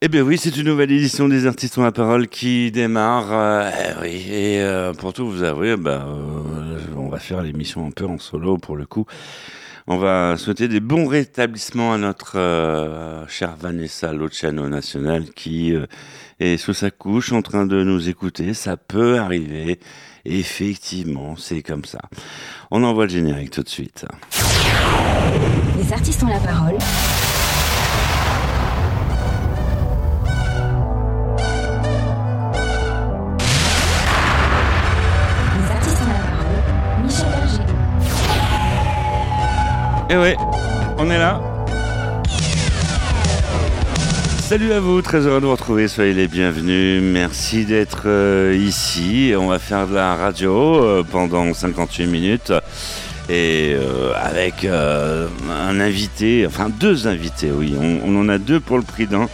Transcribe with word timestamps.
Eh 0.00 0.06
bien 0.06 0.22
oui, 0.22 0.38
c'est 0.38 0.56
une 0.56 0.66
nouvelle 0.66 0.92
édition 0.92 1.28
des 1.28 1.48
Artistes 1.48 1.76
ont 1.76 1.82
la 1.82 1.90
parole 1.90 2.28
qui 2.28 2.70
démarre. 2.70 3.32
euh, 3.32 3.70
eh 4.04 4.54
et 4.54 4.62
euh, 4.62 4.92
pour 4.92 5.12
tout 5.12 5.28
vous 5.28 5.42
avouer, 5.42 5.76
bah, 5.76 6.06
euh, 6.06 6.78
on 6.96 7.08
va 7.08 7.18
faire 7.18 7.42
l'émission 7.42 7.84
un 7.84 7.90
peu 7.90 8.04
en 8.06 8.16
solo 8.16 8.58
pour 8.58 8.76
le 8.76 8.86
coup. 8.86 9.06
On 9.88 9.96
va 9.96 10.36
souhaiter 10.36 10.68
des 10.68 10.78
bons 10.78 11.08
rétablissements 11.08 11.92
à 11.92 11.98
notre 11.98 13.26
chère 13.26 13.56
Vanessa 13.56 14.12
Luciano 14.12 14.68
National 14.68 15.30
qui 15.34 15.74
est 16.38 16.56
sous 16.58 16.74
sa 16.74 16.92
couche 16.92 17.32
en 17.32 17.42
train 17.42 17.66
de 17.66 17.82
nous 17.82 18.08
écouter. 18.08 18.54
Ça 18.54 18.76
peut 18.76 19.18
arriver. 19.18 19.80
Effectivement, 20.24 21.34
c'est 21.36 21.62
comme 21.62 21.84
ça. 21.84 21.98
On 22.70 22.84
envoie 22.84 23.06
le 23.06 23.10
générique 23.10 23.50
tout 23.50 23.64
de 23.64 23.68
suite. 23.68 24.04
Les 25.76 25.92
artistes 25.92 26.22
ont 26.22 26.28
la 26.28 26.38
parole. 26.38 26.78
Eh 40.10 40.16
ouais, 40.16 40.36
on 40.96 41.10
est 41.10 41.18
là. 41.18 41.38
Salut 44.40 44.72
à 44.72 44.80
vous, 44.80 45.02
très 45.02 45.26
heureux 45.26 45.42
de 45.42 45.44
vous 45.44 45.52
retrouver, 45.52 45.86
soyez 45.86 46.14
les 46.14 46.28
bienvenus. 46.28 47.02
Merci 47.02 47.66
d'être 47.66 48.04
euh, 48.06 48.56
ici. 48.58 49.34
On 49.36 49.48
va 49.48 49.58
faire 49.58 49.86
de 49.86 49.94
la 49.94 50.14
radio 50.14 50.82
euh, 50.82 51.02
pendant 51.02 51.52
58 51.52 52.06
minutes 52.06 52.54
et 53.28 53.74
euh, 53.74 54.14
avec 54.16 54.64
un 54.64 55.78
invité, 55.78 56.46
enfin 56.46 56.70
deux 56.70 57.06
invités, 57.06 57.50
oui. 57.50 57.76
On, 57.78 58.00
on 58.06 58.18
en 58.18 58.30
a 58.30 58.38
deux 58.38 58.60
pour 58.60 58.78
le 58.78 58.84
prix 58.84 59.06
d'un. 59.06 59.28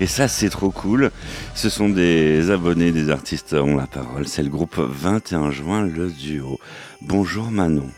Et 0.00 0.06
ça, 0.06 0.28
c'est 0.28 0.50
trop 0.50 0.70
cool. 0.70 1.10
Ce 1.54 1.70
sont 1.70 1.88
des 1.88 2.50
abonnés, 2.50 2.92
des 2.92 3.08
artistes 3.08 3.54
ont 3.54 3.76
la 3.76 3.86
parole. 3.86 4.28
C'est 4.28 4.42
le 4.42 4.50
groupe 4.50 4.78
21 4.78 5.50
juin, 5.50 5.82
le 5.82 6.10
duo. 6.10 6.58
Bonjour 7.00 7.50
Manon. 7.50 7.88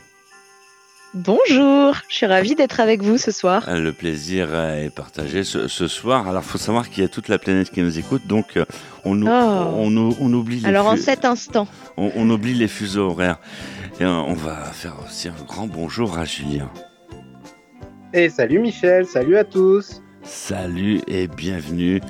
Bonjour, 1.13 1.95
je 2.09 2.15
suis 2.15 2.25
ravie 2.25 2.55
d'être 2.55 2.79
avec 2.79 3.03
vous 3.03 3.17
ce 3.19 3.29
soir. 3.31 3.65
Euh, 3.67 3.79
Le 3.79 3.93
plaisir 3.93 4.47
euh, 4.51 4.85
est 4.85 4.89
partagé 4.89 5.43
ce, 5.43 5.67
ce 5.67 5.87
soir. 5.87 6.27
Alors, 6.27 6.43
faut 6.43 6.57
savoir 6.57 6.89
qu'il 6.89 7.03
y 7.03 7.05
a 7.05 7.09
toute 7.09 7.27
la 7.27 7.37
planète 7.37 7.69
qui 7.69 7.81
nous 7.81 7.99
écoute, 7.99 8.25
donc 8.25 8.57
euh, 8.57 8.65
on, 9.05 9.21
ou- 9.21 9.27
Oh. 9.27 9.73
on, 9.75 9.95
ou- 9.95 10.15
on 10.19 10.33
oublie 10.33 10.59
les 10.61 10.65
Alors 10.65 10.87
en 10.87 10.97
cet 10.97 11.23
instant, 11.23 11.67
on, 11.97 12.11
on 12.15 12.27
oublie 12.31 12.55
les 12.55 12.67
fuseaux 12.67 13.11
horaires. 13.11 13.37
Et 13.99 14.05
on 14.05 14.33
va 14.33 14.55
faire 14.71 14.95
aussi 15.05 15.27
un 15.27 15.35
grand 15.47 15.67
bonjour 15.67 16.17
à 16.17 16.25
Julien. 16.25 16.69
Et 18.11 18.29
salut 18.29 18.57
Michel, 18.59 19.05
salut 19.05 19.37
à 19.37 19.43
tous. 19.43 20.01
Salut 20.23 21.01
et 21.07 21.27
bienvenue 21.27 22.01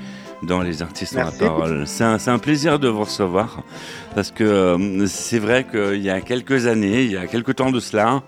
dans 0.44 0.62
Les 0.62 0.82
Artistes 0.82 1.16
en 1.16 1.20
la 1.20 1.24
Merci. 1.26 1.40
parole. 1.40 1.84
C'est 1.86 2.30
un, 2.30 2.40
plaisir 2.40 2.80
de 2.80 2.88
vous 2.88 3.04
recevoir 3.04 3.62
parce 4.16 4.32
que 4.32 4.44
euh, 4.44 5.08
c'est 5.08 5.40
vrai 5.40 5.66
qu'il 5.70 6.02
y 6.02 6.10
a 6.10 6.22
quelques 6.22 6.68
années, 6.68 7.04
il 7.04 7.12
y 7.12 7.18
a 7.18 7.28
quelques 7.28 7.56
temps 7.56 7.72
de 7.72 7.80
cela, 7.80 8.22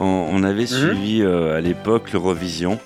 on, 0.00 0.28
on 0.30 0.42
avait 0.42 0.62
Mhm. 0.62 0.66
suivi 0.66 1.22
euh, 1.22 1.56
à 1.58 1.60
l'époque 1.60 2.12
l'Eurovision 2.12 2.78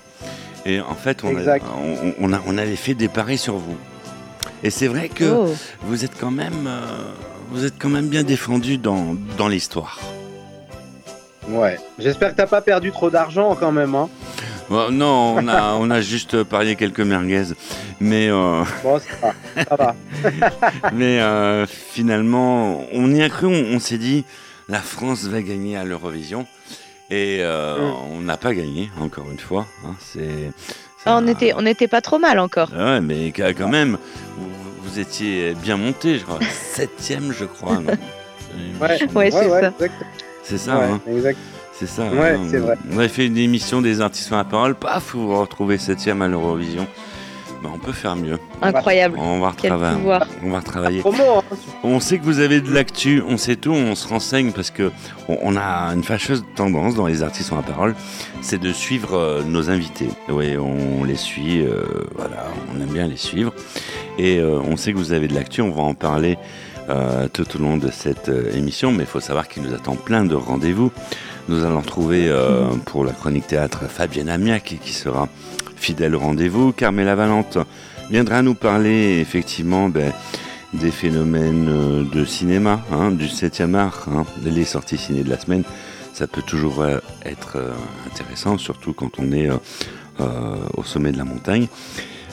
et 0.65 0.79
en 0.81 0.95
fait 0.95 1.23
on, 1.23 1.29
a- 1.35 1.39
Exact. 1.39 1.65
on, 1.77 2.13
on 2.29 2.33
a- 2.33 2.41
on 2.47 2.57
avait 2.57 2.75
fait 2.75 2.93
des 2.93 3.07
paris 3.07 3.37
sur 3.37 3.55
vous. 3.57 3.77
Et 4.63 4.69
c'est 4.69 4.87
vrai 4.87 5.09
que 5.09 5.25
oh, 5.25 5.55
vous 5.83 6.03
êtes 6.05 6.19
quand 6.19 6.31
même, 6.31 6.67
euh, 6.67 6.81
vous 7.51 7.65
êtes 7.65 7.75
quand 7.79 7.89
même 7.89 8.07
bien 8.09 8.23
défendu 8.23 8.77
dans, 8.77 9.15
dans 9.37 9.47
l'histoire. 9.47 9.99
Ouais, 11.49 11.77
j'espère 11.99 12.31
que 12.31 12.35
t'as 12.37 12.47
pas 12.47 12.61
perdu 12.61 12.91
trop 12.91 13.09
d'argent 13.09 13.55
quand 13.59 13.71
même. 13.71 13.95
Hein. 13.95 14.07
Bon, 14.69 14.91
non, 14.91 15.35
on 15.37 15.47
a, 15.47 15.73
on 15.73 15.89
a 15.89 15.99
juste 15.99 16.43
parié 16.43 16.75
quelques 16.75 16.99
merguez, 17.01 17.43
mais 18.01 18.27
euh, 18.29 18.63
Bon, 18.83 18.99
ça 18.99 19.05
va. 19.21 19.63
Ça 19.69 19.75
va. 19.75 19.95
Mais 20.93 21.19
euh, 21.21 21.65
finalement, 21.67 22.83
on 22.93 23.13
y 23.13 23.21
a 23.21 23.29
cru, 23.29 23.47
on, 23.47 23.75
on 23.75 23.79
s'est 23.79 23.97
dit, 23.97 24.25
la 24.69 24.79
France 24.79 25.23
va 25.25 25.41
gagner 25.41 25.77
à 25.77 25.83
l'Eurovision. 25.83 26.45
Et 27.09 27.39
euh, 27.41 27.77
Mm. 27.77 27.93
on 28.11 28.19
n'a 28.21 28.37
pas 28.37 28.53
gagné, 28.53 28.89
encore 28.99 29.29
une 29.31 29.39
fois. 29.39 29.65
hein, 29.85 29.95
c'est, 29.99 30.51
Ah, 31.05 31.17
on 31.17 31.25
ça- 31.25 31.31
était, 31.31 31.53
on 31.55 31.61
n'était 31.61 31.87
pas 31.87 32.01
trop 32.01 32.19
mal 32.19 32.39
encore. 32.39 32.69
Ah 32.77 32.85
Ouais, 32.95 33.01
mais 33.01 33.31
quand 33.35 33.67
même, 33.69 33.97
vous, 34.37 34.49
vous 34.83 34.99
étiez 34.99 35.53
bien 35.55 35.77
monté, 35.77 36.19
je 36.19 36.23
crois. 36.23 36.39
Septième, 36.51 37.33
je 37.33 37.45
crois. 37.45 37.75
non 37.79 37.91
Ouais, 38.81 38.99
Ouais, 39.15 39.31
c'est 39.31 39.49
ça. 39.49 39.73
C'est 40.43 40.57
ça, 40.57 40.77
Ouais, 40.79 40.85
hein, 40.85 41.01
exact. 41.07 41.37
c'est 41.73 41.87
ça. 41.87 42.03
Ouais, 42.05 42.31
hein. 42.31 42.41
c'est 42.49 42.57
vrai. 42.57 42.75
On 42.91 42.97
avait 42.99 43.07
fait 43.07 43.25
une 43.27 43.37
émission 43.37 43.81
des 43.81 44.01
artistes 44.01 44.31
à 44.33 44.37
la 44.37 44.43
parole, 44.43 44.75
paf, 44.75 45.13
vous 45.13 45.27
vous 45.27 45.39
retrouvez 45.39 45.77
septième 45.77 46.21
à 46.21 46.27
l'Eurovision. 46.27 46.87
Ben, 47.63 47.69
on 47.73 47.77
peut 47.77 47.91
faire 47.91 48.15
mieux. 48.15 48.39
Incroyable. 48.61 49.17
On 49.19 49.39
va 49.39 49.53
Quel 49.55 49.71
retravailler. 49.71 50.01
On 50.43 50.49
va 50.49 50.59
retravailler. 50.59 50.99
Promo, 51.01 51.23
hein. 51.37 51.55
On 51.83 51.99
sait 51.99 52.17
que 52.17 52.23
vous 52.23 52.39
avez 52.39 52.59
de 52.59 52.71
l'actu, 52.73 53.21
on 53.27 53.37
sait 53.37 53.55
tout, 53.55 53.71
on 53.71 53.93
se 53.93 54.07
renseigne 54.07 54.51
parce 54.51 54.71
que 54.71 54.91
on, 55.27 55.37
on 55.43 55.55
a 55.57 55.93
une 55.93 56.03
fâcheuse 56.03 56.43
tendance 56.55 56.95
dans 56.95 57.05
les 57.05 57.21
artistes 57.21 57.51
ont 57.51 57.57
la 57.57 57.61
parole, 57.61 57.95
c'est 58.41 58.59
de 58.59 58.73
suivre 58.73 59.15
euh, 59.15 59.43
nos 59.43 59.69
invités. 59.69 60.09
Oui, 60.29 60.57
on 60.57 61.03
les 61.03 61.15
suit, 61.17 61.61
euh, 61.61 61.83
voilà, 62.15 62.47
on 62.75 62.81
aime 62.81 62.89
bien 62.89 63.07
les 63.07 63.17
suivre. 63.17 63.53
Et 64.17 64.39
euh, 64.39 64.59
on 64.59 64.75
sait 64.75 64.91
que 64.93 64.97
vous 64.97 65.11
avez 65.13 65.27
de 65.27 65.35
l'actu, 65.35 65.61
on 65.61 65.71
va 65.71 65.83
en 65.83 65.93
parler 65.93 66.37
euh, 66.89 67.27
tout 67.31 67.45
au 67.55 67.59
long 67.59 67.77
de 67.77 67.91
cette 67.91 68.31
émission, 68.55 68.91
mais 68.91 69.03
il 69.03 69.05
faut 69.05 69.19
savoir 69.19 69.47
qu'il 69.47 69.61
nous 69.63 69.73
attend 69.73 69.95
plein 69.95 70.25
de 70.25 70.35
rendez-vous. 70.35 70.91
Nous 71.47 71.63
allons 71.63 71.81
trouver 71.81 72.27
euh, 72.27 72.69
pour 72.85 73.03
la 73.03 73.11
chronique 73.11 73.47
théâtre 73.47 73.83
Fabienne 73.89 74.29
Amiac 74.29 74.75
qui 74.81 74.93
sera 74.93 75.27
fidèle 75.81 76.15
rendez-vous. 76.15 76.71
Carmela 76.71 77.15
Valente 77.15 77.57
viendra 78.09 78.43
nous 78.43 78.53
parler 78.53 79.19
effectivement 79.19 79.89
ben, 79.89 80.13
des 80.73 80.91
phénomènes 80.91 81.67
euh, 81.69 82.03
de 82.03 82.23
cinéma, 82.23 82.85
hein, 82.91 83.11
du 83.11 83.25
7e 83.25 83.73
art, 83.73 84.07
hein, 84.07 84.25
les 84.43 84.63
sorties 84.63 84.97
ciné 84.97 85.23
de 85.23 85.29
la 85.29 85.39
semaine. 85.39 85.63
Ça 86.13 86.27
peut 86.27 86.43
toujours 86.43 86.81
euh, 86.81 86.99
être 87.25 87.53
euh, 87.55 87.71
intéressant, 88.05 88.57
surtout 88.59 88.93
quand 88.93 89.17
on 89.17 89.31
est 89.31 89.49
au 90.77 90.83
sommet 90.83 91.11
de 91.11 91.17
la 91.17 91.23
montagne. 91.23 91.67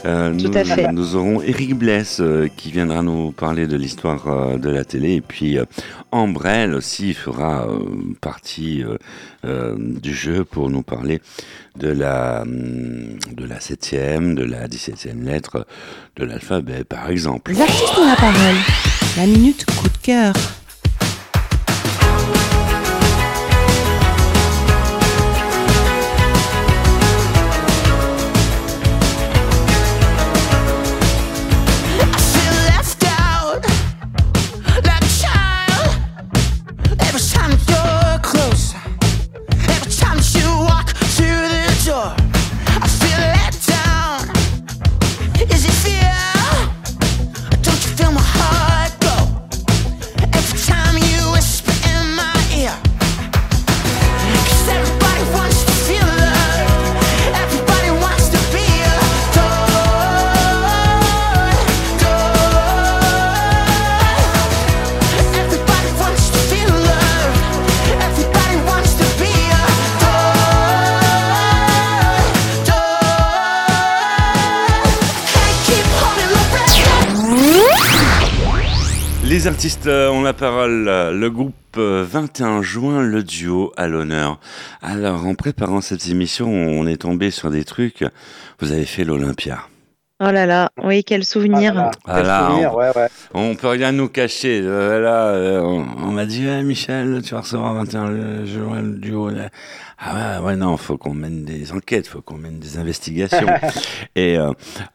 Euh, 0.08 0.32
Tout 0.36 0.48
nous, 0.48 0.56
à 0.56 0.64
fait. 0.64 0.90
nous 0.92 1.16
aurons 1.16 1.42
Eric 1.42 1.74
Bless 1.74 2.20
euh, 2.20 2.48
qui 2.56 2.70
viendra 2.70 3.02
nous 3.02 3.30
parler 3.30 3.66
de 3.66 3.76
l'histoire 3.76 4.26
euh, 4.26 4.56
de 4.56 4.70
la 4.70 4.84
télé 4.84 5.14
et 5.16 5.20
puis 5.20 5.58
euh, 5.58 5.64
Ambrelle 6.12 6.72
aussi 6.74 7.12
fera 7.12 7.66
euh, 7.68 7.78
partie 8.22 8.82
euh, 8.82 8.96
euh, 9.44 9.76
du 9.78 10.14
jeu 10.14 10.44
pour 10.44 10.70
nous 10.70 10.82
parler 10.82 11.20
de 11.78 11.88
la 11.88 12.42
hum, 12.42 13.18
de 13.36 13.44
la 13.44 13.60
septième, 13.60 14.34
de 14.34 14.44
la 14.44 14.66
17e 14.66 15.22
lettre 15.24 15.66
de 16.16 16.24
l'alphabet 16.24 16.84
par 16.84 17.10
exemple. 17.10 17.52
Ont 17.52 18.06
la 18.06 18.16
parole. 18.16 18.56
La 19.18 19.26
minute 19.26 19.66
coup 19.66 19.88
de 19.88 19.98
cœur. 20.02 20.32
21 82.68 82.80
juin, 82.80 83.02
le 83.02 83.22
duo 83.22 83.72
à 83.76 83.88
l'honneur. 83.88 84.38
Alors, 84.82 85.26
en 85.26 85.34
préparant 85.34 85.80
cette 85.80 86.06
émission, 86.08 86.48
on 86.48 86.86
est 86.86 86.98
tombé 87.02 87.30
sur 87.30 87.50
des 87.50 87.64
trucs. 87.64 88.04
Vous 88.60 88.72
avez 88.72 88.84
fait 88.84 89.04
l'Olympia. 89.04 89.60
Oh 90.20 90.32
là 90.32 90.46
là, 90.46 90.70
oui, 90.82 91.04
quel 91.04 91.24
souvenir. 91.24 91.72
Voilà. 91.74 91.90
Ah 92.04 92.14
Quel 92.16 92.26
là, 92.26 92.46
souvenir, 92.48 92.74
ouais, 92.74 92.90
ouais. 92.96 93.06
On 93.34 93.54
peut 93.54 93.68
rien 93.68 93.92
nous 93.92 94.08
cacher. 94.08 94.60
Euh, 94.64 95.00
là, 95.00 95.26
euh, 95.28 95.60
on, 95.60 95.86
on 96.08 96.10
m'a 96.10 96.26
dit, 96.26 96.44
Ouais, 96.44 96.62
Michel, 96.64 97.22
tu 97.22 97.34
vas 97.34 97.40
recevoir 97.42 97.72
21 97.74 98.44
juin 98.44 98.82
le 98.82 98.96
duo. 98.98 99.30
là. 99.30 99.48
Ah 99.98 100.40
ouais, 100.40 100.46
ouais, 100.46 100.56
non, 100.56 100.76
faut 100.76 100.96
qu'on 100.98 101.14
mène 101.14 101.44
des 101.44 101.70
enquêtes, 101.72 102.08
faut 102.08 102.20
qu'on 102.20 102.36
mène 102.36 102.58
des 102.58 102.78
investigations. 102.78 103.46
Et 104.16 104.36
euh, 104.36 104.50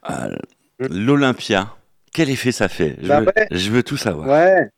euh, 0.10 0.36
L'Olympia, 0.80 1.70
quel 2.14 2.30
effet 2.30 2.52
ça 2.52 2.68
fait? 2.68 2.98
Je 3.02 3.08
Bah 3.08 3.22
veux, 3.22 3.28
ouais. 3.28 3.48
je 3.52 3.70
veux 3.72 3.84
tout 3.84 3.98
savoir. 3.98 4.28
Ouais. 4.28 4.70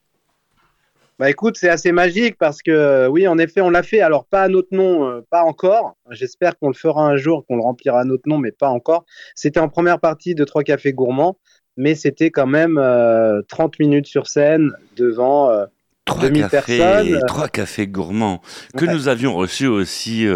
Bah 1.17 1.29
écoute, 1.29 1.55
c'est 1.57 1.69
assez 1.69 1.93
magique 1.93 2.37
parce 2.37 2.61
que 2.61 2.71
euh, 2.71 3.07
oui, 3.07 3.25
en 3.27 3.37
effet, 3.37 3.61
on 3.61 3.69
l'a 3.69 3.83
fait. 3.83 4.01
Alors 4.01 4.25
pas 4.25 4.41
à 4.43 4.47
notre 4.49 4.67
nom, 4.75 5.07
euh, 5.07 5.21
pas 5.29 5.43
encore. 5.43 5.95
J'espère 6.11 6.57
qu'on 6.59 6.67
le 6.67 6.73
fera 6.73 7.07
un 7.07 7.15
jour, 7.15 7.45
qu'on 7.47 7.55
le 7.55 7.61
remplira 7.61 8.01
à 8.01 8.03
notre 8.03 8.27
nom, 8.27 8.37
mais 8.37 8.51
pas 8.51 8.67
encore. 8.67 9.05
C'était 9.33 9.61
en 9.61 9.69
première 9.69 9.99
partie 10.01 10.35
de 10.35 10.43
Trois 10.43 10.63
Cafés 10.63 10.91
Gourmands, 10.91 11.37
mais 11.77 11.95
c'était 11.95 12.31
quand 12.31 12.47
même 12.47 12.77
euh, 12.77 13.41
30 13.47 13.79
minutes 13.79 14.07
sur 14.07 14.27
scène 14.27 14.73
devant. 14.97 15.49
euh, 15.51 15.65
Trois 16.03 16.23
2000 16.29 16.47
cafés, 16.49 16.77
personnes. 16.77 17.19
trois 17.27 17.47
cafés 17.47 17.87
gourmands 17.87 18.39
que 18.77 18.85
Ouais. 18.85 18.93
nous 18.93 19.07
avions 19.07 19.33
reçus 19.33 19.65
aussi 19.65 20.27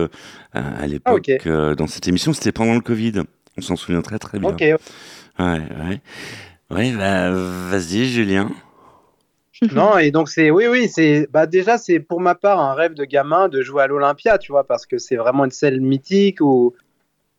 à 0.53 0.87
l'époque 0.87 1.29
Ah, 1.45 1.75
dans 1.75 1.85
cette 1.85 2.07
émission. 2.07 2.33
C'était 2.33 2.51
pendant 2.51 2.73
le 2.73 2.81
Covid. 2.81 3.21
On 3.55 3.61
s'en 3.61 3.75
souvient 3.75 4.01
très 4.01 4.17
très 4.17 4.39
bien. 4.39 4.49
Ok. 4.49 4.61
Ouais, 4.61 4.77
ouais. 5.37 6.01
Ouais, 6.71 6.91
bah, 6.93 7.29
vas-y, 7.31 8.05
Julien. 8.05 8.49
Non, 9.73 9.97
et 9.97 10.11
donc 10.11 10.29
c'est 10.29 10.51
oui, 10.51 10.67
oui, 10.67 10.87
c'est 10.87 11.27
bah 11.31 11.45
déjà 11.45 11.77
c'est 11.77 11.99
pour 11.99 12.21
ma 12.21 12.35
part 12.35 12.59
un 12.59 12.73
rêve 12.73 12.93
de 12.93 13.03
gamin 13.03 13.49
de 13.49 13.61
jouer 13.61 13.83
à 13.83 13.87
l'Olympia, 13.87 14.37
tu 14.37 14.51
vois, 14.51 14.63
parce 14.63 14.85
que 14.85 14.97
c'est 14.97 15.17
vraiment 15.17 15.45
une 15.45 15.51
scène 15.51 15.79
mythique 15.81 16.39
où, 16.41 16.73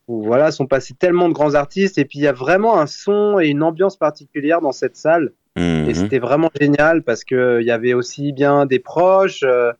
où 0.08 0.22
voilà 0.22 0.50
sont 0.50 0.67
passés 0.67 0.94
tellement 0.94 1.28
de 1.28 1.34
grands 1.34 1.55
artistes 1.55 1.99
et 1.99 2.05
puis 2.05 2.19
il 2.19 2.22
y 2.22 2.28
a 2.28 2.32
vraiment 2.32 2.78
un 2.78 2.87
son 2.87 3.40
et 3.40 3.49
une 3.49 3.62
ambiance 3.62 3.96
particulière 3.96 4.61
dans 4.61 4.72
cette 4.72 4.96
salle 4.96 5.32
et 5.56 5.61
Mhm. 5.61 5.94
c'était 5.94 6.19
vraiment 6.20 6.50
génial 6.61 7.02
parce 7.02 7.25
que 7.25 7.61
il 7.61 7.67
y 7.67 7.70
avait 7.72 7.93
aussi 7.93 8.32
bien 8.32 8.66
des 8.66 8.78
proches, 8.78 9.43
euh, 9.43 9.73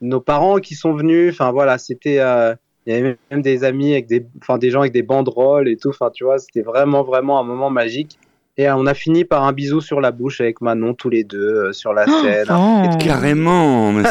nos 0.00 0.20
parents 0.20 0.58
qui 0.58 0.74
sont 0.74 0.94
venus, 0.94 1.32
enfin 1.32 1.50
voilà, 1.50 1.78
c'était 1.78 2.20
euh, 2.20 2.54
il 2.86 2.94
y 2.94 2.96
avait 2.96 3.16
même 3.30 3.42
des 3.42 3.64
amis 3.64 3.92
avec 3.92 4.06
des 4.06 4.24
enfin 4.40 4.56
des 4.56 4.70
gens 4.70 4.80
avec 4.80 4.92
des 4.92 5.02
banderoles 5.02 5.68
et 5.68 5.76
tout, 5.76 5.88
enfin 5.88 6.10
tu 6.14 6.24
vois, 6.24 6.38
c'était 6.38 6.62
vraiment 6.62 7.02
vraiment 7.02 7.40
un 7.40 7.42
moment 7.44 7.70
magique. 7.70 8.18
Et 8.58 8.66
euh, 8.68 8.74
on 8.74 8.86
a 8.86 8.94
fini 8.94 9.24
par 9.26 9.44
un 9.44 9.52
bisou 9.52 9.82
sur 9.82 10.00
la 10.00 10.12
bouche 10.12 10.40
avec 10.40 10.62
Manon 10.62 10.94
tous 10.94 11.10
les 11.10 11.24
deux 11.24 11.38
euh, 11.68 11.72
sur 11.74 11.92
la 11.92 12.06
scène. 12.06 12.46
Oh. 12.50 12.84
Carrément, 12.98 13.92
mais 13.92 14.04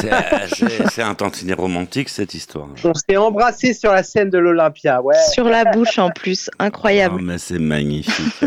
c'est- 0.90 1.02
un 1.02 1.16
tantinet 1.16 1.54
romantique 1.54 2.10
cette 2.10 2.34
histoire. 2.36 2.68
On 2.84 2.94
s'est 2.94 3.18
embrassé 3.18 3.74
sur 3.74 3.92
la 3.92 4.04
scène 4.04 4.30
de 4.30 4.38
l'Olympia, 4.38 5.02
ouais. 5.02 5.16
Sur 5.34 5.46
la 5.46 5.66
bouche 5.66 5.98
en 5.98 6.10
plus, 6.12 6.50
incroyable. 6.60 7.16
Oh, 7.20 7.24
mais 7.24 7.38
c'est 7.38 7.60
magnifique. 7.60 8.16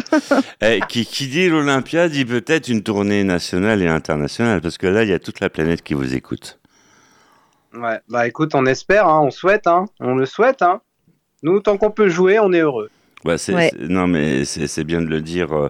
Eh, 0.61 0.81
qui, 0.89 1.05
qui 1.07 1.29
dit 1.29 1.49
l'Olympia 1.49 2.09
dit 2.09 2.25
peut-être 2.25 2.69
une 2.69 2.83
tournée 2.83 3.23
nationale 3.25 3.83
et 3.83 3.87
internationale, 3.87 4.61
parce 4.61 4.77
que 4.79 4.87
là, 4.87 5.03
il 5.05 5.09
y 5.09 5.13
a 5.13 5.19
toute 5.19 5.41
la 5.41 5.51
planète 5.51 5.83
qui 5.83 5.95
vous 5.95 6.15
écoute. 6.15 6.59
Ouais, 7.75 7.99
bah 8.09 8.27
écoute, 8.27 8.55
on 8.55 8.67
espère, 8.67 9.07
hein, 9.09 9.21
on 9.23 9.31
souhaite, 9.31 9.67
hein, 9.67 9.87
on 10.01 10.15
le 10.17 10.27
souhaite. 10.27 10.63
Hein. 10.63 10.81
Nous, 11.43 11.61
tant 11.61 11.77
qu'on 11.77 11.91
peut 11.91 12.09
jouer, 12.09 12.39
on 12.39 12.53
est 12.53 12.61
heureux. 12.61 12.91
Ouais, 13.25 13.37
c'est, 13.37 13.53
Ouais. 13.55 13.71
c'est- 13.73 13.89
non, 13.89 14.07
mais 14.07 14.45
c'est, 14.45 14.67
c'est 14.69 14.85
bien 14.85 15.01
de 15.01 15.07
le 15.07 15.21
dire 15.21 15.53
euh, 15.53 15.69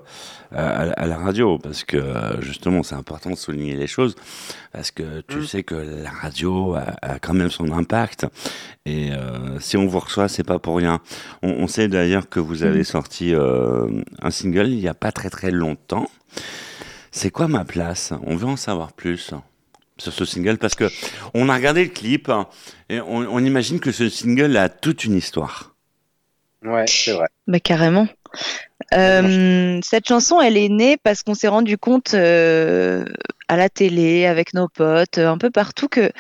à, 0.53 0.81
à 0.91 1.07
la 1.07 1.17
radio, 1.17 1.59
parce 1.59 1.83
que 1.83 1.99
justement, 2.41 2.83
c'est 2.83 2.95
important 2.95 3.31
de 3.31 3.37
souligner 3.37 3.75
les 3.75 3.87
choses, 3.87 4.17
parce 4.73 4.91
que 4.91 5.23
tu 5.29 5.39
Mm. 5.39 5.47
sais 5.47 5.63
que 5.63 5.75
la 5.75 6.11
radio 6.11 6.75
a, 6.75 6.85
a 7.01 7.19
quand 7.19 7.33
même 7.35 7.51
son 7.51 7.73
impact, 7.73 8.27
et 8.85 9.13
euh, 9.13 9.59
si 9.61 9.77
on 9.79 9.87
vous 9.87 9.99
reçoit, 9.99 10.29
c'est 10.29 10.45
pas 10.45 10.59
pour 10.59 10.77
rien. 10.77 11.01
On, 11.43 11.49
on 11.51 11.67
sait 11.69 11.89
d'ailleurs 11.89 12.29
que 12.29 12.39
vous 12.41 12.65
avez 12.65 12.85
sorti 12.85 13.35
euh, 13.35 13.89
un 14.21 14.31
single 14.31 14.69
il 14.69 14.81
y 14.81 14.89
a 14.89 14.95
pas 14.95 15.11
très 15.13 15.31
très 15.31 15.51
longtemps. 15.51 16.09
C'est 17.11 17.31
quoi 17.31 17.49
ma 17.49 17.65
place? 17.65 18.13
On 18.25 18.37
veut 18.37 18.47
en 18.47 18.57
savoir 18.57 18.93
plus 18.93 19.33
sur 19.97 20.13
ce 20.13 20.25
single, 20.27 20.59
parce 20.59 20.75
que 20.75 20.85
on 21.35 21.49
a 21.49 21.55
regardé 21.55 21.83
le 21.85 21.91
clip 21.91 22.29
hein, 22.29 22.47
et 22.91 23.01
on, 23.01 23.27
on 23.35 23.39
imagine 23.43 23.81
que 23.81 23.91
ce 23.91 24.09
single 24.11 24.55
a 24.59 24.69
toute 24.69 25.05
une 25.05 25.15
histoire. 25.15 25.75
Ouais, 26.65 26.85
c'est 26.87 27.13
vrai. 27.13 27.29
Bah, 27.47 27.61
carrément. 27.61 28.09
Euh, 28.95 29.79
cette 29.83 30.09
chanson, 30.09 30.41
elle 30.41 30.57
est 30.57 30.69
née 30.69 30.97
parce 31.03 31.23
qu'on 31.23 31.35
s'est 31.35 31.49
rendu 31.49 31.79
compte 31.79 32.15
euh, 32.15 33.05
à 33.49 33.57
la 33.57 33.69
télé, 33.69 34.27
avec 34.27 34.55
nos 34.55 34.69
potes, 34.69 35.19
un 35.19 35.39
peu 35.39 35.51
partout, 35.51 35.89
que 35.89 36.11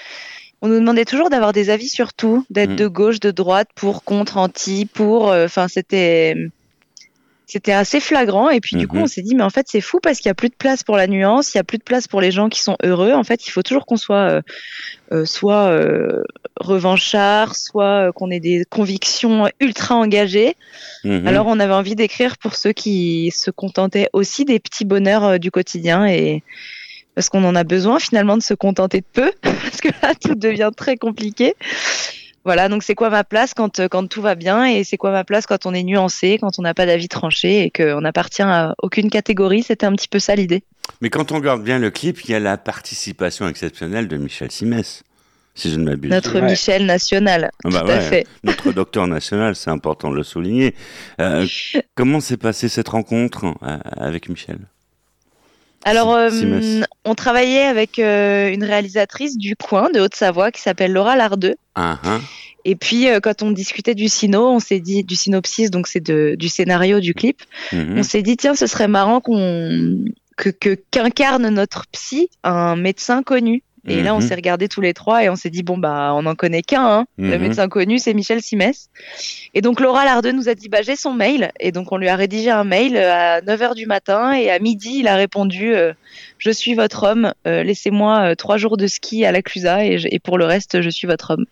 on 0.60 0.68
nous 0.68 0.80
demandait 0.80 1.04
toujours 1.04 1.30
d'avoir 1.30 1.52
des 1.52 1.70
avis 1.70 1.88
sur 1.88 2.12
tout, 2.12 2.44
d'être 2.50 2.70
Mm. 2.72 2.76
de 2.76 2.86
gauche, 2.88 3.20
de 3.20 3.30
droite, 3.30 3.68
pour, 3.74 4.02
contre, 4.04 4.36
anti, 4.38 4.86
pour. 4.86 5.30
euh, 5.30 5.44
Enfin, 5.44 5.68
c'était 5.68 6.34
c'était 7.50 7.72
assez 7.72 7.98
flagrant. 7.98 8.50
Et 8.50 8.60
puis 8.60 8.76
du 8.76 8.86
coup, 8.86 8.96
Mhm. 8.96 9.02
on 9.02 9.06
s'est 9.06 9.22
dit, 9.22 9.34
mais 9.34 9.42
en 9.42 9.48
fait, 9.50 9.66
c'est 9.68 9.80
fou 9.80 9.98
parce 10.02 10.18
qu'il 10.18 10.26
y 10.26 10.30
a 10.30 10.34
plus 10.34 10.50
de 10.50 10.54
place 10.54 10.82
pour 10.84 10.96
la 10.98 11.06
nuance, 11.06 11.54
il 11.54 11.56
y 11.56 11.60
a 11.60 11.64
plus 11.64 11.78
de 11.78 11.82
place 11.82 12.06
pour 12.06 12.20
les 12.20 12.30
gens 12.30 12.48
qui 12.50 12.60
sont 12.62 12.76
heureux. 12.84 13.12
En 13.12 13.24
fait, 13.24 13.46
il 13.46 13.50
faut 13.50 13.62
toujours 13.62 13.86
qu'on 13.86 13.96
soit 13.96 14.30
euh, 14.30 14.42
euh, 15.12 15.24
soit 15.24 15.68
euh, 15.70 16.22
revanchard, 16.60 17.56
soit 17.56 18.08
euh, 18.08 18.12
qu'on 18.12 18.30
ait 18.30 18.40
des 18.40 18.64
convictions 18.68 19.48
ultra 19.60 19.94
engagées. 19.96 20.54
Mhm. 21.04 21.26
Alors, 21.26 21.46
on 21.46 21.58
avait 21.58 21.72
envie 21.72 21.94
d'écrire 21.94 22.36
pour 22.36 22.54
ceux 22.54 22.72
qui 22.72 23.30
se 23.34 23.50
contentaient 23.50 24.08
aussi 24.12 24.44
des 24.44 24.58
petits 24.58 24.84
bonheurs 24.84 25.24
euh, 25.24 25.38
du 25.38 25.50
quotidien 25.50 26.06
et 26.06 26.42
parce 27.14 27.30
qu'on 27.30 27.42
en 27.44 27.56
a 27.56 27.64
besoin 27.64 27.98
finalement 27.98 28.36
de 28.36 28.42
se 28.42 28.54
contenter 28.54 29.00
de 29.00 29.06
peu 29.12 29.32
parce 29.42 29.80
que 29.80 29.88
là, 30.02 30.12
tout 30.14 30.34
devient 30.34 30.70
très 30.76 30.96
compliqué. 30.96 31.54
Voilà, 32.48 32.70
donc 32.70 32.82
c'est 32.82 32.94
quoi 32.94 33.10
ma 33.10 33.24
place 33.24 33.52
quand, 33.52 33.78
euh, 33.78 33.88
quand 33.88 34.06
tout 34.08 34.22
va 34.22 34.34
bien 34.34 34.64
et 34.64 34.82
c'est 34.82 34.96
quoi 34.96 35.10
ma 35.10 35.22
place 35.22 35.44
quand 35.44 35.66
on 35.66 35.74
est 35.74 35.82
nuancé, 35.82 36.38
quand 36.40 36.58
on 36.58 36.62
n'a 36.62 36.72
pas 36.72 36.86
d'avis 36.86 37.06
tranché 37.06 37.64
et 37.64 37.70
qu'on 37.70 38.00
n'appartient 38.00 38.40
à 38.40 38.74
aucune 38.82 39.10
catégorie? 39.10 39.62
C'était 39.62 39.84
un 39.84 39.92
petit 39.92 40.08
peu 40.08 40.18
ça 40.18 40.34
l'idée. 40.34 40.64
Mais 41.02 41.10
quand 41.10 41.30
on 41.30 41.34
regarde 41.34 41.62
bien 41.62 41.78
le 41.78 41.90
clip, 41.90 42.24
il 42.24 42.30
y 42.30 42.34
a 42.34 42.40
la 42.40 42.56
participation 42.56 43.46
exceptionnelle 43.46 44.08
de 44.08 44.16
Michel 44.16 44.50
Simès, 44.50 45.02
si 45.54 45.70
je 45.70 45.76
ne 45.76 45.84
m'abuse. 45.84 46.10
Notre 46.10 46.40
Ouais. 46.40 46.50
Michel 46.50 46.86
national, 46.86 47.50
Ah 47.64 47.68
bah 47.70 47.82
tout 47.82 47.90
à 47.90 48.00
fait. 48.00 48.26
Notre 48.44 48.72
docteur 48.80 49.06
national, 49.06 49.54
c'est 49.54 49.68
important 49.68 50.10
de 50.10 50.16
le 50.16 50.22
souligner. 50.22 50.74
Euh, 51.20 51.46
comment 51.96 52.20
s'est 52.20 52.38
passée 52.38 52.70
cette 52.70 52.88
rencontre 52.88 53.44
euh, 53.62 53.76
avec 53.98 54.30
Michel? 54.30 54.60
Alors, 55.88 56.14
euh, 56.14 56.82
on 57.04 57.14
travaillait 57.14 57.62
avec 57.64 57.98
euh, 57.98 58.50
une 58.50 58.64
réalisatrice 58.64 59.36
du 59.38 59.56
coin 59.56 59.90
de 59.90 60.00
Haute-Savoie 60.00 60.50
qui 60.52 60.60
s'appelle 60.60 60.92
Laura 60.92 61.16
Lardeux. 61.16 61.56
Hein 61.76 61.98
Et 62.64 62.76
puis, 62.76 63.08
euh, 63.08 63.20
quand 63.20 63.42
on 63.42 63.50
discutait 63.50 63.94
du 63.94 64.08
sino, 64.08 64.46
on 64.48 64.58
s'est 64.60 64.80
dit, 64.80 65.02
du 65.04 65.16
synopsis, 65.16 65.70
donc 65.70 65.86
c'est 65.86 66.00
de- 66.04 66.34
du 66.38 66.48
scénario 66.48 67.00
du 67.00 67.14
clip, 67.14 67.42
Mhm. 67.72 67.98
on 67.98 68.02
s'est 68.02 68.22
dit, 68.22 68.36
tiens, 68.36 68.54
ce 68.54 68.66
serait 68.66 68.88
marrant 68.88 69.20
qu'on 69.20 70.04
que 70.36 70.50
que- 70.50 70.76
qu'incarne 70.92 71.48
notre 71.48 71.86
psy 71.90 72.28
un 72.44 72.76
médecin 72.76 73.22
connu. 73.24 73.62
Et 73.88 74.02
là, 74.02 74.14
on 74.14 74.20
Mhm. 74.20 74.26
s'est 74.28 74.34
regardé 74.34 74.68
tous 74.68 74.80
les 74.80 74.92
trois 74.94 75.22
et 75.24 75.28
on 75.28 75.36
s'est 75.36 75.50
dit, 75.50 75.62
bon, 75.62 75.78
bah, 75.78 76.12
on 76.14 76.22
n'en 76.22 76.34
connaît 76.34 76.62
qu'un. 76.62 76.86
Hein. 76.86 77.06
Le 77.18 77.36
Mhm. 77.36 77.42
médecin 77.42 77.68
connu, 77.68 77.98
c'est 77.98 78.14
Michel 78.14 78.42
Simès. 78.42 78.90
Et 79.54 79.60
donc, 79.60 79.80
Laura 79.80 80.04
Lardeux 80.04 80.32
nous 80.32 80.48
a 80.48 80.54
dit, 80.54 80.68
bah, 80.68 80.82
j'ai 80.82 80.96
son 80.96 81.12
mail. 81.12 81.50
Et 81.60 81.72
donc, 81.72 81.90
on 81.92 81.96
lui 81.96 82.08
a 82.08 82.16
rédigé 82.16 82.50
un 82.50 82.64
mail 82.64 82.96
à 82.96 83.40
9h 83.40 83.74
du 83.74 83.86
matin. 83.86 84.32
Et 84.32 84.50
à 84.50 84.58
midi, 84.58 84.96
il 85.00 85.08
a 85.08 85.16
répondu, 85.16 85.74
euh, 85.74 85.92
je 86.38 86.50
suis 86.50 86.74
votre 86.74 87.04
homme. 87.04 87.32
Euh, 87.46 87.62
Laissez-moi 87.62 88.30
euh, 88.30 88.34
trois 88.34 88.56
jours 88.58 88.76
de 88.76 88.86
ski 88.86 89.24
à 89.24 89.32
la 89.32 89.42
Clusa. 89.42 89.84
Et, 89.84 90.18
pour 90.22 90.38
le 90.38 90.44
reste, 90.44 90.80
je 90.82 90.90
suis 90.90 91.06
votre 91.06 91.32
homme. 91.32 91.46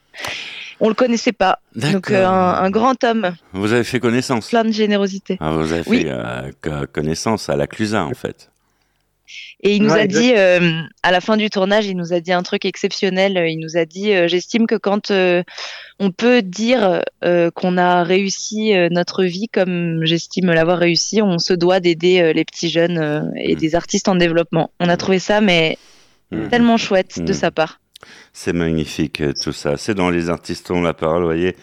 On 0.81 0.89
le 0.89 0.95
connaissait 0.95 1.33
pas. 1.33 1.61
Donc, 1.75 2.11
euh, 2.11 2.27
un, 2.27 2.55
un 2.63 2.71
grand 2.71 3.03
homme, 3.05 3.35
Vous 3.53 3.73
avez 3.73 3.85
fait 3.85 3.99
connaissance 4.01 4.51
plein 4.51 4.65
de 4.65 4.73
générosité. 4.73 5.39
Ah, 5.41 5.53
Vous 5.53 5.73
avez 5.73 5.83
Oui. 5.87 6.03
fait 6.03 6.09
euh, 6.11 6.51
co- 6.61 6.87
connaissance 6.93 7.49
à 7.49 7.57
la 7.57 7.67
Clusa, 7.67 8.05
en 8.05 8.13
fait. 8.13 8.51
Et 9.63 9.77
il 9.77 9.83
nous 9.83 9.91
Ouais, 9.93 10.01
a 10.03 10.07
dit, 10.07 10.33
euh, 10.37 10.83
à 11.03 11.11
la 11.13 11.21
fin 11.21 11.37
du 11.37 11.51
tournage, 11.51 11.87
il 11.87 11.97
nous 11.97 12.13
a 12.13 12.21
dit 12.21 12.33
un 12.33 12.43
truc 12.43 12.65
exceptionnel. 12.65 13.37
Il 13.49 13.59
nous 13.59 13.77
a 13.77 13.85
dit, 13.85 14.13
euh, 14.13 14.29
j'estime 14.29 14.67
que 14.67 14.75
quand 14.77 15.11
euh, 15.11 15.43
on 15.99 16.11
peut 16.11 16.43
dire 16.43 17.03
qu'on 17.55 17.79
a 17.79 18.03
réussi 18.05 18.73
notre 18.91 19.25
vie 19.25 19.49
comme 19.53 20.01
j'estime 20.05 20.47
l'avoir 20.53 20.79
réussi, 20.79 21.23
on 21.23 21.39
se 21.39 21.55
doit 21.55 21.81
d'aider 21.81 22.33
les 22.35 22.45
petits 22.45 22.69
jeunes 22.69 23.33
et 23.37 23.55
Mm. 23.55 23.59
des 23.59 23.75
artistes 23.75 24.09
en 24.09 24.15
développement. 24.15 24.71
On 24.81 24.89
a 24.89 24.97
trouvé 24.97 25.19
ça, 25.19 25.41
mais 25.41 25.79
Mhm. 26.31 26.49
tellement 26.51 26.77
chouette 26.77 27.19
de 27.25 27.33
Mm. 27.33 27.35
sa 27.37 27.51
part. 27.51 27.81
C'est 28.33 28.53
magnifique 28.53 29.21
euh, 29.21 29.33
tout 29.33 29.53
ça. 29.53 29.77
C'est 29.77 29.95
dans 29.95 30.11
les 30.11 30.29
artistes 30.31 30.71
ont 30.71 30.83
la 30.83 30.95
parole, 30.95 31.21
vous 31.23 31.29
voyez. 31.29 31.57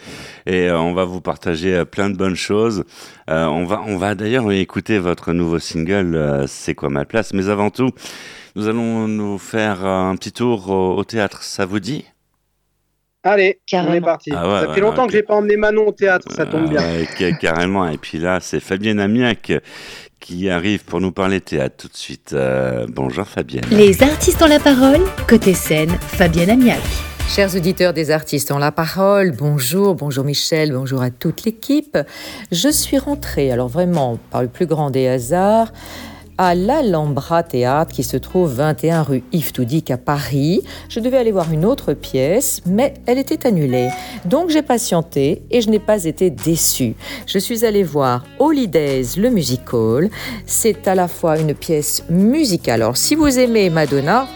Et 0.46 0.68
euh, 0.70 0.80
on 0.80 0.94
va 0.94 1.06
vous 1.06 1.22
partager 1.22 1.74
euh, 1.76 1.86
plein 1.86 2.10
de 2.10 2.18
bonnes 2.18 2.36
choses. 2.36 2.84
Euh, 3.30 3.46
on 3.46 3.66
va, 3.66 3.82
on 3.86 3.98
va 3.98 4.16
d'ailleurs 4.16 4.52
écouter 4.52 5.00
votre 5.00 5.34
nouveau 5.34 5.60
single, 5.60 6.16
euh, 6.16 6.46
C'est 6.48 6.76
quoi 6.76 6.90
ma 6.90 7.06
place? 7.06 7.34
Mais 7.34 7.50
avant 7.50 7.70
tout, 7.70 7.90
nous 8.56 8.68
allons 8.68 9.08
nous 9.08 9.38
faire 9.38 9.86
un 9.86 10.16
petit 10.16 10.32
tour 10.32 10.70
au, 10.70 10.98
au 10.98 11.04
théâtre. 11.04 11.44
Ça 11.44 11.66
vous 11.66 11.80
dit? 11.80 12.06
Allez, 13.24 13.62
on 13.82 13.92
Carrément. 13.92 13.94
est 13.94 14.02
parti. 14.02 14.32
Ah 14.32 14.48
ouais, 14.50 14.60
ça 14.60 14.68
ouais, 14.68 14.74
fait 14.74 14.82
longtemps 14.82 15.06
ok. 15.06 15.08
que 15.08 15.14
j'ai 15.14 15.24
pas 15.24 15.36
emmené 15.36 15.56
Manon 15.58 15.88
au 15.88 15.92
théâtre, 15.94 16.32
ça 16.32 16.46
tombe 16.46 16.68
Ah 16.68 16.70
bien. 16.70 16.82
ouais, 16.82 17.08
ca- 17.18 17.34
carrément. 17.34 17.88
Et 17.90 17.98
puis 17.98 18.18
là, 18.18 18.40
c'est 18.40 18.60
Fabienne 18.60 19.00
Amiac 19.00 19.52
qui 20.24 20.50
arrive 20.50 20.86
pour 20.86 21.02
nous 21.02 21.12
parler 21.12 21.42
théâtre 21.42 21.76
tout 21.78 21.88
de 21.90 21.98
suite. 21.98 22.32
Euh, 22.32 22.88
bonjour 22.88 23.28
Fabienne. 23.28 23.66
Les 23.70 24.02
artistes 24.02 24.42
ont 24.42 24.48
la 24.48 24.60
parole. 24.60 25.02
Côté 25.28 25.54
scène, 25.54 25.90
Fabienne 26.00 26.50
Amiac. 26.50 26.82
Chers 27.28 27.56
auditeurs 27.56 27.94
des 27.94 28.10
artistes 28.10 28.52
ont 28.52 28.58
la 28.58 28.72
parole, 28.72 29.32
bonjour, 29.32 29.96
bonjour 29.96 30.24
Michel, 30.24 30.72
bonjour 30.72 31.02
à 31.02 31.10
toute 31.10 31.44
l'équipe. 31.44 31.98
Je 32.52 32.70
suis 32.70 32.98
rentrée, 32.98 33.52
alors 33.52 33.68
vraiment 33.68 34.18
par 34.32 34.44
le 34.44 34.48
plus 34.48 34.66
grand 34.66 34.92
des 34.92 35.08
hasards, 35.08 35.74
à 36.38 36.56
l'Alhambra 36.56 37.44
Théâtre 37.44 37.92
qui 37.92 38.04
se 38.04 38.18
trouve 38.18 38.54
21 38.54 39.04
rue 39.04 39.24
Yves 39.32 39.52
Toudic 39.52 39.92
à 39.92 39.98
Paris. 39.98 40.64
Je 40.90 41.00
devais 41.00 41.18
aller 41.18 41.32
voir 41.32 41.52
une 41.52 41.66
autre 41.66 41.94
pièce, 41.94 42.62
mais 42.66 42.94
elle 43.06 43.18
était 43.18 43.46
annulée. 43.48 43.90
Donc 44.26 44.50
j'ai 44.50 44.62
patienté 44.62 45.44
et 45.52 45.62
je 45.62 45.70
n'ai 45.70 45.80
pas 45.80 46.06
été 46.06 46.30
déçue. 46.30 46.96
Je 47.28 47.38
suis 47.38 47.66
allée 47.66 47.84
voir 47.84 48.24
Holidays, 48.40 49.18
le 49.18 49.30
musical. 49.30 50.10
C'est 50.46 50.88
à 50.88 50.96
la 50.96 51.08
fois 51.08 51.40
une 51.40 51.54
pièce 51.54 52.04
musicale. 52.10 52.82
Alors 52.82 52.98
si 52.98 53.16
vous 53.16 53.40
aimez 53.40 53.70
Madonna, 53.70 54.28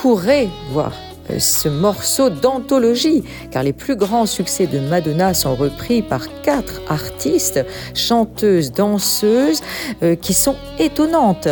courez 0.00 0.48
voir 0.70 0.92
ce 1.38 1.68
morceau 1.68 2.30
d'anthologie, 2.30 3.22
car 3.50 3.62
les 3.62 3.72
plus 3.72 3.96
grands 3.96 4.26
succès 4.26 4.66
de 4.66 4.78
Madonna 4.78 5.34
sont 5.34 5.54
repris 5.54 6.02
par 6.02 6.26
quatre 6.42 6.80
artistes, 6.88 7.64
chanteuses, 7.94 8.72
danseuses, 8.72 9.60
euh, 10.02 10.16
qui 10.16 10.34
sont 10.34 10.56
étonnantes. 10.78 11.48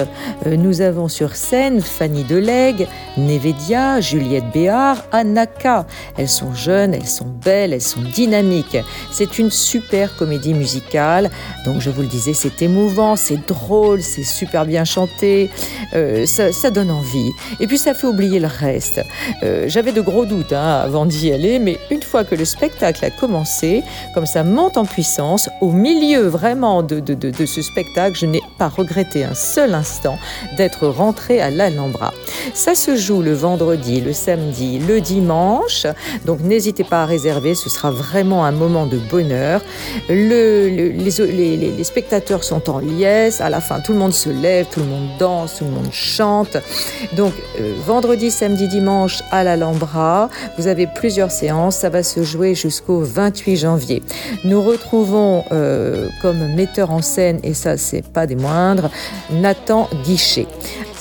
Euh, 0.46 0.56
nous 0.56 0.80
avons 0.80 1.08
sur 1.08 1.36
scène 1.36 1.80
Fanny 1.80 2.24
Delegue, 2.24 2.86
Nevedia, 3.16 4.00
Juliette 4.00 4.50
Béard, 4.52 5.04
Anaka. 5.12 5.86
Elles 6.16 6.28
sont 6.28 6.54
jeunes, 6.54 6.94
elles 6.94 7.06
sont 7.06 7.32
belles, 7.44 7.72
elles 7.72 7.80
sont 7.80 8.02
dynamiques. 8.02 8.78
C'est 9.12 9.38
une 9.38 9.50
super 9.50 10.16
comédie 10.16 10.54
musicale. 10.54 11.30
Donc 11.64 11.80
je 11.80 11.90
vous 11.90 12.02
le 12.02 12.08
disais, 12.08 12.34
c'est 12.34 12.62
émouvant, 12.62 13.16
c'est 13.16 13.46
drôle, 13.46 14.02
c'est 14.02 14.24
super 14.24 14.66
bien 14.66 14.84
chanté, 14.84 15.50
euh, 15.94 16.26
ça 16.26 16.70
donne 16.70 16.90
envie. 16.90 17.30
Et 17.60 17.66
puis 17.66 17.78
ça 17.78 17.94
fait 17.94 18.06
oublier 18.06 18.40
le 18.40 18.48
reste. 18.48 19.00
J'avais 19.68 19.92
de 19.92 20.00
gros 20.00 20.24
doutes 20.26 20.52
hein, 20.52 20.80
avant 20.84 21.06
d'y 21.06 21.32
aller, 21.32 21.58
mais 21.58 21.78
une 21.90 22.02
fois 22.02 22.24
que 22.24 22.34
le 22.34 22.44
spectacle 22.44 23.04
a 23.04 23.10
commencé, 23.10 23.82
comme 24.14 24.26
ça 24.26 24.42
monte 24.44 24.76
en 24.76 24.84
puissance, 24.84 25.48
au 25.60 25.70
milieu 25.72 26.26
vraiment 26.28 26.82
de, 26.82 27.00
de, 27.00 27.14
de, 27.14 27.46
ce 27.46 27.62
spectacle, 27.62 28.16
je 28.18 28.26
n'ai 28.26 28.40
pas 28.58 28.68
regretté 28.68 29.24
un 29.24 29.34
seul 29.34 29.74
instant 29.74 30.18
d'être 30.56 30.86
rentré 30.86 31.40
à 31.40 31.50
l'Alhambra. 31.50 32.12
Ça 32.54 32.74
se 32.74 32.96
joue 32.96 33.22
le 33.22 33.32
vendredi, 33.32 34.00
le 34.00 34.12
samedi, 34.12 34.78
le 34.78 35.00
dimanche, 35.00 35.86
donc 36.24 36.40
n'hésitez 36.40 36.84
pas 36.84 37.02
à 37.02 37.06
réserver, 37.06 37.54
ce 37.54 37.68
sera 37.70 37.90
vraiment 37.90 38.44
un 38.44 38.52
moment 38.52 38.86
de 38.86 38.98
bonheur. 38.98 39.62
Le- 40.08 40.68
le- 40.68 40.90
les, 40.90 41.84
spectateurs 41.84 42.44
sont 42.44 42.68
en 42.70 42.78
liesse, 42.78 43.40
à 43.40 43.48
la 43.50 43.60
fin 43.60 43.80
tout 43.80 43.92
le 43.92 43.98
monde 43.98 44.12
se 44.14 44.28
lève, 44.30 44.66
tout 44.70 44.80
le 44.80 44.86
monde 44.86 45.08
danse, 45.18 45.56
tout 45.58 45.64
le 45.64 45.70
monde 45.70 45.92
chante. 45.92 46.56
Donc 47.16 47.32
euh, 47.60 47.72
vendredi, 47.86 48.30
samedi, 48.30 48.68
dimanche 48.68 49.22
à 49.30 49.44
l'Alhambra, 49.56 50.30
vous 50.58 50.66
avez 50.68 50.86
plusieurs 50.86 51.30
séances, 51.30 51.76
ça 51.76 51.88
va 51.88 52.02
se 52.02 52.22
jouer 52.22 52.54
jusqu'au 52.54 53.00
28 53.00 53.56
janvier. 53.56 54.02
Nous 54.44 54.62
retrouvons 54.62 55.44
euh, 55.50 56.08
comme 56.22 56.54
metteur 56.54 56.90
en 56.90 57.02
scène, 57.02 57.40
et 57.42 57.54
ça 57.54 57.76
c'est 57.76 58.06
pas 58.06 58.26
des 58.26 58.36
moindres, 58.36 58.90
Nathan 59.30 59.88
Guichet. 60.04 60.46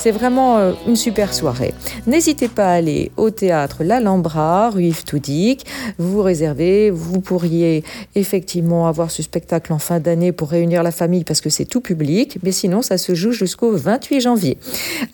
C'est 0.02 0.12
vraiment 0.12 0.60
euh, 0.60 0.72
une 0.88 0.96
super 0.96 1.34
soirée. 1.34 1.74
N'hésitez 2.08 2.48
pas 2.48 2.68
à 2.68 2.76
aller 2.76 3.12
au 3.18 3.32
théâtre 3.32 3.84
L'Alhambra, 3.84 4.70
rue 4.70 4.86
Yves 4.86 5.04
Toudic. 5.04 5.66
Vous 5.98 6.22
réservez, 6.22 6.90
vous 6.90 7.20
pourriez 7.20 7.84
effectivement 8.16 8.88
avoir 8.88 9.12
ce 9.12 9.22
spectacle 9.22 9.74
en 9.74 9.78
fin 9.78 10.00
d'année 10.00 10.32
pour 10.32 10.52
réunir 10.52 10.84
la 10.84 10.92
famille 10.92 11.26
parce 11.26 11.42
que 11.42 11.50
c'est 11.50 11.66
tout 11.66 11.82
public, 11.82 12.38
mais 12.44 12.54
sinon 12.54 12.82
ça 12.82 12.98
se 12.98 13.14
joue 13.14 13.34
jusqu'au 13.34 13.76
28 13.76 14.22
janvier. 14.22 14.58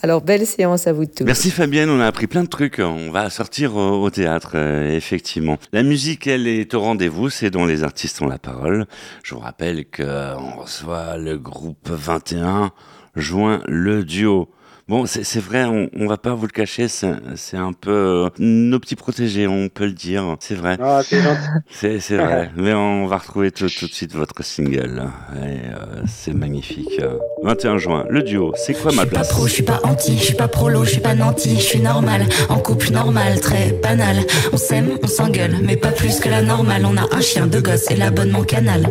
Alors 0.03 0.21
belle 0.21 0.45
séance 0.45 0.85
à 0.85 0.93
vous 0.93 1.05
tous. 1.05 1.23
Merci 1.23 1.49
Fabienne, 1.49 1.89
on 1.89 1.99
a 1.99 2.05
appris 2.05 2.27
plein 2.27 2.43
de 2.43 2.49
trucs. 2.49 2.77
On 2.77 3.09
va 3.09 3.31
sortir 3.31 3.75
au, 3.75 4.03
au 4.03 4.11
théâtre, 4.11 4.51
euh, 4.53 4.95
effectivement. 4.95 5.57
La 5.73 5.81
musique, 5.81 6.27
elle 6.27 6.47
est 6.47 6.75
au 6.75 6.81
rendez-vous, 6.81 7.31
c'est 7.31 7.49
dont 7.49 7.65
les 7.65 7.83
artistes 7.83 8.21
ont 8.21 8.27
la 8.27 8.37
parole. 8.37 8.85
Je 9.23 9.33
vous 9.33 9.41
rappelle 9.41 9.85
qu'on 9.85 10.61
reçoit 10.61 11.17
le 11.17 11.39
groupe 11.39 11.89
21 11.89 12.71
juin 13.15 13.61
le 13.65 14.03
duo. 14.03 14.49
Bon, 14.87 15.07
c'est 15.07 15.23
c'est 15.23 15.39
vrai, 15.39 15.63
on, 15.65 15.89
on 15.97 16.05
va 16.05 16.17
pas 16.17 16.35
vous 16.35 16.45
le 16.45 16.51
cacher, 16.51 16.87
c'est 16.87 17.57
un 17.57 17.73
peu 17.73 17.89
euh, 17.91 18.29
nos 18.37 18.79
petits 18.79 18.95
protégés, 18.95 19.47
on 19.47 19.67
peut 19.67 19.85
le 19.85 19.93
dire. 19.93 20.35
C'est 20.39 20.53
vrai, 20.53 20.77
Ah, 20.79 21.01
c'est 21.03 21.23
gentil. 21.23 21.39
c'est 21.71 21.99
c'est 21.99 22.17
vrai. 22.17 22.51
Mais 22.55 22.71
on 22.71 23.07
va 23.07 23.17
retrouver 23.17 23.49
tout, 23.49 23.67
tout 23.67 23.87
de 23.87 23.91
suite 23.91 24.13
votre 24.13 24.43
single. 24.43 25.05
Et 25.37 25.39
euh, 25.39 26.03
c'est 26.05 26.35
magnifique. 26.35 26.99
Euh, 27.01 27.17
21 27.43 27.79
juin, 27.79 28.05
le 28.09 28.21
duo. 28.21 28.53
C'est 28.55 28.73
quoi 28.73 28.91
Je 28.91 28.97
ma 28.97 29.01
suis 29.01 29.09
pas 29.09 29.15
place? 29.21 29.29
pro, 29.29 29.47
je 29.47 29.53
suis 29.53 29.63
pas 29.63 29.79
anti, 29.85 30.19
je 30.19 30.23
suis 30.23 30.35
pas 30.35 30.47
prolo, 30.47 30.85
je 30.85 30.91
suis 30.91 31.01
pas 31.01 31.15
nanti, 31.15 31.55
je 31.55 31.61
suis 31.61 31.79
normal, 31.81 32.21
en 32.49 32.59
couple 32.59 32.91
normal, 32.91 33.39
très 33.39 33.71
banal. 33.81 34.17
On 34.53 34.57
s'aime, 34.57 34.99
on 35.01 35.07
s'engueule, 35.07 35.55
mais 35.63 35.77
pas 35.77 35.93
plus 35.93 36.19
que 36.19 36.29
la 36.29 36.43
normale. 36.43 36.85
On 36.85 36.95
a 36.95 37.07
un 37.11 37.21
chien, 37.21 37.47
deux 37.47 37.61
gosses 37.61 37.89
et 37.89 37.95
l'abonnement 37.95 38.43
canal. 38.43 38.87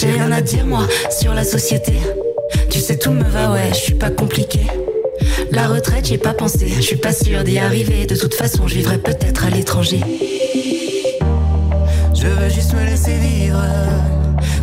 J'ai 0.00 0.12
rien 0.12 0.32
à 0.32 0.40
dire 0.40 0.64
moi 0.64 0.86
sur 1.10 1.34
la 1.34 1.44
société. 1.44 1.92
Tu 2.70 2.78
sais 2.78 2.96
tout 2.96 3.10
me 3.12 3.22
va, 3.24 3.52
ouais, 3.52 3.68
je 3.68 3.74
suis 3.80 3.94
pas 3.94 4.08
compliqué. 4.08 4.60
La 5.56 5.68
retraite, 5.68 6.04
j'y 6.04 6.14
ai 6.14 6.18
pas 6.18 6.34
pensé, 6.34 6.68
je 6.68 6.82
suis 6.82 6.96
pas 6.96 7.14
sûr 7.14 7.42
d'y 7.42 7.58
arriver. 7.58 8.04
De 8.04 8.14
toute 8.14 8.34
façon, 8.34 8.68
je 8.68 8.74
vivrai 8.74 8.98
peut-être 8.98 9.46
à 9.46 9.48
l'étranger. 9.48 10.00
Je 12.14 12.26
veux 12.26 12.50
juste 12.50 12.74
me 12.74 12.84
laisser 12.84 13.14
vivre, 13.14 13.64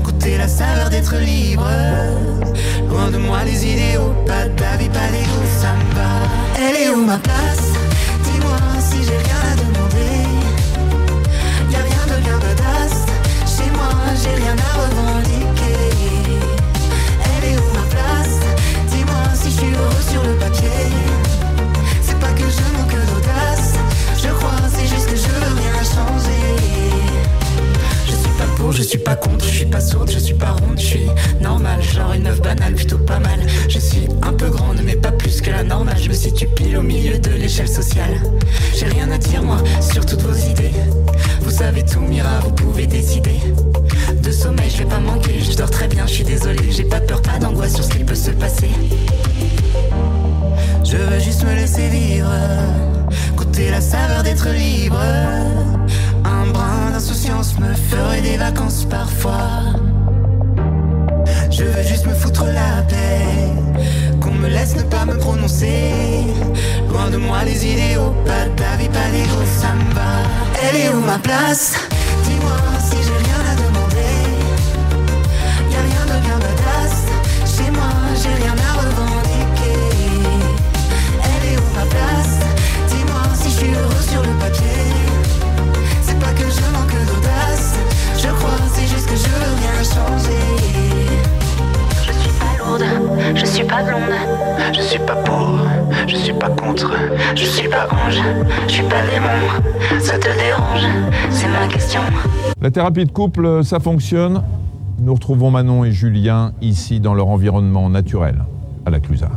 goûter 0.04 0.38
la 0.38 0.48
saveur 0.48 0.92
d'être 0.92 1.16
libre. 1.16 1.68
Loin 2.88 3.10
de 3.10 3.18
moi 3.18 3.40
les 3.44 3.66
idéaux, 3.66 4.14
pas 4.28 4.46
d'avis, 4.46 4.90
pas 4.90 5.10
d'ego, 5.12 5.42
ça 5.60 5.74
me 5.74 5.96
va. 5.96 6.12
Elle 6.60 6.84
est 6.84 6.90
où 6.92 7.04
ma 7.04 7.18
place? 7.18 7.72
Dis-moi 8.26 8.60
si 8.80 8.98
j'ai 9.04 9.18
rien 9.18 9.42
à 9.52 9.56
demander. 9.56 10.28
Y 11.72 11.76
a 11.76 11.82
rien 11.90 12.16
de 12.16 12.22
bien 12.22 12.38
badass. 12.38 13.08
Chez 13.48 13.72
moi, 13.72 13.90
j'ai 14.22 14.36
rien 14.44 14.56
à 14.56 14.80
revendiquer. 14.80 15.43
Thérapie 102.74 103.06
de 103.06 103.12
couple, 103.12 103.64
ça 103.64 103.80
fonctionne. 103.80 104.42
Nous 105.00 105.14
retrouvons 105.14 105.52
Manon 105.52 105.86
et 105.86 105.92
Julien 105.92 106.54
ici 106.62 107.00
dans 107.00 107.14
leur 107.14 107.28
environnement 107.28 107.88
naturel, 107.90 108.44
à 108.86 108.90
la 108.90 109.00
Clusa. 109.00 109.30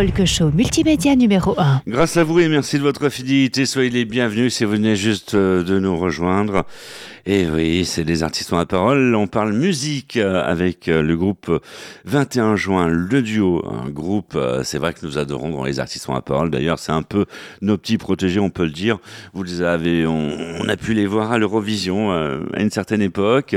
Talk 0.00 0.24
show 0.24 0.50
multimédia 0.50 1.14
numéro 1.14 1.54
1. 1.60 1.82
Grâce 1.86 2.16
à 2.16 2.24
vous 2.24 2.40
et 2.40 2.48
merci 2.48 2.78
de 2.78 2.82
votre 2.82 3.10
fidélité, 3.10 3.66
soyez 3.66 3.90
les 3.90 4.06
bienvenus 4.06 4.54
si 4.54 4.64
vous 4.64 4.70
venez 4.70 4.96
juste 4.96 5.34
euh, 5.34 5.62
de 5.62 5.78
nous 5.78 5.94
rejoindre. 5.94 6.64
Et 7.26 7.44
oui, 7.50 7.84
c'est 7.84 8.02
les 8.04 8.22
artistes 8.22 8.50
à 8.54 8.64
parole. 8.64 9.14
On 9.14 9.26
parle 9.26 9.52
musique 9.52 10.16
euh, 10.16 10.42
avec 10.42 10.88
euh, 10.88 11.02
le 11.02 11.18
groupe 11.18 11.52
21 12.06 12.56
juin, 12.56 12.88
le 12.88 13.20
duo. 13.20 13.62
Un 13.68 13.90
groupe, 13.90 14.38
c'est 14.62 14.78
vrai 14.78 14.94
que 14.94 15.04
nous 15.04 15.18
adorons 15.18 15.50
dans 15.50 15.64
les 15.64 15.80
artistes 15.80 16.08
à 16.08 16.22
parole. 16.22 16.48
D'ailleurs, 16.50 16.78
c'est 16.78 16.92
un 16.92 17.02
peu 17.02 17.26
nos 17.60 17.76
petits 17.76 17.98
protégés, 17.98 18.40
on 18.40 18.48
peut 18.48 18.64
le 18.64 18.70
dire. 18.70 19.00
Vous 19.34 19.42
les 19.42 19.60
avez, 19.60 20.06
on, 20.06 20.66
a 20.66 20.76
pu 20.78 20.94
les 20.94 21.06
voir 21.06 21.30
à 21.30 21.36
l'Eurovision 21.36 22.10
à 22.10 22.58
une 22.58 22.70
certaine 22.70 23.02
époque. 23.02 23.54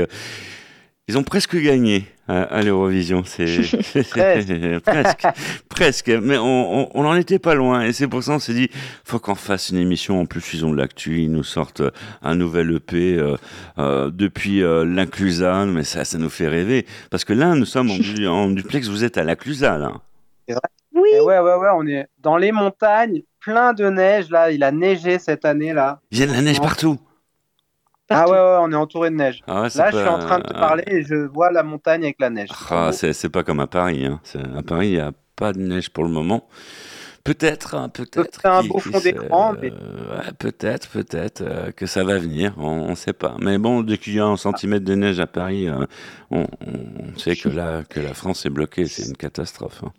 Ils 1.08 1.16
ont 1.16 1.22
presque 1.22 1.56
gagné 1.56 2.04
à, 2.28 2.42
à 2.42 2.62
l'Eurovision. 2.62 3.22
C'est 3.24 3.46
Presque. 4.84 5.26
presque. 5.68 6.08
Mais 6.08 6.38
on, 6.38 6.80
on, 6.82 6.88
on 6.94 7.04
en 7.06 7.14
était 7.16 7.38
pas 7.38 7.54
loin. 7.54 7.82
Et 7.84 7.92
c'est 7.92 8.08
pour 8.08 8.22
ça 8.22 8.32
qu'on 8.34 8.38
s'est 8.38 8.54
dit, 8.54 8.68
faut 9.04 9.18
qu'on 9.18 9.34
fasse 9.34 9.70
une 9.70 9.78
émission. 9.78 10.20
En 10.20 10.26
plus, 10.26 10.54
ils 10.54 10.64
ont 10.64 10.70
de 10.72 10.76
l'actu. 10.76 11.20
Ils 11.22 11.30
nous 11.32 11.44
sortent 11.44 11.82
un 12.22 12.34
nouvel 12.34 12.74
EP 12.76 13.16
euh, 13.18 13.36
euh, 13.78 14.10
depuis 14.12 14.62
euh, 14.62 14.84
l'Inclusa. 14.84 15.64
Mais 15.66 15.84
ça, 15.84 16.04
ça 16.04 16.18
nous 16.18 16.30
fait 16.30 16.48
rêver. 16.48 16.86
Parce 17.10 17.24
que 17.24 17.32
là, 17.32 17.54
nous 17.54 17.64
sommes 17.66 17.90
en, 17.90 17.96
du- 17.98 18.26
en 18.26 18.48
duplex. 18.48 18.88
Vous 18.88 19.04
êtes 19.04 19.18
à 19.18 19.24
l'Inclusa, 19.24 19.78
là. 19.78 19.92
Oui, 20.96 21.08
Et 21.14 21.20
ouais, 21.20 21.38
ouais, 21.40 21.54
ouais, 21.56 21.68
on 21.74 21.86
est 21.86 22.06
dans 22.20 22.36
les 22.36 22.52
montagnes, 22.52 23.22
plein 23.40 23.72
de 23.72 23.86
neige 23.90 24.30
là. 24.30 24.50
Il 24.52 24.62
a 24.62 24.70
neigé 24.70 25.18
cette 25.18 25.44
année 25.44 25.72
là. 25.72 26.00
Il 26.12 26.18
y 26.18 26.22
a 26.22 26.26
de 26.26 26.32
la 26.32 26.40
neige 26.40 26.60
partout. 26.60 26.98
Ah 28.14 28.26
ouais, 28.28 28.32
ouais, 28.32 28.56
on 28.60 28.72
est 28.72 28.76
entouré 28.76 29.10
de 29.10 29.16
neige. 29.16 29.40
Ah 29.46 29.62
ouais, 29.62 29.68
Là, 29.74 29.90
je 29.90 29.96
suis 29.98 30.08
en 30.08 30.18
train 30.18 30.38
de 30.38 30.44
te 30.44 30.52
parler 30.52 30.84
et 30.86 31.02
je 31.02 31.14
vois 31.14 31.50
la 31.50 31.62
montagne 31.62 32.04
avec 32.04 32.16
la 32.20 32.30
neige. 32.30 32.48
Ah, 32.70 32.90
c'est 32.92 33.12
c'est 33.12 33.28
pas 33.28 33.42
comme 33.42 33.60
à 33.60 33.66
Paris. 33.66 34.06
Hein. 34.06 34.20
C'est- 34.24 34.38
À 34.38 34.62
Paris, 34.62 34.88
il 34.88 34.94
n'y 34.94 35.00
a 35.00 35.12
pas 35.36 35.52
de 35.52 35.58
neige 35.60 35.90
pour 35.90 36.04
le 36.04 36.10
moment. 36.10 36.46
Peut-être, 37.24 37.74
hein, 37.74 37.88
peut-être. 37.88 38.38
C'est 38.42 38.46
un 38.48 38.62
beau 38.62 38.78
fond 38.78 39.00
d'écran, 39.00 39.54
mais- 39.60 39.70
euh, 39.72 40.18
ouais, 40.18 40.32
peut-être, 40.38 40.88
peut-être 40.90 41.40
euh, 41.40 41.70
que 41.72 41.86
ça 41.86 42.04
va 42.04 42.18
venir. 42.18 42.52
On 42.58 42.90
ne 42.90 42.94
sait 42.94 43.14
pas. 43.14 43.36
Mais 43.40 43.56
bon, 43.56 43.80
dès 43.80 43.96
qu'il 43.96 44.12
y 44.14 44.20
a 44.20 44.26
un 44.26 44.36
centimètre 44.36 44.84
de 44.84 44.94
neige 44.94 45.18
à 45.20 45.26
Paris, 45.26 45.66
euh, 45.66 45.86
on, 46.30 46.42
on 46.66 47.18
sait 47.18 47.34
que 47.34 47.48
la, 47.48 47.82
que 47.88 47.98
la 47.98 48.12
France 48.12 48.44
est 48.44 48.50
bloquée. 48.50 48.86
C'est 48.86 49.06
une 49.06 49.16
catastrophe. 49.16 49.80
hein. 49.84 49.92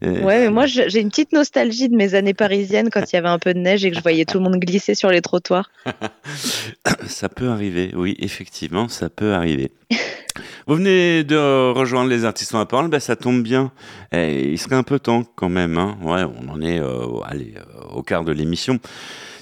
Et- 0.00 0.20
Ouais, 0.22 0.38
mais 0.44 0.50
moi 0.50 0.66
je- 0.66 0.88
j'ai 0.88 1.00
une 1.00 1.08
petite 1.08 1.32
nostalgie 1.32 1.88
de 1.88 1.96
mes 1.96 2.14
années 2.14 2.34
parisiennes 2.34 2.88
quand 2.90 3.02
il 3.12 3.16
y 3.16 3.18
avait 3.18 3.28
un 3.28 3.40
peu 3.40 3.52
de 3.52 3.58
neige 3.58 3.84
et 3.84 3.90
que 3.90 3.96
je 3.96 4.02
voyais 4.02 4.24
tout 4.24 4.38
le 4.38 4.44
monde 4.44 4.56
glisser 4.60 4.94
sur 4.94 5.10
les 5.10 5.22
trottoirs. 5.22 5.70
Ça 7.08 7.28
peut 7.28 7.48
arriver, 7.48 7.90
oui, 7.96 8.16
effectivement, 8.20 8.88
ça 8.88 9.08
peut 9.10 9.32
arriver. 9.34 9.72
Vous 10.66 10.74
venez 10.74 11.24
de 11.24 11.72
rejoindre 11.72 12.10
les 12.10 12.24
artistes 12.24 12.54
à 12.54 12.64
parole, 12.66 12.88
ben 12.88 13.00
ça 13.00 13.16
tombe 13.16 13.42
bien. 13.42 13.72
Eh, 14.12 14.52
il 14.52 14.58
serait 14.58 14.76
un 14.76 14.82
peu 14.82 14.98
temps 14.98 15.24
quand 15.34 15.48
même. 15.48 15.78
Hein. 15.78 15.96
Ouais, 16.02 16.22
on 16.24 16.48
en 16.48 16.60
est 16.60 16.78
euh, 16.78 17.20
allez, 17.24 17.54
euh, 17.56 17.94
au 17.94 18.02
quart 18.02 18.24
de 18.24 18.32
l'émission. 18.32 18.78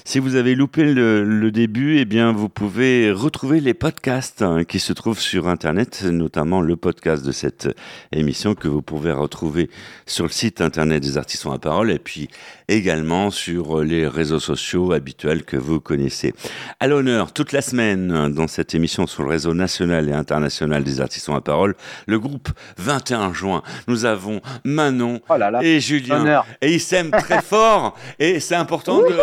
Si 0.05 0.17
vous 0.17 0.35
avez 0.35 0.55
loupé 0.55 0.85
le, 0.85 1.23
le 1.23 1.51
début, 1.51 1.97
eh 1.97 2.05
bien, 2.05 2.31
vous 2.31 2.49
pouvez 2.49 3.11
retrouver 3.11 3.59
les 3.59 3.75
podcasts 3.75 4.41
hein, 4.41 4.63
qui 4.63 4.79
se 4.79 4.93
trouvent 4.93 5.19
sur 5.19 5.47
Internet, 5.47 6.03
notamment 6.03 6.61
le 6.61 6.75
podcast 6.75 7.23
de 7.23 7.31
cette 7.31 7.69
émission 8.11 8.55
que 8.55 8.67
vous 8.67 8.81
pouvez 8.81 9.11
retrouver 9.11 9.69
sur 10.07 10.25
le 10.25 10.31
site 10.31 10.61
Internet 10.61 11.03
des 11.03 11.17
artistes 11.17 11.45
à 11.45 11.59
parole 11.59 11.91
et 11.91 11.99
puis 11.99 12.29
également 12.69 13.31
sur 13.31 13.81
les 13.81 14.07
réseaux 14.07 14.39
sociaux 14.39 14.91
habituels 14.93 15.43
que 15.43 15.57
vous 15.57 15.79
connaissez. 15.79 16.33
À 16.79 16.87
l'honneur, 16.87 17.33
toute 17.33 17.51
la 17.51 17.61
semaine, 17.61 18.29
dans 18.33 18.47
cette 18.47 18.73
émission 18.75 19.07
sur 19.07 19.23
le 19.23 19.29
réseau 19.29 19.53
national 19.53 20.07
et 20.09 20.13
international 20.13 20.83
des 20.83 21.01
artistes 21.01 21.29
à 21.29 21.41
parole, 21.41 21.75
le 22.07 22.19
groupe 22.19 22.49
21 22.77 23.33
juin, 23.33 23.61
nous 23.87 24.05
avons 24.05 24.41
Manon 24.63 25.19
Oh 25.29 25.37
là 25.37 25.51
là. 25.51 25.59
et 25.63 25.79
Julien. 25.79 26.21
Honneur. 26.21 26.45
Et 26.61 26.73
ils 26.73 26.79
s'aiment 26.79 27.11
très 27.11 27.41
fort. 27.43 27.97
Et 28.19 28.39
c'est 28.39 28.55
important 28.55 29.01
de, 29.01 29.15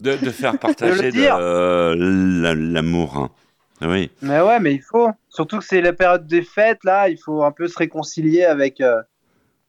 de, 0.00 0.16
de 0.16 0.30
faire 0.30 0.58
partager 0.58 1.10
euh, 1.30 1.94
la- 1.96 2.54
l'amour. 2.54 3.16
hein. 3.18 3.30
Oui. 3.82 4.10
Mais 4.22 4.40
ouais, 4.40 4.60
mais 4.60 4.72
il 4.74 4.82
faut. 4.82 5.10
Surtout 5.28 5.58
que 5.58 5.64
c'est 5.64 5.80
la 5.82 5.92
période 5.92 6.26
des 6.26 6.42
fêtes 6.42 6.84
là. 6.84 7.08
Il 7.08 7.18
faut 7.18 7.42
un 7.42 7.50
peu 7.50 7.66
se 7.68 7.76
réconcilier 7.76 8.44
avec 8.44 8.80
euh, 8.80 9.02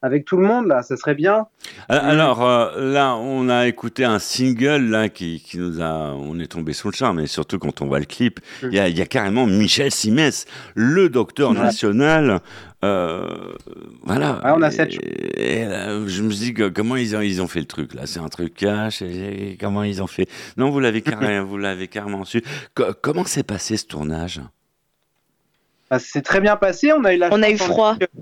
avec 0.01 0.25
tout 0.25 0.37
le 0.37 0.45
monde 0.45 0.67
là. 0.67 0.83
Ça 0.83 0.97
serait 0.97 1.15
bien. 1.15 1.47
Euh, 1.91 1.99
Alors 2.01 2.43
euh, 2.43 2.91
là, 2.93 3.15
on 3.15 3.49
a 3.49 3.67
écouté 3.67 4.03
un 4.05 4.19
single 4.19 4.89
là 4.89 5.09
qui, 5.09 5.41
qui 5.41 5.57
nous 5.57 5.81
a, 5.81 6.13
on 6.13 6.39
est 6.39 6.47
tombé 6.47 6.73
sous 6.73 6.89
le 6.89 6.95
charme, 6.95 7.19
et 7.19 7.27
surtout 7.27 7.57
quand 7.59 7.81
on 7.81 7.87
voit 7.87 7.99
le 7.99 8.05
clip, 8.05 8.39
il 8.63 8.73
y 8.73 8.79
a, 8.79 8.87
il 8.87 8.97
y 8.97 9.01
a 9.01 9.05
carrément 9.05 9.45
Michel 9.47 9.91
Simès, 9.91 10.45
le 10.75 11.09
docteur 11.09 11.51
Ouais. 11.51 11.57
national. 11.59 12.41
euh, 12.83 13.27
voilà. 14.03 14.41
Ouais, 14.43 14.51
on 14.55 14.61
a 14.61 14.67
Et- 14.67 14.71
cette- 14.71 14.93
Et, 15.37 15.65
là, 15.65 15.89
je 16.07 16.21
me 16.21 16.29
suis 16.29 16.45
dit 16.47 16.53
que, 16.53 16.69
comment 16.69 16.95
ils 16.97 17.15
ont, 17.15 17.21
ils 17.21 17.41
ont 17.41 17.47
fait 17.47 17.59
le 17.61 17.65
truc 17.65 17.95
là? 17.95 18.03
C'est 18.05 18.19
un 18.19 18.29
truc 18.29 18.53
cash. 18.53 19.01
et- 19.01 19.53
et 19.53 19.57
comment 19.57 19.81
ils 19.81 20.03
ont 20.03 20.07
fait? 20.07 20.27
Non, 20.57 20.69
vous 20.69 20.79
l'avez 20.79 21.01
carrément, 21.01 21.45
vous 21.47 21.57
l'avez 21.57 21.87
carrément 21.87 22.25
su. 22.25 22.43
Co- 22.75 22.93
comment 23.01 23.25
s'est 23.25 23.41
passé 23.43 23.75
ce 23.77 23.85
tournage? 23.87 24.39
Bah, 25.89 25.97
c'est 25.99 26.21
très 26.21 26.41
bien 26.41 26.55
passé. 26.57 26.91
On 26.93 27.03
a 27.05 27.13
eu 27.13 27.17
la. 27.17 27.29
On 27.31 27.41
a 27.41 27.49
eu 27.49 27.57
froid. 27.57 27.95
que- 27.97 28.05
Ah, 28.05 28.17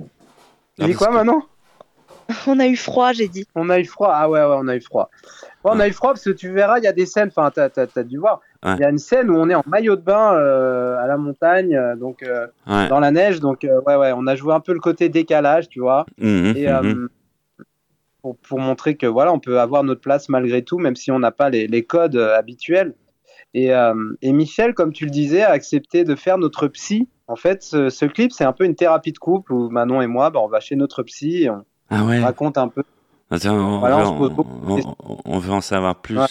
Il 0.80 0.86
dit 0.86 0.94
parce 0.94 0.98
quoi 0.98 1.08
que- 1.08 1.14
maintenant? 1.14 1.44
On 2.48 2.60
a 2.60 2.68
eu 2.68 2.76
froid, 2.76 3.12
j'ai 3.14 3.28
dit. 3.28 3.46
On 3.56 3.70
a 3.70 3.80
eu 3.80 3.86
froid. 3.86 4.12
Ah 4.14 4.30
ouais, 4.30 4.40
ouais, 4.40 4.56
on 4.60 4.68
a 4.68 4.76
eu 4.76 4.82
froid. 4.82 5.10
Ouais, 5.64 5.72
on 5.74 5.80
a 5.80 5.88
eu 5.88 5.92
froid 5.92 6.12
parce 6.12 6.24
que 6.24 6.30
tu 6.32 6.52
verras, 6.52 6.80
il 6.80 6.84
y 6.84 6.88
a 6.88 6.94
des 6.94 7.06
scènes. 7.06 7.30
Enfin, 7.36 7.52
t'as 7.54 7.70
t'as- 7.70 7.88
t'as 7.88 8.04
dû 8.04 8.18
voir. 8.18 8.42
Il 8.64 8.70
Ouais. 8.70 8.78
y 8.80 8.84
a 8.84 8.90
une 8.90 8.98
scène 8.98 9.30
où 9.30 9.36
on 9.36 9.50
est 9.50 9.56
en 9.56 9.64
maillot 9.68 9.96
de 9.98 10.02
bain 10.02 10.34
euh, 10.36 10.98
à 10.98 11.08
la 11.08 11.18
montagne, 11.18 11.76
euh, 11.76 11.96
donc 11.96 12.24
euh, 12.24 12.48
Ouais. 12.68 12.88
dans 12.88 13.00
la 13.00 13.12
neige. 13.12 13.40
Donc 13.40 13.64
euh, 13.66 13.82
ouais, 13.86 13.96
ouais, 13.96 14.14
on 14.16 14.26
a 14.28 14.36
joué 14.36 14.54
un 14.54 14.60
peu 14.62 14.74
le 14.74 14.80
côté 14.80 15.10
décalage, 15.10 15.68
tu 15.70 15.80
vois. 15.82 16.06
Et 16.18 16.70
euh, 16.70 16.82
mhm. 16.82 17.10
pour, 18.22 18.38
pour 18.38 18.60
montrer 18.60 18.96
que 18.96 19.06
voilà, 19.08 19.34
on 19.34 19.40
peut 19.40 19.60
avoir 19.60 19.84
notre 19.84 20.02
place 20.02 20.30
malgré 20.30 20.62
tout, 20.64 20.78
même 20.80 20.96
si 20.96 21.12
on 21.12 21.20
n'a 21.20 21.32
pas 21.32 21.50
les, 21.50 21.68
les 21.68 21.84
codes 21.84 22.16
euh, 22.16 22.38
habituels. 22.38 22.94
Et, 23.54 23.74
euh, 23.74 23.94
et 24.22 24.32
Michel, 24.34 24.74
comme 24.74 24.94
tu 24.94 25.06
le 25.06 25.12
disais, 25.12 25.44
a 25.44 25.52
accepté 25.52 26.04
de 26.06 26.16
faire 26.16 26.38
notre 26.40 26.68
psy. 26.70 27.08
En 27.28 27.36
fait, 27.36 27.62
ce, 27.64 27.90
ce 27.90 28.06
clip, 28.06 28.32
c'est 28.32 28.44
un 28.46 28.52
peu 28.54 28.66
une 28.66 28.76
thérapie 28.76 29.12
de 29.12 29.18
couple 29.20 29.54
où 29.54 29.70
Manon 29.70 30.02
et 30.02 30.08
moi, 30.08 30.30
bah, 30.32 30.40
on 30.42 30.48
va 30.48 30.60
chez 30.60 30.76
notre 30.76 31.04
psy 31.04 31.44
et 31.44 31.50
on 31.52 31.64
Ah 31.95 32.03
ouais. 32.06 32.23
raconte 32.23 32.58
un 32.58 32.67
peu. 32.67 32.84
Attends, 33.32 33.56
on, 33.56 33.79
Voilà, 33.79 33.97
veut, 33.97 34.03
on 34.03 34.13
se 34.13 34.17
pose 34.17 34.32
en- 34.86 34.95
on- 35.08 35.17
on- 35.25 35.39
veut 35.39 35.62
savoir 35.62 35.95
plus. 35.95 36.17
Ouais. 36.17 36.25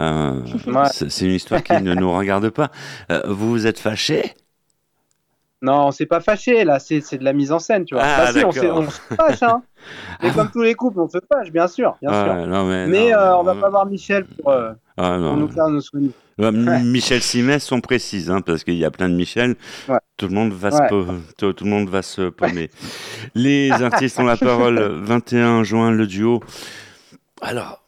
Euh, 0.00 0.40
Ouais. 0.66 0.88
c'est 0.92 1.24
une 1.24 1.32
histoire 1.32 1.62
qui 1.62 1.72
ne 1.80 1.94
nous 1.94 2.12
regarde 2.14 2.50
pas. 2.50 2.70
Euh, 3.10 3.22
vous 3.28 3.50
vous 3.50 3.66
êtes 3.66 3.78
fâché 3.78 4.34
Non, 5.64 5.86
on 5.86 5.90
s'est 5.92 6.04
pas 6.04 6.20
fâché, 6.20 6.62
là, 6.64 6.78
c'est 6.78 7.00
c'est 7.00 7.16
de 7.16 7.24
la 7.24 7.32
mise 7.32 7.50
en 7.50 7.58
scène, 7.58 7.86
tu 7.86 7.94
vois. 7.94 8.04
Ah, 8.04 8.26
Bah 8.26 8.38
si, 8.38 8.44
on, 8.44 8.52
se 8.52 9.00
fâche, 9.16 9.42
hein. 9.42 9.62
Mais 10.22 10.30
comme 10.30 10.50
tous 10.50 10.60
les 10.60 10.74
couples, 10.74 11.00
on 11.00 11.08
se 11.08 11.16
fâche, 11.32 11.50
bien 11.50 11.68
sûr, 11.68 11.96
bien 12.02 12.10
sûr. 12.10 12.34
Ouais, 12.34 12.46
non, 12.46 12.66
mais 12.66 12.86
Mais 12.86 13.10
non, 13.12 13.16
euh, 13.16 13.36
on 13.36 13.42
va 13.44 13.54
pas 13.54 13.70
voir 13.70 13.86
Michel 13.86 14.26
pour, 14.26 14.50
euh, 14.50 14.72
ah, 14.98 15.16
pour 15.18 15.36
nous 15.38 15.48
faire 15.48 15.68
nos 15.70 15.80
souvenirs. 15.80 16.10
Ouais, 16.36 16.52
Michel 16.52 17.22
Simès, 17.22 17.72
on 17.72 17.80
précise, 17.80 18.30
hein, 18.30 18.42
parce 18.42 18.62
qu'il 18.62 18.74
y 18.74 18.84
a 18.84 18.90
plein 18.90 19.08
de 19.08 19.14
Michel. 19.14 19.56
Ouais. 19.88 19.98
Tout 20.18 20.28
le 20.28 20.34
monde 20.34 20.52
va 20.52 20.70
se 20.70 21.34
tout, 21.38 21.52
tout 21.54 21.64
le 21.64 21.70
monde 21.70 21.88
va 21.88 22.02
se 22.02 22.28
paumer. 22.28 22.70
Les 23.34 23.70
artistes 23.82 24.20
ont 24.20 24.24
la 24.24 24.36
parole. 24.36 24.78
21 25.02 25.64
juin, 25.64 25.92
le 25.92 26.06
duo. 26.06 26.40
Alors, 27.40 27.82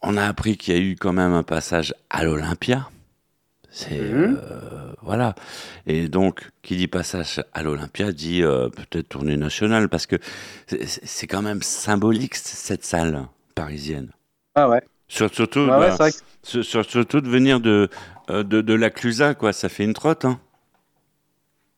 on 0.00 0.16
a 0.16 0.24
appris 0.24 0.56
qu'il 0.56 0.74
y 0.74 0.78
a 0.78 0.80
eu 0.80 0.94
quand 0.94 1.12
même 1.12 1.32
un 1.32 1.42
passage 1.42 1.92
à 2.08 2.24
l'Olympia. 2.24 2.88
C'est 3.78 4.00
Mhm. 4.00 4.40
euh, 4.50 4.92
voilà. 5.02 5.34
Et 5.86 6.08
donc, 6.08 6.48
qui 6.62 6.76
dit 6.76 6.88
passage 6.88 7.42
à 7.52 7.62
l'Olympia 7.62 8.10
dit 8.10 8.42
euh, 8.42 8.70
peut-être 8.70 9.10
tournée 9.10 9.36
nationale, 9.36 9.90
parce 9.90 10.06
que 10.06 10.16
c'est- 10.66 11.26
quand 11.26 11.42
même 11.42 11.60
symbolique 11.60 12.36
cette 12.36 12.84
salle 12.86 13.26
parisienne. 13.54 14.12
Ah 14.54 14.70
ouais. 14.70 14.80
Sur- 15.08 15.32
Surtout, 15.32 15.60
Ouais, 15.60 15.90
bah, 15.98 16.08
que 16.42 16.62
surtout 16.62 17.20
de 17.20 17.28
venir 17.28 17.60
de, 17.60 17.90
euh, 18.30 18.42
de, 18.42 18.62
de 18.62 18.72
la 18.72 18.88
Clusa, 18.88 19.34
quoi. 19.34 19.52
Ça 19.52 19.68
fait 19.68 19.84
une 19.84 19.92
trotte, 19.92 20.24
hein. 20.24 20.40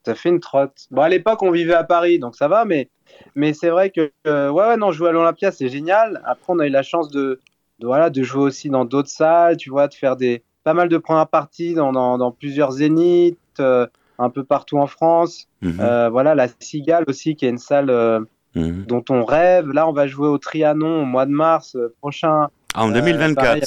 Ça 0.06 0.14
fait 0.14 0.28
une 0.28 0.38
trotte. 0.38 0.86
Bon, 0.92 1.02
à 1.02 1.08
l'époque, 1.08 1.42
on 1.42 1.50
vivait 1.50 1.74
à 1.74 1.82
Paris, 1.82 2.20
donc 2.20 2.36
ça 2.36 2.46
va, 2.46 2.64
mais, 2.64 2.90
mais 3.34 3.54
c'est 3.54 3.70
vrai 3.70 3.90
que, 3.90 4.12
euh, 4.28 4.50
ouais, 4.50 4.68
ouais, 4.68 4.76
non, 4.76 4.92
jouer 4.92 5.08
à 5.08 5.12
l'Olympia, 5.12 5.50
c'est 5.50 5.68
génial. 5.68 6.22
Après, 6.24 6.52
on 6.52 6.60
a 6.60 6.66
eu 6.68 6.70
la 6.70 6.84
chance 6.84 7.10
de, 7.10 7.40
de, 7.80 7.86
voilà, 7.88 8.08
de 8.08 8.22
jouer 8.22 8.42
aussi 8.42 8.70
dans 8.70 8.84
d'autres 8.84 9.08
salles, 9.10 9.56
tu 9.56 9.68
vois, 9.70 9.88
de 9.88 9.94
faire 9.94 10.14
des, 10.14 10.44
pas 10.68 10.74
mal 10.74 10.90
de 10.90 10.98
premières 10.98 11.28
parties 11.28 11.72
dans, 11.72 11.92
dans, 11.92 12.18
dans 12.18 12.30
plusieurs 12.30 12.72
zéniths, 12.72 13.38
euh, 13.58 13.86
un 14.18 14.28
peu 14.28 14.44
partout 14.44 14.76
en 14.76 14.86
France. 14.86 15.48
Mhm, 15.62 15.80
Euh, 15.80 16.10
voilà, 16.10 16.34
la 16.34 16.46
Cigale 16.60 17.04
aussi, 17.06 17.36
qui 17.36 17.46
est 17.46 17.48
une 17.48 17.56
salle 17.56 17.88
euh, 17.88 18.20
mhm. 18.54 18.84
dont 18.84 19.02
on 19.08 19.24
rêve. 19.24 19.70
Là, 19.70 19.88
on 19.88 19.92
va 19.92 20.06
jouer 20.06 20.28
au 20.28 20.36
Trianon 20.36 21.00
au 21.00 21.04
mois 21.06 21.24
de 21.24 21.30
mars 21.30 21.74
prochain. 22.02 22.48
Ah, 22.74 22.84
en 22.84 22.90
euh, 22.90 23.00
2024. 23.00 23.34
pareil. 23.34 23.62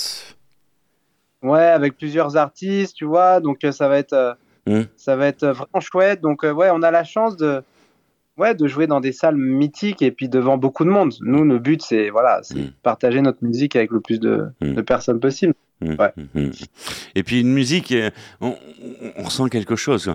Ouais, 1.42 1.64
avec 1.64 1.98
plusieurs 1.98 2.38
artistes, 2.38 2.96
tu 2.96 3.06
vois, 3.06 3.40
donc 3.40 3.58
ça 3.72 3.88
va 3.88 3.98
être. 3.98 4.38
Mhm. 4.68 4.86
ça 4.96 5.16
va 5.16 5.26
être 5.26 5.48
vraiment 5.48 5.80
chouette. 5.80 6.22
Donc, 6.22 6.44
ouais, 6.44 6.70
on 6.72 6.84
a 6.84 6.92
la 6.92 7.04
chance 7.04 7.36
de, 7.36 7.64
ouais, 8.38 8.54
de 8.54 8.68
jouer 8.68 8.86
dans 8.86 9.00
des 9.00 9.12
salles 9.12 9.38
mythiques 9.38 10.04
et 10.04 10.12
puis 10.12 10.30
devant 10.30 10.58
beaucoup 10.58 10.86
de 10.86 10.92
monde. 10.92 11.16
Nous, 11.22 11.44
le 11.46 11.58
but, 11.58 11.82
c'est 11.82 12.12
voilà, 12.12 12.42
c'est 12.44 12.72
partager 12.84 13.22
notre 13.24 13.44
musique 13.44 13.76
avec 13.76 13.90
le 13.90 14.02
plus 14.02 14.20
de, 14.20 14.50
de 14.62 14.82
personnes 14.82 15.20
possible. 15.20 15.56
Ouais. 15.82 16.12
mhm. 16.36 16.52
Et 17.16 17.24
puis 17.24 17.42
une 17.42 17.52
musique, 17.52 17.92
euh, 17.92 18.10
on, 18.40 18.56
on- 19.18 19.24
ressent 19.24 19.48
quelque 19.48 19.76
chose. 19.76 20.14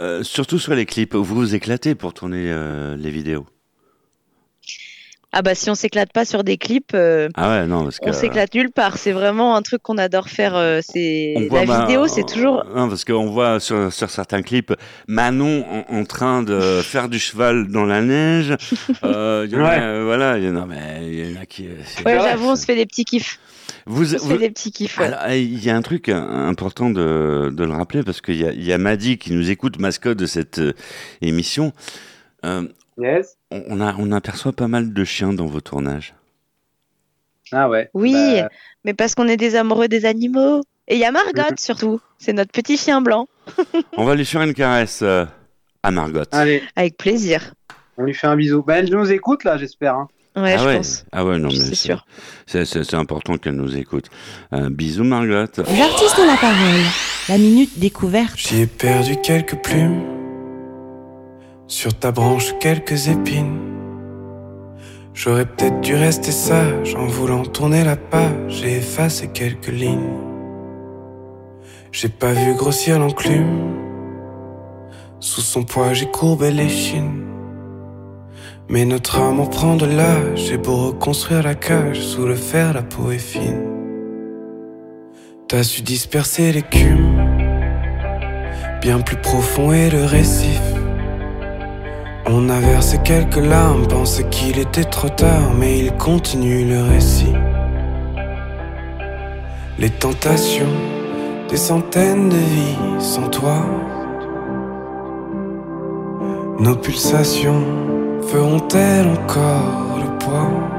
Euh, 0.00 0.22
surtout 0.22 0.58
sur 0.58 0.74
les 0.74 0.86
clips, 0.86 1.14
vous 1.14 1.24
vous 1.24 1.54
éclatez 1.54 1.94
pour 1.94 2.14
tourner 2.14 2.46
euh, 2.48 2.96
les 2.96 3.10
vidéos. 3.10 3.46
Ah 5.36 5.42
bah 5.42 5.56
si 5.56 5.68
on 5.68 5.74
s'éclate 5.74 6.12
pas 6.12 6.24
sur 6.24 6.44
des 6.44 6.56
clips, 6.58 6.92
euh, 6.94 7.28
Ah 7.34 7.48
ouais, 7.50 7.66
non, 7.66 7.82
parce 7.82 7.98
que. 7.98 8.08
on 8.08 8.12
s'éclate 8.12 8.54
nulle 8.54 8.70
part. 8.70 8.96
C'est 8.98 9.10
vraiment 9.10 9.56
un 9.56 9.62
truc 9.62 9.82
qu'on 9.82 9.98
adore 9.98 10.28
faire. 10.28 10.54
euh, 10.54 10.78
c'est 10.80 11.34
la 11.50 11.64
Ma- 11.66 11.80
vidéo, 11.86 12.06
c'est 12.06 12.22
toujours. 12.24 12.64
Non, 12.72 12.88
parce 12.88 13.04
qu'on 13.04 13.28
voit 13.30 13.58
sur, 13.58 13.92
sur 13.92 14.10
certains 14.10 14.42
clips 14.42 14.72
Manon 15.08 15.64
en, 15.68 15.92
en 15.96 16.04
train 16.04 16.44
de 16.44 16.80
faire 16.84 17.08
du 17.08 17.18
cheval 17.18 17.66
dans 17.66 17.84
la 17.84 18.00
neige. 18.00 18.54
Euh, 19.02 19.48
y 19.50 19.56
en 19.56 19.64
a, 19.64 19.70
Ouais. 19.76 20.04
voilà, 20.04 20.38
il 20.38 20.44
y 20.44 20.48
en 20.48 20.54
a, 20.54 20.66
mais 20.66 21.00
il 21.02 21.32
y 21.32 21.36
en 21.36 21.40
a 21.42 21.46
qui. 21.46 21.66
Ouais, 22.06 22.16
j'avoue, 22.20 22.50
on 22.50 22.56
se 22.56 22.64
fait 22.64 22.76
des 22.76 22.86
petits 22.86 23.04
kiffs. 23.04 23.40
Vous, 23.86 24.04
se 24.04 24.16
vous- 24.16 24.36
des 24.38 24.50
petits 24.50 24.72
kiffs. 24.72 24.98
il 25.30 25.62
y 25.64 25.68
a 25.70 25.76
un 25.76 25.82
truc 25.82 26.08
euh, 26.08 26.14
important 26.48 26.88
de, 26.90 27.50
de 27.52 27.64
le 27.64 27.72
rappeler 27.72 28.02
parce 28.02 28.20
qu'il 28.20 28.36
y 28.36 28.44
a, 28.46 28.52
il 28.52 28.64
y 28.64 28.72
a 28.72 28.78
Madi 28.78 29.18
qui 29.18 29.32
nous 29.32 29.50
écoute, 29.50 29.78
mascotte 29.78 30.18
de 30.18 30.26
cette 30.26 30.58
euh, 30.58 30.72
émission. 31.20 31.72
Euh, 32.44 32.66
Yes. 32.96 33.36
on, 33.50 33.80
a, 33.80 33.94
on 33.98 34.12
aperçoit 34.12 34.52
pas 34.52 34.68
mal 34.68 34.92
de 34.92 35.04
chiens 35.04 35.32
dans 35.32 35.46
vos 35.46 35.60
tournages. 35.60 36.14
Ah 37.52 37.68
ouais. 37.68 37.90
Oui, 37.92 38.12
Bah, 38.14 38.48
mais 38.84 38.94
parce 38.94 39.14
qu'on 39.14 39.26
est 39.28 39.36
des 39.36 39.56
amoureux 39.56 39.88
des 39.88 40.06
animaux. 40.06 40.62
Et 40.86 40.94
il 40.94 41.00
y 41.00 41.04
a 41.04 41.10
Margot 41.10 41.42
surtout. 41.58 42.00
C'est 42.18 42.32
notre 42.32 42.52
petit 42.52 42.76
chien 42.76 43.00
blanc. 43.00 43.26
On 43.96 44.04
va 44.04 44.14
lui 44.14 44.24
faire 44.24 44.42
une 44.42 44.54
caresse 44.54 45.00
euh, 45.02 45.24
à 45.82 45.90
Margot. 45.90 46.22
allez, 46.32 46.62
Avec 46.76 46.96
plaisir. 46.96 47.52
on 47.98 48.04
lui 48.04 48.14
fait 48.14 48.26
un 48.28 48.36
bisou. 48.36 48.62
Bah, 48.62 48.78
elle 48.78 48.90
nous 48.90 49.10
écoute 49.12 49.44
là, 49.44 49.56
j'espère. 49.58 49.94
hein. 49.96 50.08
Ouais, 50.36 50.54
ah 50.54 50.58
je 50.58 50.66
ouais. 50.66 50.76
pense. 50.78 51.04
Ah 51.12 51.24
ouais, 51.24 51.38
non, 51.38 51.48
mais 51.48 51.54
C'est 51.54 51.74
sûr. 51.76 52.04
C'est, 52.46 52.64
c'est- 52.64 52.82
c'est 52.84 52.96
important 52.96 53.36
qu'elle 53.38 53.54
nous 53.54 53.76
écoute. 53.76 54.06
Euh, 54.52 54.68
bisous 54.68 55.04
Margot. 55.04 55.32
L'artiste 55.32 56.18
de 56.18 56.26
la 56.26 56.36
parole, 56.36 56.82
la 57.28 57.38
minute 57.38 57.78
découverte. 57.78 58.36
J'y 58.36 58.62
ai 58.62 58.66
perdu 58.66 59.16
quelques 59.22 59.56
plumes. 59.62 60.02
Sur 61.68 61.94
ta 61.98 62.10
branche, 62.10 62.52
quelques 62.60 63.08
épines. 63.08 63.60
J'aurais 65.14 65.46
peut-être 65.46 65.80
dû 65.80 65.94
rester 65.94 66.32
sage 66.32 66.96
en 66.96 67.06
voulant 67.06 67.44
tourner 67.44 67.84
la 67.84 67.94
page. 67.96 68.32
J'ai 68.48 68.78
effacé 68.78 69.28
quelques 69.28 69.68
lignes. 69.68 70.18
J'ai 71.92 72.08
pas 72.08 72.32
vu 72.32 72.54
grossir 72.54 72.98
l'enclume. 72.98 73.72
Sous 75.20 75.40
son 75.40 75.62
poids, 75.62 75.92
j'ai 75.92 76.06
courbé 76.10 76.50
les 76.50 76.68
chines. 76.68 77.23
Mais 78.68 78.86
notre 78.86 79.20
en 79.20 79.46
prend 79.46 79.76
de 79.76 79.84
l'âge. 79.84 80.46
J'ai 80.46 80.56
beau 80.56 80.88
reconstruire 80.88 81.42
la 81.42 81.54
cage. 81.54 82.00
Sous 82.00 82.26
le 82.26 82.34
fer, 82.34 82.72
la 82.72 82.82
peau 82.82 83.10
est 83.10 83.18
fine. 83.18 83.62
T'as 85.48 85.62
su 85.62 85.82
disperser 85.82 86.52
l'écume. 86.52 87.20
Bien 88.80 89.00
plus 89.00 89.16
profond 89.16 89.72
est 89.72 89.90
le 89.90 90.04
récif. 90.04 90.62
On 92.26 92.48
a 92.48 92.58
versé 92.58 92.98
quelques 93.04 93.36
larmes, 93.36 93.86
pensait 93.86 94.28
qu'il 94.30 94.58
était 94.58 94.84
trop 94.84 95.10
tard, 95.10 95.52
mais 95.58 95.78
il 95.78 95.92
continue 95.92 96.64
le 96.64 96.82
récit. 96.82 97.34
Les 99.78 99.90
tentations, 99.90 100.74
des 101.50 101.58
centaines 101.58 102.30
de 102.30 102.36
vies 102.36 103.00
sans 103.00 103.28
toi. 103.28 103.66
Nos 106.58 106.76
pulsations 106.76 107.93
feront-elles 108.22 109.08
encore 109.08 109.98
le 109.98 110.18
poids? 110.18 110.74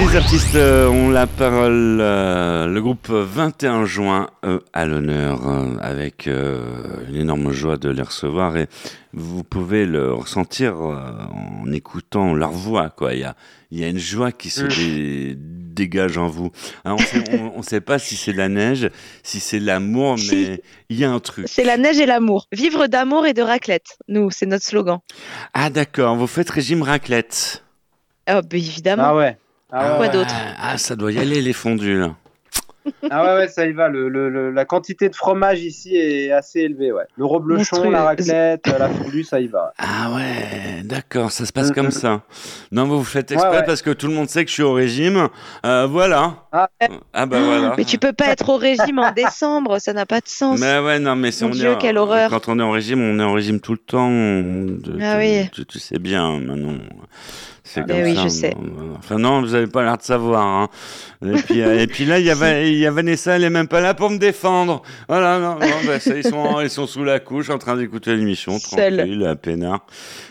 Les 0.00 0.16
artistes 0.16 0.54
euh, 0.56 0.88
ont 0.88 1.10
la 1.10 1.26
parole. 1.26 1.98
euh, 2.00 2.66
le 2.66 2.80
groupe 2.80 3.10
21 3.10 3.84
juin 3.84 4.28
euh, 4.44 4.58
à 4.72 4.84
l'honneur, 4.86 5.46
euh, 5.48 5.76
avec 5.80 6.26
euh, 6.26 6.60
une 7.08 7.16
énorme 7.16 7.52
joie 7.52 7.76
de 7.76 7.90
les 7.90 8.02
recevoir. 8.02 8.56
Et 8.56 8.66
vous 9.12 9.44
pouvez 9.44 9.86
le 9.86 10.12
ressentir 10.12 10.74
euh, 10.80 10.96
en 11.62 11.70
écoutant 11.70 12.34
leur 12.34 12.50
voix. 12.50 12.90
Quoi. 12.90 13.14
Il, 13.14 13.20
y 13.20 13.24
a, 13.24 13.36
il 13.70 13.78
y 13.78 13.84
a 13.84 13.88
une 13.88 13.98
joie 13.98 14.32
qui 14.32 14.50
se 14.50 14.64
Mm. 14.64 14.68
dé- 14.68 15.34
dégage 15.36 16.18
en 16.18 16.26
vous. 16.28 16.50
Hein, 16.84 16.96
on 17.54 17.58
ne 17.58 17.62
sait 17.62 17.80
pas 17.80 17.98
si 17.98 18.16
c'est 18.16 18.32
de 18.32 18.38
la 18.38 18.48
neige, 18.48 18.90
si 19.22 19.38
c'est 19.38 19.60
l'amour, 19.60 20.16
mais 20.30 20.62
il 20.88 20.98
y 20.98 21.04
a 21.04 21.10
un 21.10 21.20
truc. 21.20 21.46
C'est 21.48 21.64
la 21.64 21.76
neige 21.76 21.98
et 22.00 22.06
l'amour. 22.06 22.46
Vivre 22.52 22.86
d'amour 22.88 23.26
et 23.26 23.34
de 23.34 23.42
raclette. 23.42 23.96
Nous, 24.08 24.30
c'est 24.30 24.46
notre 24.46 24.64
slogan. 24.64 24.98
Ah 25.54 25.70
d'accord, 25.70 26.16
vous 26.16 26.26
faites 26.26 26.50
régime 26.50 26.82
raclette. 26.82 27.62
Oh, 28.28 28.40
bah, 28.42 28.56
évidemment. 28.56 29.02
Ah 29.06 29.14
ouais. 29.16 29.36
Ah 29.72 29.94
Quoi 29.96 30.06
ouais. 30.06 30.12
d'autre 30.12 30.34
Ah, 30.60 30.76
ça 30.78 30.96
doit 30.96 31.12
y 31.12 31.18
aller 31.18 31.40
les 31.40 31.52
fondus 31.52 31.98
là. 31.98 32.14
Ah 33.10 33.22
ouais, 33.24 33.40
ouais, 33.42 33.48
ça 33.48 33.66
y 33.66 33.72
va. 33.72 33.88
Le, 33.90 34.08
le- 34.08 34.30
le- 34.30 34.50
la 34.50 34.64
quantité 34.64 35.10
de 35.10 35.14
fromage 35.14 35.60
ici 35.60 35.94
est 35.94 36.32
assez 36.32 36.60
élevée. 36.60 36.90
Ouais. 36.92 37.02
Le 37.16 37.26
reblochon, 37.26 37.76
Monstrueux. 37.76 37.90
la 37.92 38.04
raclette, 38.04 38.66
la 38.66 38.88
fondue, 38.88 39.22
ça 39.22 39.38
y 39.38 39.48
va. 39.48 39.74
Ah 39.78 40.10
ouais, 40.16 40.82
d'accord, 40.82 41.30
ça 41.30 41.44
se 41.44 41.52
passe 41.52 41.70
Mm, 41.70 41.74
comme 41.74 41.86
mm. 41.88 41.90
ça. 41.92 42.22
Non, 42.72 42.86
vous 42.86 42.98
vous 42.98 43.04
faites 43.04 43.30
exprès 43.32 43.50
Ouais, 43.50 43.56
ouais. 43.58 43.62
parce 43.66 43.82
que 43.82 43.90
tout 43.90 44.06
le 44.08 44.14
monde 44.14 44.30
sait 44.30 44.44
que 44.44 44.48
je 44.48 44.54
suis 44.54 44.62
au 44.62 44.72
régime. 44.72 45.28
Euh, 45.66 45.86
voilà. 45.86 46.36
Ah. 46.52 46.68
Ah 47.12 47.26
bah 47.26 47.40
voilà. 47.40 47.74
Mais 47.76 47.84
tu 47.84 47.98
peux 47.98 48.14
pas 48.14 48.28
être 48.28 48.48
au 48.48 48.56
régime 48.56 48.98
en 48.98 49.12
décembre, 49.12 49.78
ça 49.78 49.92
n'a 49.92 50.06
pas 50.06 50.20
de 50.20 50.28
sens. 50.28 50.58
Mais 50.58 50.78
ouais, 50.78 50.98
non, 50.98 51.16
mais 51.16 51.32
si 51.32 51.44
Mon 51.44 51.50
on 51.50 51.52
Dieu, 51.52 51.72
est 51.72 51.78
quelle 51.78 51.98
horreur. 51.98 52.30
Quand 52.30 52.48
on 52.48 52.58
est 52.58 52.62
en 52.62 52.70
régime, 52.70 53.02
on 53.02 53.18
est 53.20 53.22
en 53.22 53.34
régime 53.34 53.60
tout 53.60 53.72
le 53.72 53.78
temps. 53.78 54.08
Tu- 54.08 54.90
Ah 55.02 55.16
tu, 55.16 55.18
oui. 55.18 55.48
tu, 55.52 55.66
tu 55.66 55.78
sais 55.78 55.98
bien, 55.98 56.40
Manon. 56.40 56.78
C'est 57.72 57.82
Ah, 57.82 57.84
comme 57.86 58.02
oui, 58.02 58.16
ça. 58.16 58.22
je 58.24 58.28
sais. 58.28 58.56
Enfin 58.98 59.18
non, 59.18 59.42
vous 59.42 59.54
avez 59.54 59.68
pas 59.68 59.84
l'air 59.84 59.96
de 59.96 60.02
savoir. 60.02 60.44
hein. 60.44 60.68
Et 61.24 61.32
puis, 61.42 61.62
euh, 61.62 61.78
et 61.78 61.86
puis 61.86 62.04
là, 62.04 62.18
il 62.18 62.26
y, 62.26 62.30
a 62.30 62.34
Va- 62.34 62.60
il 62.62 62.76
y 62.78 62.84
a 62.86 62.90
Vanessa, 62.90 63.36
elle 63.36 63.44
est 63.44 63.50
même 63.50 63.68
pas 63.68 63.80
là 63.80 63.94
pour 63.94 64.10
me 64.10 64.18
défendre. 64.18 64.82
Voilà, 65.08 65.38
non, 65.38 65.54
non, 65.60 65.76
bah, 65.86 66.00
ça, 66.00 66.16
ils 66.16 66.24
sont, 66.26 66.60
ils 66.60 66.70
sont 66.70 66.88
sous 66.88 67.04
la 67.04 67.20
couche, 67.20 67.48
en 67.50 67.58
train 67.58 67.76
d'écouter 67.76 68.16
l'émission, 68.16 68.58
tranquille, 68.58 69.24
à 69.24 69.36
peinard. 69.36 69.86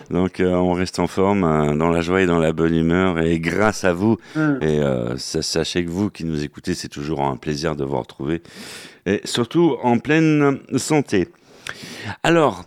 Donc, 0.09 0.41
euh, 0.41 0.53
on 0.55 0.73
reste 0.73 0.99
en 0.99 1.07
forme, 1.07 1.43
euh, 1.45 1.75
dans 1.77 1.89
la 1.89 2.01
joie 2.01 2.21
et 2.21 2.25
dans 2.25 2.39
la 2.39 2.51
bonne 2.51 2.75
humeur, 2.75 3.19
et 3.19 3.39
grâce 3.39 3.85
à 3.85 3.93
vous. 3.93 4.17
Mm. 4.35 4.55
Et 4.61 4.79
euh, 4.79 5.15
sa- 5.17 5.41
sachez 5.41 5.85
que 5.85 5.89
vous 5.89 6.09
qui 6.09 6.25
nous 6.25 6.43
écoutez, 6.43 6.73
c'est 6.73 6.89
toujours 6.89 7.21
un 7.21 7.37
plaisir 7.37 7.75
de 7.77 7.85
vous 7.85 7.97
retrouver. 7.99 8.41
Et 9.05 9.21
surtout 9.23 9.77
en 9.81 9.97
pleine 9.99 10.59
santé. 10.75 11.29
Alors, 12.23 12.65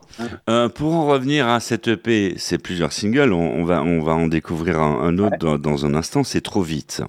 euh, 0.49 0.69
pour 0.69 0.95
en 0.95 1.07
revenir 1.07 1.49
à 1.49 1.61
cette 1.61 1.89
EP, 1.89 2.35
c'est 2.39 2.59
plusieurs 2.59 2.93
singles. 2.93 3.33
On, 3.33 3.61
on 3.61 3.65
va, 3.65 3.83
on 3.83 4.03
va 4.03 4.13
en 4.13 4.29
découvrir 4.29 4.81
un, 4.81 5.01
un 5.03 5.19
autre 5.19 5.37
dans, 5.39 5.59
dans 5.59 5.87
un 5.87 5.95
instant. 5.95 6.25
C'est 6.25 6.41
trop 6.41 6.63
vite. 6.63 7.03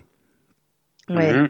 Ouais. 1.09 1.33
Hein, 1.33 1.49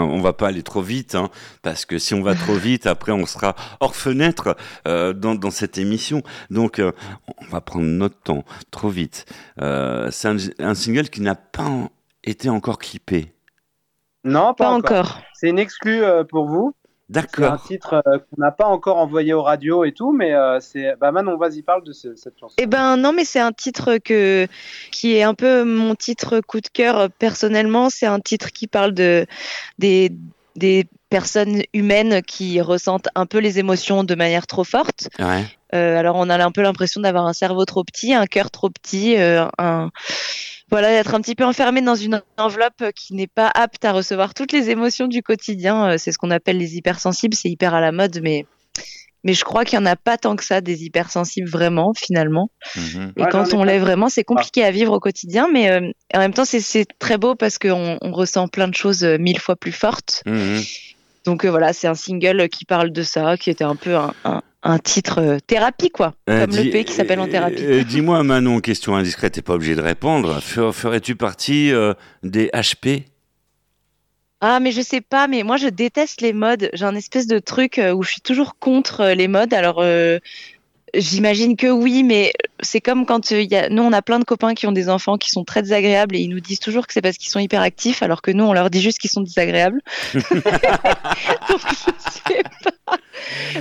on 0.00 0.20
va 0.20 0.32
pas 0.32 0.48
aller 0.48 0.62
trop 0.62 0.80
vite, 0.82 1.14
hein, 1.14 1.30
parce 1.62 1.84
que 1.84 1.98
si 1.98 2.14
on 2.14 2.22
va 2.22 2.34
trop 2.34 2.54
vite, 2.68 2.86
après 2.86 3.12
on 3.12 3.26
sera 3.26 3.54
hors 3.80 3.94
fenêtre 3.94 4.56
euh, 4.88 5.12
dans, 5.12 5.34
dans 5.34 5.50
cette 5.50 5.78
émission. 5.78 6.22
Donc 6.50 6.78
euh, 6.78 6.92
on 7.38 7.44
va 7.46 7.60
prendre 7.60 7.84
notre 7.86 8.18
temps, 8.20 8.44
trop 8.70 8.88
vite. 8.88 9.26
Euh, 9.60 10.08
c'est 10.10 10.28
un, 10.28 10.36
un 10.58 10.74
single 10.74 11.08
qui 11.10 11.20
n'a 11.20 11.34
pas 11.34 11.64
en- 11.64 11.90
été 12.24 12.48
encore 12.48 12.78
clippé. 12.78 13.32
Non, 14.24 14.54
pas, 14.54 14.64
Pas 14.64 14.70
encore. 14.70 14.98
encore. 14.98 15.22
C'est 15.34 15.50
une 15.50 15.58
exclue 15.58 16.02
euh, 16.02 16.24
pour 16.24 16.46
vous? 16.48 16.74
C'est 17.14 17.20
un 17.20 17.22
D'accord. 17.22 17.62
titre 17.64 18.02
euh, 18.06 18.18
qu'on 18.18 18.40
n'a 18.42 18.50
pas 18.50 18.66
encore 18.66 18.96
envoyé 18.98 19.32
aux 19.32 19.42
radios 19.42 19.84
et 19.84 19.92
tout, 19.92 20.12
mais 20.12 20.34
euh, 20.34 20.58
c'est. 20.60 20.96
Bah 21.00 21.12
Manon, 21.12 21.36
vas-y, 21.36 21.62
parle 21.62 21.84
de 21.84 21.92
ce- 21.92 22.16
cette 22.16 22.38
chanson. 22.38 22.54
Eh 22.58 22.66
ben 22.66 22.96
non, 22.96 23.12
mais 23.12 23.24
c'est 23.24 23.40
un 23.40 23.52
titre 23.52 23.98
que 23.98 24.46
qui 24.90 25.16
est 25.16 25.22
un 25.22 25.34
peu 25.34 25.64
mon 25.64 25.94
titre 25.94 26.40
coup 26.40 26.60
de 26.60 26.68
cœur 26.68 26.98
euh, 26.98 27.08
personnellement. 27.18 27.88
C'est 27.90 28.06
un 28.06 28.20
titre 28.20 28.50
qui 28.50 28.66
parle 28.66 28.92
de 28.92 29.26
des 29.78 30.10
des 30.56 30.86
personnes 31.08 31.62
humaines 31.72 32.22
qui 32.22 32.60
ressentent 32.60 33.08
un 33.14 33.26
peu 33.26 33.38
les 33.38 33.58
émotions 33.58 34.04
de 34.04 34.14
manière 34.14 34.46
trop 34.46 34.64
forte. 34.64 35.08
Ouais. 35.18 35.44
Euh, 35.74 35.96
alors 35.98 36.16
on 36.16 36.28
a 36.30 36.44
un 36.44 36.52
peu 36.52 36.62
l'impression 36.62 37.00
d'avoir 37.00 37.26
un 37.26 37.32
cerveau 37.32 37.64
trop 37.64 37.82
petit, 37.84 38.14
un 38.14 38.26
cœur 38.26 38.50
trop 38.50 38.70
petit, 38.70 39.16
euh, 39.18 39.46
un 39.58 39.90
voilà, 40.74 40.90
d'être 40.90 41.14
un 41.14 41.20
petit 41.20 41.34
peu 41.36 41.44
enfermé 41.44 41.80
dans 41.82 41.94
une 41.94 42.20
enveloppe 42.36 42.90
qui 42.96 43.14
n'est 43.14 43.26
pas 43.28 43.48
apte 43.54 43.84
à 43.84 43.92
recevoir 43.92 44.34
toutes 44.34 44.50
les 44.52 44.70
émotions 44.70 45.06
du 45.06 45.22
quotidien. 45.22 45.90
Euh, 45.92 45.98
C'est 45.98 46.10
ce 46.12 46.18
qu'on 46.18 46.30
appelle 46.32 46.58
les 46.58 46.76
hypersensibles. 46.76 47.34
C'est 47.36 47.48
hyper 47.48 47.74
à 47.74 47.80
la 47.80 47.92
mode, 47.92 48.20
mais 48.22 48.46
mais 49.26 49.32
je 49.32 49.42
crois 49.44 49.64
qu'il 49.64 49.78
y 49.78 49.82
en 49.82 49.86
a 49.86 49.96
pas 49.96 50.18
tant 50.18 50.36
que 50.36 50.44
ça 50.44 50.60
des 50.60 50.84
hypersensibles 50.84 51.48
vraiment 51.48 51.92
finalement. 51.96 52.50
Mhm. 52.76 53.12
Et 53.16 53.22
Ouais, 53.22 53.28
quand 53.30 53.54
on 53.54 53.64
l'est 53.64 53.78
vraiment, 53.78 54.08
c'est 54.10 54.24
compliqué 54.24 54.62
à 54.64 54.70
vivre 54.70 54.92
au 54.92 55.00
quotidien, 55.00 55.48
mais 55.50 55.70
euh, 55.70 55.90
en 56.12 56.18
même 56.18 56.34
temps, 56.34 56.44
c'est- 56.44 56.60
c'est 56.60 56.86
très 56.98 57.16
beau 57.16 57.34
parce 57.34 57.58
qu'on 57.58 57.96
on 58.02 58.12
ressent 58.12 58.48
plein 58.48 58.68
de 58.68 58.74
choses 58.74 59.02
euh, 59.04 59.16
mille 59.16 59.38
fois 59.38 59.56
plus 59.56 59.72
fortes. 59.72 60.22
Mhm. 60.26 60.62
Donc 61.24 61.44
euh, 61.46 61.50
voilà, 61.50 61.72
c'est 61.72 61.86
un 61.86 61.94
single 61.94 62.48
qui 62.50 62.66
parle 62.66 62.90
de 62.90 63.02
ça, 63.02 63.38
qui 63.38 63.48
était 63.48 63.64
un 63.64 63.76
peu 63.76 63.94
un, 63.96 64.12
un- 64.24 64.42
un 64.64 64.78
titre 64.78 65.20
euh, 65.20 65.38
thérapie, 65.46 65.90
quoi. 65.90 66.14
Euh, 66.28 66.46
Comme 66.46 66.56
le 66.56 66.70
P 66.70 66.84
qui 66.84 66.92
s'appelle 66.94 67.20
En 67.20 67.28
thérapie. 67.28 67.62
euh, 67.62 67.84
Dis-moi, 67.84 68.22
Manon, 68.22 68.60
question 68.60 68.96
indiscrète, 68.96 69.34
t'es 69.34 69.42
pas 69.42 69.54
obligé 69.54 69.74
de 69.76 69.82
répondre. 69.82 70.40
Fer- 70.40 70.72
Ferais-tu 70.74 71.14
partie 71.16 71.70
euh, 71.72 71.92
des 72.22 72.48
HP 72.54 73.04
Ah, 74.40 74.60
mais 74.60 74.72
je 74.72 74.80
sais 74.80 75.00
pas, 75.02 75.28
mais 75.28 75.42
moi 75.42 75.56
je 75.58 75.68
déteste 75.68 76.20
les 76.22 76.32
modes. 76.32 76.70
J'ai 76.72 76.84
un 76.84 76.94
espèce 76.96 77.26
de 77.26 77.38
truc 77.38 77.80
où 77.94 78.02
je 78.02 78.10
suis 78.10 78.20
toujours 78.20 78.58
contre 78.58 79.04
les 79.14 79.28
modes. 79.28 79.52
Alors, 79.54 79.82
j'imagine 80.94 81.56
que 81.56 81.66
oui, 81.66 82.02
mais 82.02 82.32
c'est 82.64 82.80
comme 82.80 83.06
quand 83.06 83.32
euh, 83.32 83.40
il 83.40 83.50
y 83.50 83.56
a... 83.56 83.68
nous, 83.68 83.82
on 83.82 83.92
a 83.92 84.02
plein 84.02 84.18
de 84.18 84.24
copains 84.24 84.54
qui 84.54 84.66
ont 84.66 84.72
des 84.72 84.88
enfants 84.88 85.16
qui 85.16 85.30
sont 85.30 85.44
très 85.44 85.62
désagréables 85.62 86.16
et 86.16 86.20
ils 86.20 86.28
nous 86.28 86.40
disent 86.40 86.60
toujours 86.60 86.86
que 86.86 86.92
c'est 86.92 87.02
parce 87.02 87.16
qu'ils 87.16 87.30
sont 87.30 87.38
hyperactifs, 87.38 88.02
alors 88.02 88.22
que 88.22 88.30
nous, 88.30 88.44
on 88.44 88.52
leur 88.52 88.70
dit 88.70 88.80
juste 88.80 88.98
qu'ils 88.98 89.10
sont 89.10 89.20
désagréables. 89.20 89.80
Donc, 90.14 91.60
je 91.68 92.10
sais 92.10 92.42
pas. 92.84 92.98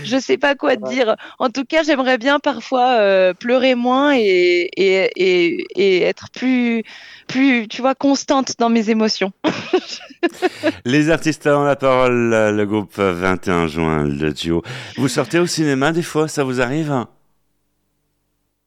je 0.03 0.19
sais 0.19 0.37
pas 0.37 0.55
quoi 0.55 0.75
te 0.75 0.89
dire. 0.89 1.15
En 1.39 1.49
tout 1.49 1.65
cas, 1.65 1.83
j'aimerais 1.83 2.17
bien 2.17 2.39
parfois 2.39 2.97
euh, 2.99 3.33
pleurer 3.33 3.75
moins 3.75 4.15
et, 4.15 4.69
et, 4.75 5.09
et, 5.15 5.65
et 5.75 6.01
être 6.03 6.29
plus, 6.31 6.83
plus, 7.27 7.67
tu 7.67 7.81
vois, 7.81 7.95
constante 7.95 8.53
dans 8.59 8.69
mes 8.69 8.89
émotions. 8.89 9.31
Les 10.85 11.09
artistes 11.09 11.47
ont 11.47 11.63
la 11.63 11.75
parole, 11.75 12.29
le 12.29 12.65
groupe 12.65 12.97
21 12.97 13.67
juin, 13.67 14.03
le 14.05 14.31
duo. 14.31 14.63
Vous 14.97 15.07
sortez 15.07 15.39
au 15.39 15.45
cinéma 15.45 15.91
des 15.91 16.01
fois, 16.01 16.27
ça 16.27 16.43
vous 16.43 16.61
arrive? 16.61 17.05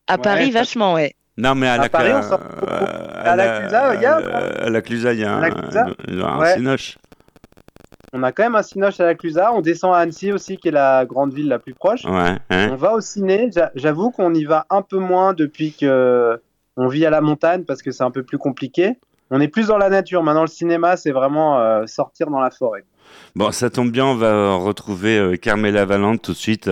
À 0.08 0.18
Paris, 0.18 0.50
vachement, 0.50 0.94
ouais. 0.94 1.14
Non, 1.38 1.54
mais 1.54 1.68
à, 1.68 1.74
À 1.74 1.78
la 1.78 1.88
Paris, 1.88 2.10
Cla- 2.10 2.18
on 2.18 2.22
sort 2.22 2.38
beaucoup. 2.38 2.66
euh, 2.72 3.22
À 3.24 3.36
la 3.36 3.58
Clusa, 3.60 3.94
il 3.94 4.00
y 4.02 4.06
a, 4.06 4.14
À 4.16 4.70
la 4.70 4.80
Clusa, 4.80 5.12
il 5.12 5.20
y 5.20 5.24
a 5.24 5.32
À 5.32 5.38
un, 5.38 6.36
un 6.36 6.38
Ouais. 6.40 6.54
cinoche. 6.54 6.98
On 8.12 8.22
a 8.22 8.32
quand 8.32 8.44
même 8.44 8.54
un 8.54 8.62
cinoche 8.62 9.00
à 9.00 9.04
la 9.04 9.14
Clusa. 9.14 9.52
On 9.52 9.60
descend 9.60 9.94
à 9.94 9.98
Annecy 9.98 10.32
aussi, 10.32 10.56
qui 10.56 10.68
est 10.68 10.72
la 10.72 11.04
grande 11.04 11.34
ville 11.34 11.48
la 11.48 11.58
plus 11.58 11.74
proche. 11.74 12.04
Ouais, 12.04 12.36
hein. 12.50 12.68
On 12.72 12.76
va 12.76 12.92
au 12.94 13.00
ciné. 13.00 13.50
J'a- 13.54 13.70
J'avoue 13.74 14.10
qu'on 14.10 14.32
y 14.32 14.44
va 14.44 14.64
un 14.70 14.80
peu 14.82 14.98
moins 14.98 15.34
depuis 15.34 15.72
que 15.72 16.40
on 16.78 16.88
vit 16.88 17.04
à 17.04 17.10
la 17.10 17.20
montagne 17.20 17.64
parce 17.64 17.82
que 17.82 17.90
c'est 17.90 18.04
un 18.04 18.10
peu 18.10 18.22
plus 18.22 18.38
compliqué. 18.38 18.92
On 19.30 19.40
est 19.40 19.48
plus 19.48 19.66
dans 19.66 19.76
la 19.76 19.90
nature. 19.90 20.22
Maintenant, 20.22 20.42
le 20.42 20.46
cinéma, 20.46 20.96
c'est 20.96 21.10
vraiment 21.10 21.58
euh, 21.58 21.84
sortir 21.86 22.30
dans 22.30 22.40
la 22.40 22.50
forêt. 22.50 22.84
Bon, 23.34 23.52
ça 23.52 23.68
tombe 23.68 23.90
bien, 23.90 24.06
on 24.06 24.14
va 24.14 24.54
retrouver 24.54 25.18
euh, 25.18 25.36
Carmela 25.36 25.84
Valente 25.84 26.22
tout 26.22 26.32
de 26.32 26.36
suite 26.36 26.70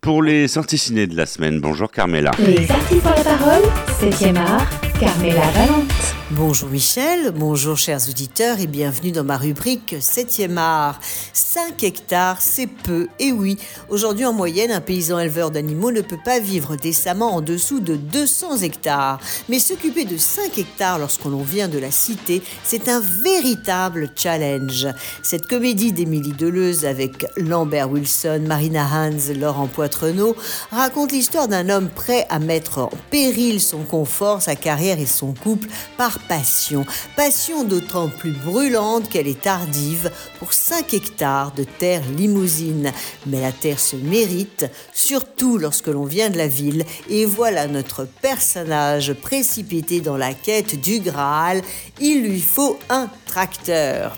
pour 0.00 0.22
les 0.22 0.46
sorties 0.46 0.78
ciné 0.78 1.06
de 1.06 1.16
la 1.16 1.26
semaine. 1.26 1.60
Bonjour 1.60 1.90
Carmela. 1.90 2.32
Les 2.38 2.70
artistes 2.70 3.06
ont 3.06 3.10
la 3.16 3.24
parole, 3.24 3.62
7e 4.00 4.36
art, 4.36 4.68
Carmela 5.00 5.46
Valente. 5.54 6.21
Bonjour 6.34 6.70
Michel, 6.70 7.30
bonjour 7.32 7.76
chers 7.76 8.08
auditeurs 8.08 8.58
et 8.58 8.66
bienvenue 8.66 9.12
dans 9.12 9.22
ma 9.22 9.36
rubrique 9.36 9.94
7e 10.00 10.56
art. 10.56 10.98
5 11.34 11.82
hectares, 11.82 12.40
c'est 12.40 12.66
peu, 12.66 13.08
et 13.18 13.32
oui, 13.32 13.58
aujourd'hui 13.90 14.24
en 14.24 14.32
moyenne, 14.32 14.70
un 14.70 14.80
paysan 14.80 15.18
éleveur 15.18 15.50
d'animaux 15.50 15.92
ne 15.92 16.00
peut 16.00 16.18
pas 16.24 16.40
vivre 16.40 16.76
décemment 16.76 17.34
en 17.34 17.42
dessous 17.42 17.80
de 17.80 17.96
200 17.96 18.62
hectares. 18.62 19.20
Mais 19.50 19.58
s'occuper 19.58 20.06
de 20.06 20.16
5 20.16 20.56
hectares 20.56 20.98
lorsqu'on 20.98 21.36
vient 21.42 21.68
de 21.68 21.78
la 21.78 21.90
cité, 21.90 22.42
c'est 22.64 22.88
un 22.88 23.00
véritable 23.00 24.08
challenge. 24.16 24.88
Cette 25.22 25.46
comédie 25.46 25.92
d'Émilie 25.92 26.32
Deleuze 26.32 26.86
avec 26.86 27.26
Lambert 27.36 27.90
Wilson, 27.90 28.44
Marina 28.46 28.86
Hans, 28.86 29.34
Laurent 29.38 29.66
Poitrenaud 29.66 30.34
raconte 30.70 31.12
l'histoire 31.12 31.48
d'un 31.48 31.68
homme 31.68 31.90
prêt 31.90 32.24
à 32.30 32.38
mettre 32.38 32.78
en 32.78 32.90
péril 33.10 33.60
son 33.60 33.84
confort, 33.84 34.40
sa 34.40 34.56
carrière 34.56 34.98
et 34.98 35.04
son 35.04 35.34
couple 35.34 35.68
par 35.98 36.21
passion. 36.28 36.84
Passion 37.16 37.64
d'autant 37.64 38.08
plus 38.08 38.32
brûlante 38.32 39.08
qu'elle 39.08 39.28
est 39.28 39.42
tardive 39.42 40.10
pour 40.38 40.52
5 40.52 40.94
hectares 40.94 41.52
de 41.52 41.64
terre 41.64 42.02
limousine. 42.16 42.92
Mais 43.26 43.40
la 43.40 43.52
terre 43.52 43.80
se 43.80 43.96
mérite, 43.96 44.66
surtout 44.92 45.58
lorsque 45.58 45.88
l'on 45.88 46.04
vient 46.04 46.30
de 46.30 46.38
la 46.38 46.48
ville. 46.48 46.84
Et 47.08 47.24
voilà 47.24 47.66
notre 47.66 48.04
personnage 48.04 49.12
précipité 49.14 50.00
dans 50.00 50.16
la 50.16 50.34
quête 50.34 50.80
du 50.80 51.00
Graal. 51.00 51.62
Il 52.00 52.22
lui 52.22 52.40
faut 52.40 52.78
un 52.88 53.08
tracteur. 53.26 54.16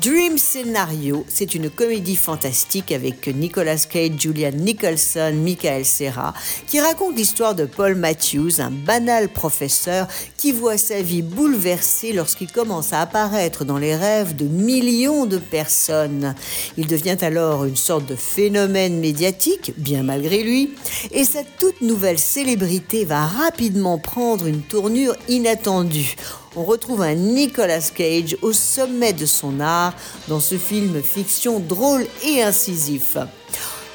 Dream 0.00 0.38
Scenario, 0.38 1.24
c'est 1.28 1.54
une 1.54 1.70
comédie 1.70 2.16
fantastique 2.16 2.92
avec 2.92 3.26
Nicolas 3.26 3.78
Cage, 3.78 4.12
Julian 4.18 4.52
Nicholson, 4.52 5.34
Michael 5.34 5.84
Serra, 5.84 6.34
qui 6.66 6.80
raconte 6.80 7.16
l'histoire 7.16 7.54
de 7.54 7.64
Paul 7.64 7.96
Matthews, 7.96 8.60
un 8.60 8.70
banal 8.70 9.28
professeur 9.28 10.06
qui 10.36 10.52
voit 10.52 10.78
sa 10.78 11.02
vie 11.02 11.22
bouleversée 11.22 12.12
lorsqu'il 12.12 12.52
commence 12.52 12.92
à 12.92 13.00
apparaître 13.00 13.64
dans 13.64 13.78
les 13.78 13.96
rêves 13.96 14.36
de 14.36 14.44
millions 14.44 15.26
de 15.26 15.38
personnes. 15.38 16.34
Il 16.76 16.86
devient 16.86 17.18
alors 17.22 17.64
une 17.64 17.76
sorte 17.76 18.06
de 18.06 18.16
phénomène 18.16 19.00
médiatique, 19.00 19.72
bien 19.76 20.04
malgré 20.04 20.42
lui, 20.42 20.74
et 21.10 21.24
cette 21.24 21.58
toute 21.58 21.80
nouvelle 21.80 22.18
célébrité 22.18 23.04
va 23.04 23.26
rapidement 23.26 23.98
prendre 23.98 24.46
une 24.46 24.62
tournure 24.62 25.16
inattendue. 25.28 26.14
On 26.60 26.64
retrouve 26.64 27.02
un 27.02 27.14
Nicolas 27.14 27.92
Cage 27.94 28.36
au 28.42 28.52
sommet 28.52 29.12
de 29.12 29.26
son 29.26 29.60
art 29.60 29.94
dans 30.26 30.40
ce 30.40 30.58
film 30.58 31.00
fiction 31.04 31.60
drôle 31.60 32.04
et 32.26 32.42
incisif. 32.42 33.16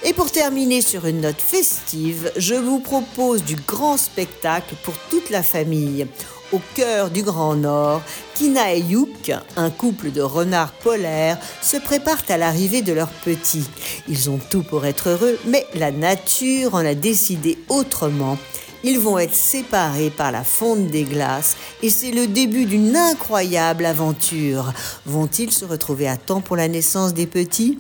Et 0.06 0.14
pour 0.14 0.32
terminer 0.32 0.80
sur 0.80 1.06
une 1.06 1.20
note 1.20 1.42
festive, 1.42 2.32
je 2.38 2.56
vous 2.56 2.80
propose 2.80 3.44
du 3.44 3.58
grand 3.58 3.98
spectacle 3.98 4.76
pour 4.84 4.94
toute 5.10 5.30
la 5.30 5.44
famille. 5.44 6.08
Au 6.54 6.62
cœur 6.74 7.10
du 7.10 7.22
Grand 7.22 7.56
Nord, 7.56 8.02
Kina 8.36 8.74
et 8.74 8.80
Youk, 8.80 9.34
un 9.58 9.70
couple 9.70 10.12
de 10.12 10.22
renards 10.22 10.72
polaires, 10.72 11.40
se 11.62 11.76
préparent 11.76 12.24
à 12.30 12.38
l'arrivée 12.38 12.82
de 12.82 12.94
leur 12.94 13.10
petit. 13.10 13.66
Ils 14.08 14.30
ont 14.30 14.40
tout 14.50 14.64
pour 14.64 14.86
être 14.86 15.10
heureux, 15.10 15.38
mais 15.46 15.68
la 15.76 15.92
nature 15.92 16.76
en 16.76 16.86
a 16.86 16.94
décidé 16.94 17.58
autrement. 17.68 18.38
Ils 18.86 19.00
vont 19.00 19.18
être 19.18 19.34
séparés 19.34 20.10
par 20.10 20.32
la 20.32 20.44
fonte 20.44 20.88
des 20.88 21.04
glaces 21.04 21.56
et 21.82 21.90
c'est 21.90 22.12
le 22.12 22.28
début 22.28 22.66
d'une 22.66 22.98
incroyable 22.98 23.86
aventure. 23.86 24.74
Vont-ils 25.06 25.52
se 25.52 25.64
retrouver 25.64 26.08
à 26.08 26.18
temps 26.18 26.42
pour 26.42 26.58
la 26.58 26.68
naissance 26.68 27.14
des 27.14 27.26
petits? 27.28 27.80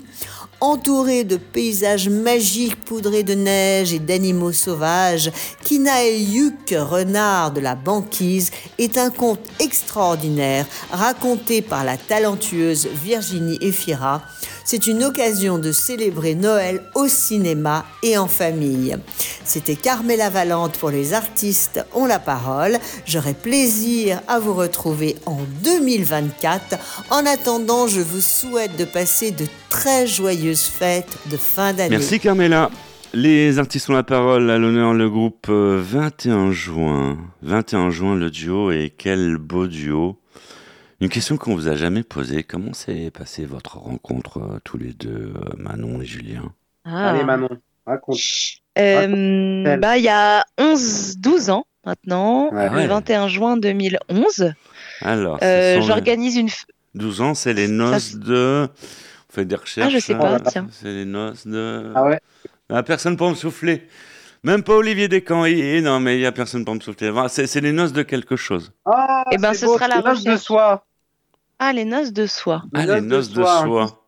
Entourés 0.62 1.26
de 1.26 1.36
paysages 1.36 2.08
magiques 2.08 2.86
poudrés 2.86 3.24
de 3.24 3.34
neige 3.34 3.92
et 3.92 4.00
d'animaux 4.00 4.54
sauvages, 4.54 5.30
Kina 5.66 6.06
et 6.06 6.22
Yuk, 6.22 6.74
renard 6.74 7.52
de 7.52 7.60
la 7.60 7.76
banquise, 7.76 8.52
est 8.78 8.98
un 8.98 9.10
conte 9.10 9.42
extraordinaire 9.60 10.66
raconté 10.90 11.62
par 11.62 11.84
la 11.84 11.98
talentueuse 11.98 12.88
Virginie 12.88 13.58
Efira. 13.60 14.22
C'est 14.66 14.88
une 14.88 15.04
occasion 15.04 15.60
de 15.60 15.72
célébrer 15.72 16.36
Noël 16.36 16.84
au 16.96 17.08
cinéma 17.08 17.86
et 18.02 18.18
en 18.18 18.28
famille. 18.28 18.96
C'était 19.44 19.76
Carmela 19.76 20.30
Valente 20.30 20.78
pour 20.78 20.90
les 20.90 21.14
artistes 21.14 21.86
ont 21.94 22.06
la 22.06 22.20
parole. 22.20 22.78
J'aurai 23.06 23.34
plaisir 23.34 24.22
à 24.28 24.40
vous 24.40 24.54
retrouver 24.54 25.18
en 25.26 25.40
2024. 25.64 26.78
En 27.12 27.26
attendant, 27.26 27.88
je 27.88 28.00
vous 28.00 28.22
souhaite 28.22 28.78
de 28.78 28.86
passer 28.86 29.32
de 29.32 29.46
très 29.70 30.08
joyeuses 30.08 30.68
fêtes 30.68 31.18
de 31.30 31.38
fin 31.38 31.74
d'année. 31.74 31.98
Merci 31.98 32.20
Carmela. 32.20 32.70
Les 33.14 33.60
artistes 33.60 33.90
ont 33.90 33.94
la 33.94 34.04
parole 34.04 34.50
à 34.50 34.58
l'honneur 34.58 34.94
le 34.94 35.08
groupe 35.08 35.46
euh, 35.50 35.80
21 35.80 36.52
juin. 36.52 37.20
21 37.44 37.92
juin 37.92 38.16
le 38.16 38.32
duo 38.32 38.72
et 38.72 38.92
quel 38.98 39.38
beau 39.38 39.68
duo. 39.68 40.18
Une 41.04 41.10
question 41.10 41.36
qu'on 41.36 41.54
vous 41.54 41.68
a 41.68 41.76
jamais 41.76 42.02
posée. 42.04 42.44
Comment 42.44 42.72
s'est 42.72 43.12
passée 43.12 43.46
votre 43.46 43.78
rencontre 43.78 44.38
euh, 44.38 44.60
tous 44.64 44.78
les 44.78 44.94
deux, 44.94 45.34
euh, 45.36 45.50
Manon 45.58 46.02
et 46.02 46.06
Julien? 46.06 46.54
Ah. 46.86 47.10
Allez, 47.10 47.26
Manon, 47.26 47.50
raconte. 47.86 48.18
Euh, 48.80 49.78
bah, 49.78 49.98
il 49.98 50.04
y 50.06 50.10
a 50.10 50.46
11, 50.58 51.18
12 51.18 51.50
ans 51.50 51.66
maintenant, 51.86 52.50
Ouais. 52.54 52.70
le 52.70 52.76
Ouais. 52.78 52.88
21 52.88 53.28
juin 53.28 53.58
2011. 53.58 54.54
Alors, 55.02 55.40
ce 55.42 55.46
Euh, 55.46 55.74
sont 55.76 55.80
les- 55.82 55.86
J'organise 55.88 56.38
une. 56.38 56.48
f- 56.48 56.64
12 56.96 57.20
ans, 57.20 57.34
c'est 57.36 57.54
les 57.54 57.68
noces 57.68 58.16
de. 58.16 58.70
On 59.30 59.34
fait 59.34 59.44
des 59.46 59.56
recherches. 59.56 59.88
Ah, 59.94 59.94
je 59.94 60.00
sais 60.02 60.16
pas, 60.16 60.36
hein. 60.36 60.40
tiens. 60.48 60.68
C'est 60.72 60.94
les 60.94 61.06
noces 61.06 61.46
de. 61.46 61.92
Ah 61.96 62.04
ouais. 62.06 62.20
Ah, 62.70 62.82
personne 62.82 63.18
pour 63.18 63.30
me 63.30 63.36
souffler. 63.36 63.88
Même 64.44 64.64
pas 64.64 64.74
Olivier 64.76 65.10
Descamps. 65.10 65.46
Et, 65.46 65.78
et 65.78 65.82
non, 65.82 66.00
mais 66.00 66.18
il 66.18 66.22
y 66.22 66.26
a 66.26 66.32
personne 66.32 66.64
pour 66.64 66.76
me 66.76 66.80
souffler. 66.80 67.10
Voilà, 67.10 67.28
C'est 67.30 67.46
c'est 67.48 67.62
les 67.62 67.72
noces 67.74 67.92
de 67.94 68.04
quelque 68.04 68.36
chose. 68.38 68.72
Ah, 68.86 69.26
Eh 69.32 69.38
ben, 69.38 69.54
c'est 69.54 69.60
ce 69.62 69.66
beau, 69.66 69.74
sera 69.76 69.88
la 69.90 69.96
c'est 69.96 70.02
noces 70.08 70.24
de 70.24 70.30
recherche. 70.32 70.46
soie. 70.46 70.86
Ah, 71.66 71.72
les 71.74 71.86
noces 71.86 72.12
de 72.12 72.26
soie. 72.28 72.64
Ah, 72.74 72.86
les 72.86 73.02
noces 73.02 73.30
de 73.32 73.42
un 73.42 73.66
soie. 73.66 74.04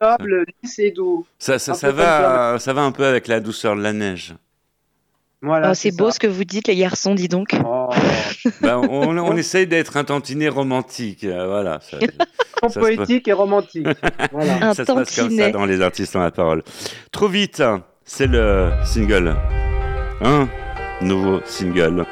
doux. 0.94 1.26
Ça, 1.39 1.58
ça, 1.58 1.91
va, 1.91 2.60
ça 2.60 2.74
va 2.74 2.82
un 2.82 2.91
peu 2.91 3.06
avec 3.06 3.28
la 3.28 3.39
douceur 3.39 3.76
de 3.76 3.82
la 3.82 3.94
neige. 3.94 4.36
Voilà. 5.41 5.72
Oh, 5.72 5.74
c'est 5.74 5.96
beau 5.96 6.08
ça. 6.08 6.15
ce 6.15 6.20
que 6.20 6.28
vous 6.28 6.44
dites, 6.44 6.68
les 6.68 6.76
garçons, 6.76 7.13
dis 7.15 7.28
donc. 7.30 7.56
Oh, 7.65 7.89
Ben, 8.62 8.78
on, 8.78 9.18
on 9.18 9.36
essaye 9.38 9.68
d'être 9.68 9.96
un 9.96 10.04
tantinet 10.04 10.50
romantique. 10.50 11.24
euh, 11.24 11.48
Voilà. 11.48 11.80
Ça, 11.82 12.80
poétique 12.80 13.28
et 13.28 13.34
romantique. 13.34 13.88
voilà. 14.32 14.54
Un 14.70 14.74
ça 14.74 14.86
se 14.86 14.91
passe 14.91 14.96
comme 14.96 15.06
ça 15.06 15.22
tantinet. 15.24 15.52
dans 15.52 15.65
les 15.65 15.82
artistes 15.82 16.15
ont 16.15 16.22
la 16.22 16.32
parole. 16.32 16.63
Trop 17.12 17.28
vite, 17.28 17.62
c'est 18.04 18.28
le 18.28 18.72
single. 18.84 19.36
Un 20.22 20.48
nouveau 21.02 21.41
single. 21.46 22.06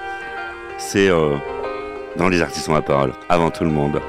C'est 0.78 1.10
euh, 1.10 1.36
dans 2.18 2.30
les 2.30 2.42
artistes 2.42 2.70
ont 2.70 2.74
la 2.74 2.82
parole, 2.82 3.14
avant 3.30 3.50
tout 3.50 3.64
le 3.64 3.72
monde. 3.72 4.00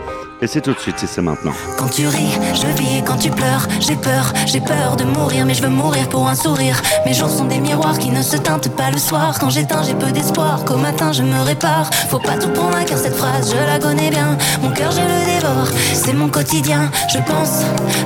Et 0.44 0.46
c'est 0.46 0.61
tout 0.61 0.74
de 0.74 0.78
suite, 0.78 1.02
et 1.02 1.07
c'est 1.07 1.22
maintenant. 1.22 1.54
Quand 1.78 1.88
tu 1.88 2.07
ris, 2.07 2.38
je 2.52 2.66
vis, 2.78 3.02
quand 3.02 3.16
tu 3.16 3.30
pleures, 3.30 3.66
j'ai 3.80 3.96
peur, 3.96 4.30
j'ai 4.44 4.61
peur 4.61 4.94
de 4.94 5.04
mourir, 5.04 5.46
mais 5.46 5.54
je 5.54 5.62
veux 5.62 5.70
mourir 5.70 6.07
pour 6.11 6.28
un 6.28 6.35
sourire. 6.35 6.83
Mes 7.07 7.14
jours 7.14 7.30
sont 7.30 7.46
des 7.46 7.61
miroirs 7.61 7.98
qui 7.98 8.11
ne 8.11 8.20
se 8.20 8.37
teintent 8.37 8.68
pas 8.76 8.90
le 8.90 8.98
soir. 8.98 9.38
Quand 9.40 9.48
j'éteins, 9.48 9.83
j'ai 9.83 9.94
peu 9.94 10.12
d'espoir, 10.12 10.66
qu'au 10.66 10.76
matin 10.76 11.12
je 11.12 11.22
me 11.22 11.40
répare. 11.40 11.88
Faut 12.11 12.18
pas 12.18 12.37
tout 12.37 12.50
prendre 12.50 12.85
cœur 12.85 12.98
cette 12.98 13.16
phrase, 13.16 13.54
je 13.54 13.57
la 13.57 13.78
connais 13.78 14.11
bien. 14.11 14.37
Mon 14.61 14.70
cœur, 14.72 14.92
je 14.92 15.00
le 15.00 15.24
dévore, 15.24 15.68
c'est 15.94 16.12
mon 16.12 16.28
quotidien. 16.28 16.90
Je 17.09 17.20
pense, 17.20 17.62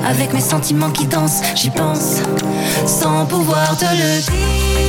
avec 0.09 0.33
mes 0.33 0.41
sentiments 0.41 0.91
qui 0.91 1.07
dansent, 1.07 1.43
j'y 1.57 1.71
pense, 1.71 2.23
sans 2.87 3.27
pouvoir 3.27 3.77
te 3.77 3.85
le 3.85 4.21
dire. 4.21 4.88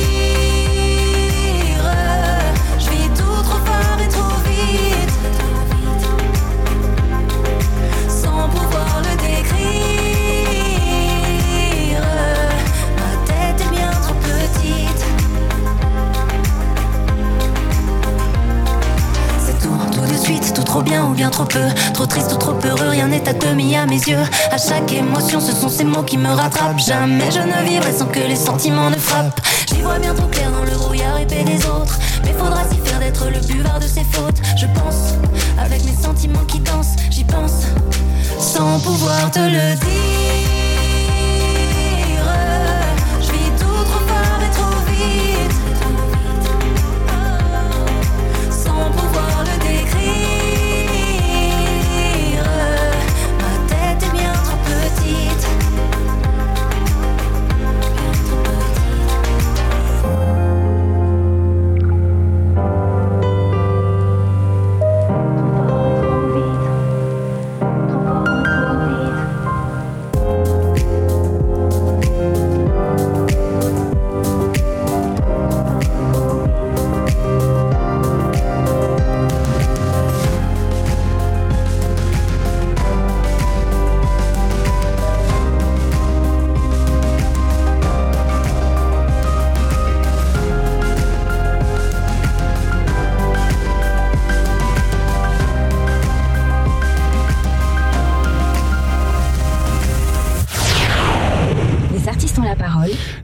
Trop 20.70 20.82
bien 20.82 21.04
ou 21.04 21.14
bien 21.14 21.30
trop 21.30 21.44
peu. 21.44 21.66
Trop 21.92 22.06
triste 22.06 22.32
ou 22.32 22.36
trop 22.36 22.54
heureux, 22.64 22.90
rien 22.90 23.08
n'est 23.08 23.28
à 23.28 23.32
demi 23.32 23.74
à 23.74 23.86
mes 23.86 23.98
yeux. 23.98 24.22
À 24.52 24.56
chaque 24.56 24.92
émotion, 24.92 25.40
ce 25.40 25.52
sont 25.52 25.68
ces 25.68 25.82
mots 25.82 26.04
qui 26.04 26.16
me 26.16 26.28
rattrapent. 26.28 26.78
Jamais 26.78 27.28
je 27.32 27.40
ne 27.40 27.68
vivrai 27.68 27.92
sans 27.92 28.06
que 28.06 28.20
les 28.20 28.36
sentiments 28.36 28.88
ne 28.88 28.94
frappent. 28.94 29.40
J'y 29.68 29.80
vois 29.82 29.98
bien 29.98 30.14
trop 30.14 30.28
clair 30.28 30.48
dans 30.52 30.62
le 30.62 30.70
brouillard 30.78 31.18
épais 31.18 31.42
des 31.42 31.66
autres. 31.66 31.98
Mais 32.24 32.32
faudra 32.32 32.62
s'y 32.70 32.76
faire 32.88 33.00
d'être 33.00 33.26
le 33.26 33.40
buvard 33.52 33.80
de 33.80 33.88
ses 33.88 34.04
fautes. 34.04 34.40
Je 34.56 34.66
pense, 34.66 35.14
avec 35.58 35.84
mes 35.84 35.96
sentiments 36.00 36.44
qui 36.46 36.60
dansent, 36.60 36.94
j'y 37.10 37.24
pense, 37.24 37.64
sans 38.38 38.78
pouvoir 38.78 39.28
te 39.32 39.40
le 39.40 39.74
dire. 39.74 40.59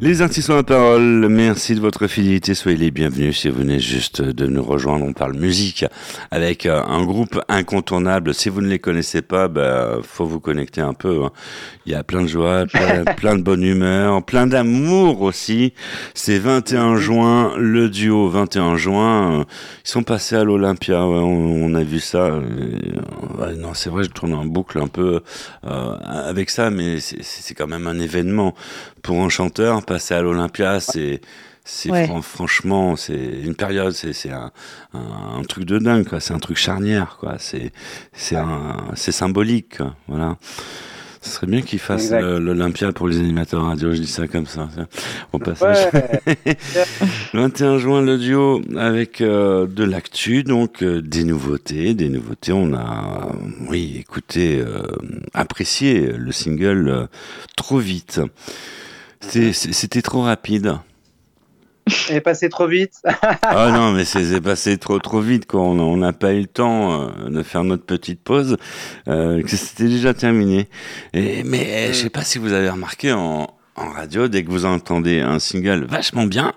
Les 0.06 0.22
artistes 0.22 0.50
ont 0.50 0.54
la 0.54 0.62
parole, 0.62 1.26
merci 1.28 1.74
de 1.74 1.80
votre 1.80 2.06
fidélité, 2.06 2.54
soyez 2.54 2.78
les 2.78 2.92
bienvenus 2.92 3.40
si 3.40 3.48
vous 3.48 3.58
venez 3.58 3.80
juste 3.80 4.22
de 4.22 4.46
nous 4.46 4.62
rejoindre, 4.62 5.04
on 5.04 5.12
parle 5.12 5.34
musique 5.34 5.84
avec 6.30 6.64
euh, 6.64 6.80
un 6.84 7.04
groupe 7.04 7.40
incontournable, 7.48 8.32
si 8.32 8.48
vous 8.48 8.60
ne 8.60 8.68
les 8.68 8.78
connaissez 8.78 9.20
pas, 9.20 9.48
bah, 9.48 9.96
faut 10.04 10.24
vous 10.24 10.38
connecter 10.38 10.80
un 10.80 10.94
peu, 10.94 11.24
hein. 11.24 11.32
il 11.86 11.92
y 11.92 11.96
a 11.96 12.04
plein 12.04 12.22
de 12.22 12.28
joie, 12.28 12.66
plein, 12.66 13.02
plein 13.16 13.34
de 13.34 13.42
bonne 13.42 13.64
humeur, 13.64 14.24
plein 14.24 14.46
d'amour 14.46 15.22
aussi, 15.22 15.72
c'est 16.14 16.38
21 16.38 16.98
juin, 16.98 17.54
le 17.58 17.88
duo 17.88 18.28
21 18.28 18.76
juin, 18.76 19.44
ils 19.84 19.90
sont 19.90 20.04
passés 20.04 20.36
à 20.36 20.44
l'Olympia, 20.44 21.04
ouais, 21.04 21.18
on, 21.18 21.64
on 21.64 21.74
a 21.74 21.82
vu 21.82 21.98
ça, 21.98 22.26
euh, 22.26 22.42
ouais, 23.40 23.56
non 23.56 23.74
c'est 23.74 23.90
vrai 23.90 24.04
je 24.04 24.10
tourne 24.10 24.34
en 24.34 24.44
boucle 24.44 24.78
un 24.78 24.86
peu 24.86 25.22
euh, 25.64 25.96
avec 26.00 26.50
ça, 26.50 26.70
mais 26.70 27.00
c'est 27.00 27.54
quand 27.54 27.66
même 27.66 27.88
un 27.88 27.98
événement 27.98 28.54
pour 29.02 29.20
un 29.22 29.28
chanteur, 29.28 29.84
passer 29.96 30.14
à 30.14 30.20
l'Olympia, 30.22 30.78
c'est 30.80 31.20
c'est 31.64 31.90
Ouais. 31.90 32.06
fran- 32.06 32.22
franchement 32.22 32.96
c'est 32.96 33.14
une 33.48 33.54
période, 33.56 33.92
c'est 33.92 34.30
un, 34.30 34.50
un, 34.94 35.38
un 35.40 35.42
truc 35.42 35.64
de 35.64 35.78
dingue, 35.78 36.06
quoi. 36.06 36.20
C'est 36.20 36.34
un 36.34 36.38
truc 36.38 36.58
charnière, 36.58 37.16
quoi. 37.18 37.36
C'est 37.38 37.72
c'est 38.12 38.36
un 38.36 38.76
c'est 38.94 39.10
symbolique, 39.12 39.78
quoi. 39.78 39.94
Voilà. 40.06 40.36
Ce 41.22 41.30
serait 41.32 41.48
bien 41.48 41.62
qu'ils 41.62 41.80
fassent 41.80 42.12
l'Olympia 42.12 42.92
pour 42.92 43.08
les 43.08 43.18
animateurs 43.18 43.64
radio. 43.64 43.90
Je 43.92 44.00
dis 44.00 44.06
ça 44.06 44.28
comme 44.28 44.46
ça. 44.46 44.68
Au 45.32 45.40
passage. 45.40 45.88
Ouais. 45.92 46.36
21 47.34 47.78
juin, 47.78 48.00
le 48.02 48.16
duo 48.16 48.60
avec 48.76 49.20
euh, 49.20 49.66
de 49.66 49.82
l'actu, 49.82 50.44
donc 50.44 50.82
euh, 50.84 51.02
des 51.02 51.24
nouveautés. 51.24 51.94
Des 51.94 52.10
nouveautés, 52.10 52.52
on 52.52 52.72
a, 52.74 53.26
oui, 53.68 53.96
écoutez, 53.98 54.60
euh, 54.60 54.82
apprécié 55.34 56.12
le 56.16 56.30
single 56.30 56.88
euh, 56.88 57.06
Trop 57.56 57.78
vite. 57.78 58.20
C'était 59.20 60.02
trop 60.02 60.22
rapide. 60.22 60.78
Elle 62.08 62.16
est 62.16 62.20
passée 62.20 62.48
trop 62.48 62.66
vite. 62.66 63.00
Ah 63.42 63.70
non, 63.70 63.92
mais 63.92 64.04
c'est 64.04 64.40
passé 64.40 64.76
trop 64.76 64.98
trop 64.98 65.20
vite 65.20 65.46
quoi. 65.46 65.60
On 65.60 65.96
n'a 65.96 66.12
pas 66.12 66.32
eu 66.32 66.40
le 66.40 66.46
temps 66.46 67.02
euh, 67.02 67.28
de 67.28 67.42
faire 67.42 67.62
notre 67.64 67.84
petite 67.84 68.20
pause. 68.20 68.56
Euh, 69.08 69.42
c'était 69.46 69.84
déjà 69.84 70.12
terminé. 70.12 70.68
Et, 71.12 71.44
mais 71.44 71.88
je 71.88 71.92
sais 71.92 72.10
pas 72.10 72.22
si 72.22 72.38
vous 72.38 72.52
avez 72.52 72.68
remarqué 72.68 73.12
en, 73.12 73.46
en 73.76 73.90
radio, 73.90 74.26
dès 74.28 74.42
que 74.42 74.50
vous 74.50 74.64
entendez 74.64 75.20
un 75.20 75.38
single 75.38 75.84
vachement 75.84 76.26
bien, 76.26 76.54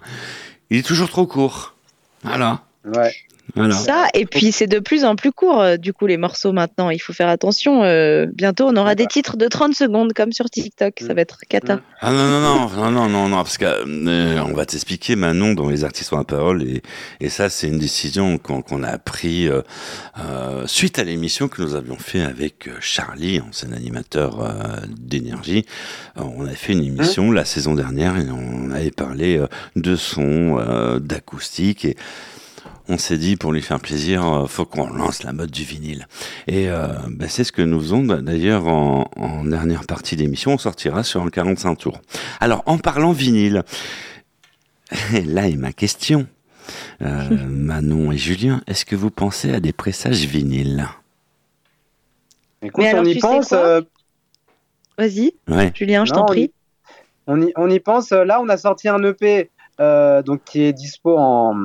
il 0.69 0.79
est 0.79 0.83
toujours 0.87 1.09
trop 1.09 1.27
court. 1.27 1.75
Voilà. 2.23 2.63
Ouais. 2.85 3.13
Voilà. 3.55 3.73
Ça, 3.73 4.07
et 4.13 4.25
puis 4.25 4.51
c'est 4.51 4.67
de 4.67 4.79
plus 4.79 5.05
en 5.05 5.15
plus 5.15 5.31
court, 5.31 5.61
euh, 5.61 5.77
du 5.77 5.93
coup, 5.93 6.05
les 6.07 6.17
morceaux 6.17 6.51
maintenant. 6.51 6.89
Il 6.89 6.99
faut 6.99 7.13
faire 7.13 7.29
attention. 7.29 7.83
euh, 7.83 8.27
bientôt, 8.31 8.67
on 8.67 8.75
aura 8.75 8.95
des 8.95 9.07
titres 9.07 9.37
de 9.37 9.47
30 9.47 9.73
secondes, 9.73 10.13
comme 10.13 10.31
sur 10.31 10.49
TikTok. 10.49 10.99
Ça 11.05 11.13
va 11.13 11.21
être 11.21 11.39
cata. 11.47 11.79
Ah 12.01 12.11
non, 12.11 12.27
non, 12.27 12.41
non, 12.41 12.69
non, 12.69 12.91
non, 12.91 13.09
non, 13.09 13.29
non, 13.29 13.37
parce 13.37 13.57
que 13.57 13.65
euh, 13.65 14.43
va 14.59 14.65
t'expliquer 14.65 15.15
Manon 15.15 15.53
dont 15.53 15.69
les 15.69 15.85
artistes 15.85 16.11
ont 16.11 16.17
la 16.17 16.25
parole 16.25 16.63
et, 16.63 16.81
et 17.21 17.29
ça 17.29 17.49
c'est 17.49 17.67
une 17.67 17.79
décision 17.79 18.37
qu'on 18.37 18.61
qu'on 18.61 18.83
a 18.83 18.97
pris 18.97 19.47
euh, 19.47 19.61
euh, 20.19 20.67
suite 20.67 20.99
à 20.99 21.05
l'émission 21.05 21.47
que 21.47 21.61
nous 21.61 21.75
avions 21.75 21.95
fait 21.95 22.21
avec 22.21 22.69
Charlie, 22.81 23.39
ancien 23.39 23.71
animateur 23.71 24.41
euh, 24.41 24.51
d'énergie. 24.97 25.65
On 26.17 26.45
avait 26.45 26.55
fait 26.55 26.73
une 26.73 26.83
émission 26.83 27.31
la 27.31 27.45
saison 27.45 27.73
dernière 27.73 28.17
et 28.17 28.25
on 28.29 28.71
avait 28.71 28.91
parlé 28.91 29.37
euh, 29.37 29.47
de 29.77 29.95
son, 29.95 30.59
euh, 30.59 30.99
d'acoustique 30.99 31.85
et 31.85 31.95
on 32.89 32.97
s'est 32.97 33.17
dit 33.17 33.35
pour 33.35 33.51
lui 33.53 33.61
faire 33.61 33.79
plaisir, 33.79 34.27
euh, 34.27 34.45
faut 34.47 34.65
qu'on 34.65 34.87
lance 34.89 35.23
la 35.23 35.31
mode 35.31 35.51
du 35.51 35.63
vinyle. 35.63 36.07
Et 36.47 36.69
euh, 36.69 36.87
bah, 37.09 37.27
c'est 37.29 37.43
ce 37.43 37.51
que 37.51 37.61
nous 37.61 37.79
faisons 37.79 38.03
d'ailleurs 38.03 38.67
en, 38.67 39.09
en 39.15 39.43
dernière 39.45 39.85
partie 39.85 40.15
d'émission. 40.15 40.53
On 40.53 40.57
sortira 40.57 41.03
sur 41.03 41.21
un 41.23 41.29
45 41.29 41.75
tours. 41.75 42.01
Alors 42.39 42.63
en 42.65 42.77
parlant 42.77 43.11
vinyle, 43.11 43.63
là 45.25 45.47
est 45.47 45.55
ma 45.55 45.71
question. 45.71 46.27
Euh, 47.01 47.29
Manon 47.49 48.11
et 48.11 48.17
Julien, 48.17 48.61
est-ce 48.67 48.85
que 48.85 48.95
vous 48.95 49.11
pensez 49.11 49.53
à 49.53 49.59
des 49.59 49.73
pressages 49.73 50.25
vinyles? 50.25 50.87
Écoute, 52.61 52.83
Mais 52.83 52.89
alors, 52.89 53.03
on 53.03 53.05
y 53.07 53.17
pense. 53.19 53.53
euh, 53.53 53.81
Vas-y, 54.97 55.33
Ouais. 55.47 55.71
Julien, 55.73 56.03
je 56.05 56.11
t'en 56.11 56.25
prie. 56.25 56.51
On 57.25 57.41
y, 57.41 57.53
on 57.55 57.69
y 57.69 57.79
pense. 57.79 58.09
Là, 58.11 58.41
on 58.41 58.49
a 58.49 58.57
sorti 58.57 58.89
un 58.89 59.01
EP 59.03 59.49
euh, 59.79 60.21
donc, 60.21 60.43
qui 60.43 60.63
est 60.63 60.73
dispo 60.73 61.17
en, 61.17 61.55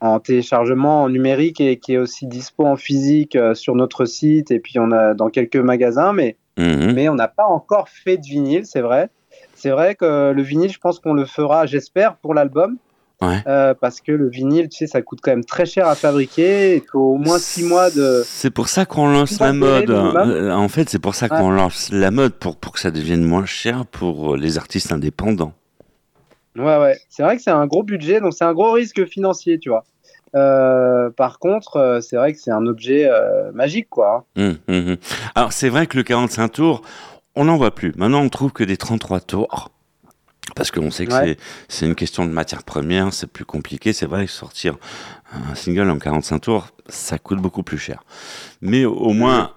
en 0.00 0.20
téléchargement 0.20 1.08
numérique 1.08 1.60
et 1.60 1.78
qui 1.78 1.94
est 1.94 1.98
aussi 1.98 2.26
dispo 2.26 2.64
en 2.66 2.76
physique 2.76 3.34
euh, 3.36 3.54
sur 3.54 3.74
notre 3.74 4.04
site 4.04 4.50
et 4.50 4.60
puis 4.60 4.78
on 4.78 4.92
a 4.92 5.14
dans 5.14 5.28
quelques 5.30 5.56
magasins, 5.56 6.12
mais, 6.12 6.36
Mhm. 6.58 6.92
mais 6.94 7.08
on 7.08 7.14
n'a 7.14 7.28
pas 7.28 7.46
encore 7.46 7.88
fait 7.88 8.16
de 8.16 8.22
vinyle, 8.26 8.64
c'est 8.66 8.80
vrai. 8.80 9.10
C'est 9.54 9.70
vrai 9.70 9.94
que 9.94 10.32
le 10.32 10.42
vinyle, 10.42 10.70
je 10.72 10.78
pense 10.78 10.98
qu'on 11.00 11.14
le 11.14 11.24
fera, 11.24 11.66
j'espère, 11.66 12.16
pour 12.16 12.34
l'album. 12.34 12.76
Ouais. 13.20 13.42
Euh, 13.48 13.74
parce 13.74 14.00
que 14.00 14.12
le 14.12 14.28
vinyle, 14.28 14.68
tu 14.68 14.78
sais, 14.78 14.86
ça 14.86 15.02
coûte 15.02 15.18
quand 15.20 15.32
même 15.32 15.44
très 15.44 15.66
cher 15.66 15.88
à 15.88 15.96
fabriquer. 15.96 16.76
Il 16.76 16.82
faut 16.92 17.00
au 17.00 17.16
moins 17.16 17.40
six 17.40 17.64
mois 17.64 17.90
de. 17.90 18.22
C'est 18.24 18.50
pour 18.50 18.68
ça 18.68 18.86
qu'on 18.86 19.08
lance 19.08 19.40
la 19.40 19.52
mode. 19.52 19.90
Euh, 19.90 20.52
En 20.52 20.68
fait, 20.68 20.88
c'est 20.88 21.00
pour 21.00 21.16
ça 21.16 21.28
qu'on 21.28 21.50
Ouais. 21.50 21.56
lance 21.56 21.90
la 21.92 22.12
mode 22.12 22.34
pour, 22.34 22.56
pour 22.56 22.70
que 22.72 22.78
ça 22.78 22.92
devienne 22.92 23.24
moins 23.24 23.44
cher 23.44 23.86
pour 23.86 24.36
les 24.36 24.56
artistes 24.56 24.92
indépendants. 24.92 25.52
Ouais, 26.58 26.78
ouais. 26.78 26.98
C'est 27.08 27.22
vrai 27.22 27.36
que 27.36 27.42
c'est 27.42 27.50
un 27.50 27.66
gros 27.66 27.82
budget, 27.82 28.20
donc 28.20 28.34
c'est 28.34 28.44
un 28.44 28.52
gros 28.54 28.72
risque 28.72 29.04
financier, 29.06 29.58
tu 29.58 29.68
vois. 29.70 29.84
Euh, 30.34 31.08
par 31.10 31.38
contre, 31.38 31.76
euh, 31.76 32.00
c'est 32.00 32.16
vrai 32.16 32.32
que 32.34 32.38
c'est 32.38 32.50
un 32.50 32.66
objet 32.66 33.08
euh, 33.08 33.50
magique, 33.52 33.88
quoi. 33.88 34.26
Hum, 34.36 34.58
hum, 34.68 34.88
hum. 34.90 34.96
Alors, 35.34 35.52
c'est 35.52 35.68
vrai 35.70 35.86
que 35.86 35.96
le 35.96 36.02
45 36.02 36.48
tours, 36.48 36.82
on 37.34 37.44
n'en 37.44 37.56
voit 37.56 37.74
plus. 37.74 37.92
Maintenant, 37.96 38.20
on 38.22 38.28
trouve 38.28 38.52
que 38.52 38.64
des 38.64 38.76
33 38.76 39.20
tours. 39.20 39.70
Parce 40.56 40.70
qu'on 40.70 40.90
sait 40.90 41.06
que 41.06 41.12
Ouais. 41.12 41.36
c'est- 41.36 41.38
c'est 41.68 41.86
une 41.86 41.94
question 41.94 42.24
de 42.24 42.30
matière 42.32 42.62
première, 42.64 43.12
c'est 43.12 43.26
plus 43.26 43.44
compliqué. 43.44 43.92
C'est 43.92 44.06
vrai 44.06 44.24
que 44.26 44.32
sortir 44.32 44.76
un 45.32 45.54
single 45.54 45.90
en 45.90 45.98
45 45.98 46.38
tours, 46.40 46.66
ça 46.88 47.18
coûte 47.18 47.38
beaucoup 47.38 47.62
plus 47.62 47.78
cher. 47.78 48.02
Mais 48.62 48.84
au 48.86 49.10
moins, 49.12 49.52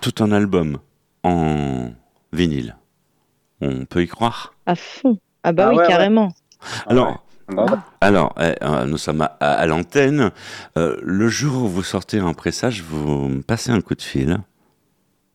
tout 0.00 0.14
un 0.22 0.32
album 0.32 0.78
en 1.22 1.90
vinyle, 2.32 2.76
on 3.60 3.84
peut 3.84 4.02
y 4.02 4.08
croire? 4.08 4.54
À 4.66 4.74
fond. 4.74 5.18
Ah 5.44 5.52
bah 5.52 5.64
Ah 5.66 5.70
oui, 5.70 5.76
ouais, 5.76 5.82
ouais. 5.82 5.88
carrément. 5.88 6.32
Alors, 6.86 7.24
alors 8.00 8.34
eh, 8.40 8.54
euh, 8.62 8.84
nous 8.86 8.96
sommes 8.96 9.28
à, 9.40 9.66
l'antenne. 9.66 10.30
Euh, 10.78 10.96
le 11.02 11.28
jour 11.28 11.64
où 11.64 11.68
vous 11.68 11.82
sortez 11.82 12.18
un 12.18 12.32
pressage, 12.32 12.82
vous 12.82 13.28
me 13.28 13.42
passez 13.42 13.70
un 13.70 13.80
coup 13.80 13.94
de 13.94 14.02
fil. 14.02 14.38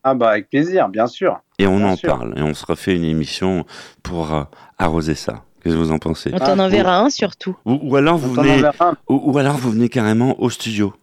Ah 0.03 0.16
bah 0.16 0.30
avec 0.32 0.49
plaisir, 0.49 0.89
bien 0.89 1.07
sûr. 1.07 1.39
Et 1.60 1.68
on 1.68 1.78
Bien 1.78 1.88
en 1.89 1.95
sûr. 1.95 2.10
parle. 2.18 2.34
Et 2.38 2.41
on 2.41 2.53
se 2.53 2.66
refait 2.66 2.95
une 2.95 3.03
émission 3.03 3.66
pour 4.01 4.34
euh, 4.34 4.43
arroser 4.78 5.14
ça. 5.14 5.43
Qu'est-ce 5.62 5.76
que 5.76 5.80
vous 5.80 5.91
en 5.91 5.99
pensez? 5.99 6.32
On 6.34 6.39
t'en 6.39 6.57
Ah, 6.57 6.64
enverra 6.64 6.99
un 6.99 7.10
surtout. 7.10 7.55
ou, 7.66 7.78
ou 7.84 7.95
alors 7.97 8.18
vous 8.18 8.30
On 8.39 8.41
venez, 8.41 8.64
ou, 9.10 9.34
ou 9.34 9.38
alors 9.38 9.57
vous 9.57 9.70
venez 9.72 9.89
carrément 9.89 10.41
au 10.41 10.49
studio. 10.49 10.93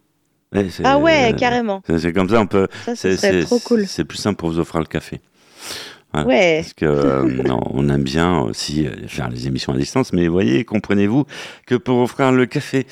Ouais, 0.53 0.67
c'est- 0.69 0.83
Ah 0.85 0.97
ouais, 0.97 1.31
euh, 1.31 1.35
carrément. 1.35 1.81
C'est 1.87 2.11
comme 2.11 2.27
ça, 2.27 2.39
on 2.41 2.47
peut. 2.47 2.67
C'est- 2.95 3.43
trop 3.43 3.59
cool. 3.59 3.85
C'est 3.87 4.03
plus 4.03 4.17
simple 4.17 4.37
pour 4.37 4.49
vous 4.49 4.59
offrir 4.59 4.79
le 4.81 4.87
café. 4.87 5.21
Ouais. 6.25 6.61
Parce 6.61 6.73
que 6.73 6.85
euh, 6.85 7.43
non, 7.43 7.59
on 7.71 7.89
aime 7.89 8.03
bien 8.03 8.39
aussi 8.39 8.87
euh, 8.87 9.07
faire 9.07 9.29
les 9.29 9.47
émissions 9.47 9.73
à 9.73 9.77
distance, 9.77 10.13
mais 10.13 10.27
voyez, 10.27 10.63
comprenez-vous 10.65 11.25
que 11.65 11.75
pour 11.75 11.99
offrir 11.99 12.31
le 12.31 12.45
café, 12.45 12.85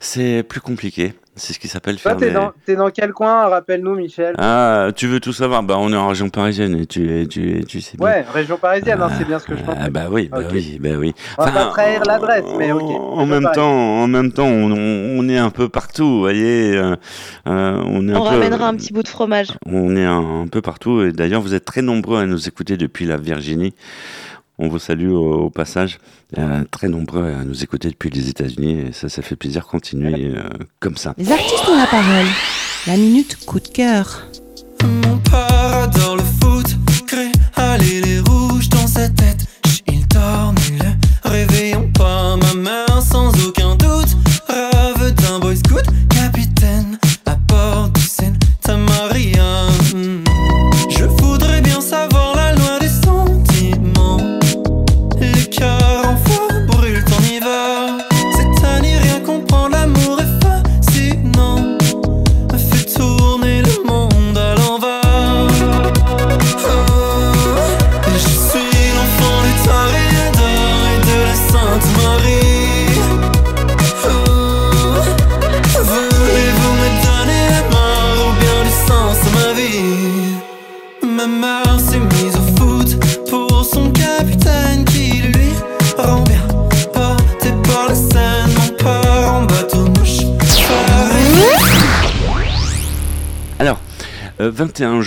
c'est 0.00 0.42
plus 0.42 0.60
compliqué. 0.60 1.14
C'est 1.34 1.54
ce 1.54 1.58
qui 1.58 1.66
s'appelle 1.68 1.96
Toi, 1.96 2.10
faire 2.10 2.18
t'es 2.18 2.26
des... 2.28 2.32
dans, 2.34 2.52
t'es 2.66 2.76
dans 2.76 2.90
quel 2.90 3.12
coin 3.12 3.48
Rappelle-nous, 3.48 3.94
Michel? 3.94 4.34
Ah, 4.36 4.88
tu 4.94 5.06
veux 5.06 5.18
tout 5.18 5.32
savoir? 5.32 5.62
Bah, 5.62 5.76
on 5.78 5.90
est 5.90 5.96
en 5.96 6.08
région 6.08 6.28
parisienne 6.28 6.76
et 6.76 6.84
tu, 6.84 7.26
tu, 7.30 7.64
tu 7.66 7.80
sais 7.80 7.96
bien. 7.96 8.06
Ouais, 8.06 8.24
région 8.30 8.58
parisienne, 8.58 9.00
hein, 9.00 9.08
c'est 9.16 9.24
bien 9.24 9.38
ce 9.38 9.46
que 9.46 9.56
je 9.56 9.62
pense. 9.62 9.74
Ah 9.80 9.88
bah 9.88 10.08
oui, 10.10 10.28
bah 10.30 10.40
oui, 10.52 10.78
bah 10.78 10.90
oui. 10.98 11.14
On 11.38 11.44
va 11.44 11.48
Enfin, 11.48 11.64
pas 11.64 11.70
trahir 11.70 12.02
l'adresse, 12.04 12.44
mais 12.58 12.70
ok. 12.72 12.82
En 12.82 13.24
même 13.24 13.48
temps, 13.54 14.02
en 14.02 14.06
même 14.08 14.30
temps, 14.30 14.46
on, 14.46 15.28
est 15.30 15.38
un 15.38 15.48
peu 15.48 15.70
partout, 15.70 16.04
vous 16.04 16.20
voyez. 16.20 16.76
euh, 16.76 16.96
euh, 17.46 17.82
on 17.86 18.06
est 18.08 18.12
un 18.12 18.16
On 18.16 18.24
peu, 18.24 18.28
ramènera 18.28 18.68
un 18.68 18.74
petit 18.74 18.92
bout 18.92 19.02
de 19.02 19.08
fromage. 19.08 19.48
On 19.64 19.96
est 19.96 20.04
un, 20.04 20.42
un 20.42 20.48
peu 20.48 20.60
partout 20.60 21.00
et 21.02 21.12
d'ailleurs, 21.12 21.40
vous 21.40 21.54
êtes 21.54 21.64
très 21.64 21.80
nombreux 21.80 22.18
à 22.20 22.26
nous 22.26 22.46
écouter 22.46 22.76
depuis 22.76 23.06
la 23.06 23.16
Virginie. 23.16 23.74
On 24.64 24.68
vous 24.68 24.78
salue 24.78 25.10
au, 25.10 25.46
au 25.46 25.50
passage. 25.50 25.98
Euh, 26.38 26.62
très 26.70 26.88
nombreux 26.88 27.24
à 27.24 27.44
nous 27.44 27.64
écouter 27.64 27.90
depuis 27.90 28.10
les 28.10 28.28
États-Unis 28.28 28.78
et 28.78 28.92
ça, 28.92 29.08
ça 29.08 29.20
fait 29.20 29.34
plaisir. 29.34 29.66
Continuez 29.66 30.36
euh, 30.36 30.44
comme 30.78 30.96
ça. 30.96 31.14
Les 31.18 31.32
artistes 31.32 31.68
ont 31.68 31.76
la 31.76 31.86
parole. 31.86 32.26
La 32.86 32.96
minute 32.96 33.44
coup 33.44 33.58
de 33.58 33.66
cœur. 33.66 34.28
Mon 34.84 35.18
père 35.18 35.82
adore 35.82 36.16
le 36.16 36.22
foot, 36.22 36.76
crée 37.08 37.32
aller 37.56 38.02
les 38.02 38.20
rouges 38.20 38.68
dans 38.68 38.86
sa 38.86 39.08
tête. 39.08 39.46
Il 39.88 40.06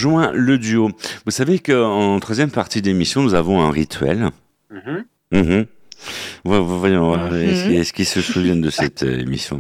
21 0.06 0.22
juin, 0.26 0.32
le 0.34 0.58
duo. 0.58 0.89
Vous 1.26 1.32
savez 1.32 1.60
qu'en 1.60 2.20
troisième 2.20 2.51
partie 2.51 2.82
d'émission, 2.82 3.22
nous 3.24 3.34
avons 3.34 3.62
un 3.62 3.72
rituel. 3.72 4.30
Vo- 6.43 6.64
vo- 6.64 6.78
Voyons, 6.78 7.16
est-ce 7.34 7.64
qu'ils- 7.64 7.76
est-ce 7.78 7.93
qu'ils 7.93 8.06
se 8.06 8.22
souviennent 8.22 8.62
de 8.62 8.70
cette 8.70 9.01
euh, 9.01 9.20
émission 9.22 9.60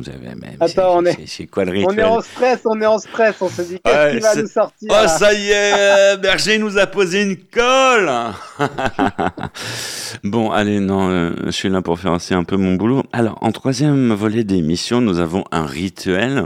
Attends, 0.59 0.97
on 0.99 1.05
est- 1.05 1.13
c'est- 1.13 1.27
C'est 1.27 1.47
quoi 1.47 1.65
le 1.65 1.71
On 1.87 1.91
est 1.97 2.03
en 2.03 2.21
stress, 2.21 2.59
on 2.65 2.79
est 2.79 2.85
en 2.85 2.99
stress, 2.99 3.35
on 3.41 3.49
se 3.49 3.63
dit 3.63 3.79
qu'est-ce 3.83 3.95
Ouais, 4.13 4.15
qui 4.17 4.19
va 4.19 4.35
nous 4.35 4.47
sortir 4.47 4.89
Oh, 4.91 5.07
ça 5.07 5.33
y 5.33 5.47
est, 5.49 5.73
euh, 5.75 6.17
Berger 6.17 6.59
nous 6.59 6.77
a 6.77 6.85
posé 6.85 7.23
une 7.23 7.37
colle 7.37 8.11
Bon, 10.23 10.51
allez, 10.51 10.79
non, 10.79 11.09
euh, 11.09 11.31
je 11.45 11.51
suis 11.51 11.69
là 11.69 11.81
pour 11.81 11.99
faire 11.99 12.11
aussi 12.11 12.35
un 12.35 12.43
peu 12.43 12.57
mon 12.57 12.75
boulot. 12.75 13.03
Alors, 13.11 13.39
en 13.41 13.51
troisième 13.51 14.13
volet 14.13 14.43
d'émission, 14.43 15.01
nous 15.01 15.19
avons 15.19 15.45
un 15.51 15.65
rituel. 15.65 16.45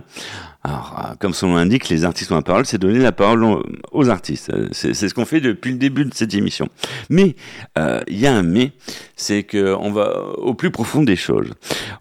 Alors, 0.61 0.93
euh, 0.99 1.15
comme 1.19 1.33
son 1.33 1.47
nom 1.47 1.55
l'indique, 1.55 1.87
les 1.87 2.03
artistes 2.03 2.31
ont 2.33 2.35
la 2.35 2.41
parole, 2.41 2.65
c'est 2.65 2.77
donner 2.77 2.99
la 2.99 3.13
parole 3.13 3.45
aux, 3.93 4.09
artistes. 4.09 4.49
Euh, 4.53 4.67
C'est 4.73 4.93
ce 4.93 5.13
qu'on 5.13 5.23
fait 5.25 5.39
depuis 5.39 5.71
le 5.71 5.77
début 5.77 6.03
de 6.03 6.13
cette 6.13 6.33
émission. 6.33 6.67
Mais, 7.09 7.35
euh, 7.77 8.01
il 8.07 8.19
y 8.19 8.27
a 8.27 8.33
un 8.35 8.43
mais, 8.43 8.73
c'est 9.15 9.43
que 9.43 9.73
on 9.79 9.89
va 9.91 10.21
au 10.37 10.53
plus 10.55 10.69
profond 10.69 11.01
des 11.01 11.15
choses. 11.15 11.53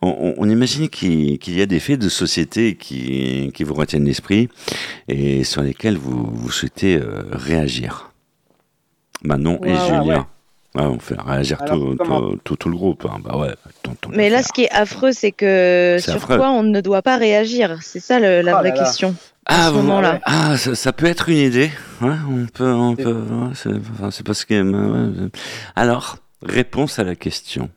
On, 0.02 0.09
on- 0.09 0.34
on 0.38 0.48
imagine 0.50 0.88
qu'il 0.88 1.38
y 1.56 1.62
a 1.62 1.66
des 1.66 1.78
faits 1.78 2.00
de 2.00 2.09
société 2.09 2.74
qui, 2.74 3.52
qui 3.54 3.62
vous 3.62 3.74
retiennent 3.74 4.04
l'esprit 4.04 4.48
et 5.06 5.44
sur 5.44 5.62
lesquels 5.62 5.96
vous, 5.96 6.26
vous 6.28 6.50
souhaitez 6.50 6.96
euh, 6.96 7.22
réagir. 7.30 8.11
Manon 9.22 9.61
et 9.64 9.72
Ouais, 9.72 9.78
Julien. 9.86 10.04
ouais. 10.04 10.18
Ouais, 10.79 10.85
on 10.85 10.99
fait 11.01 11.16
réagir 11.20 11.61
Alors, 11.62 11.74
tout, 11.76 11.97
comment 11.99 12.20
tout, 12.31 12.39
tout, 12.45 12.57
tout 12.57 12.68
le 12.68 12.76
groupe. 12.76 13.05
hein. 13.11 13.18
Bah 13.22 13.37
ouais, 13.37 13.55
tant- 13.83 13.95
tant 13.95 14.11
Mais 14.12 14.31
là, 14.31 14.39
faire. 14.39 14.47
ce 14.47 14.53
qui 14.53 14.62
est 14.64 14.70
affreux, 14.70 15.12
c'est 15.12 15.33
que 15.33 15.97
sur 16.01 16.14
affreux. 16.14 16.37
quoi 16.37 16.51
on 16.51 16.62
ne 16.62 16.81
doit 16.81 17.03
pas 17.03 17.16
réagir. 17.16 17.79
C'est 17.83 18.01
ça 18.01 18.20
le- 18.20 18.43
la 18.43 18.55
Oh 18.57 18.59
vraie 18.61 18.70
là 18.70 18.74
là. 18.76 18.85
question. 18.85 19.14
Ah, 19.47 19.70
moment-là. 19.72 20.20
ah 20.24 20.57
ça, 20.57 20.74
ça 20.74 20.93
peut 20.93 21.07
être 21.07 21.29
une 21.31 21.39
idée. 21.39 21.70
Ouais, 22.01 22.14
on 22.31 22.47
peut, 22.47 22.70
on 22.72 22.95
peut. 22.95 23.12
ouais, 23.12 23.51
c'est 23.55 23.70
enfin, 23.70 24.11
c'est 24.11 24.24
parce 24.24 24.45
que. 24.45 24.55
ouais, 24.55 25.22
ouais. 25.24 25.29
Alors, 25.74 26.18
réponse 26.43 26.99
à 26.99 27.05
la 27.05 27.14
question. 27.16 27.70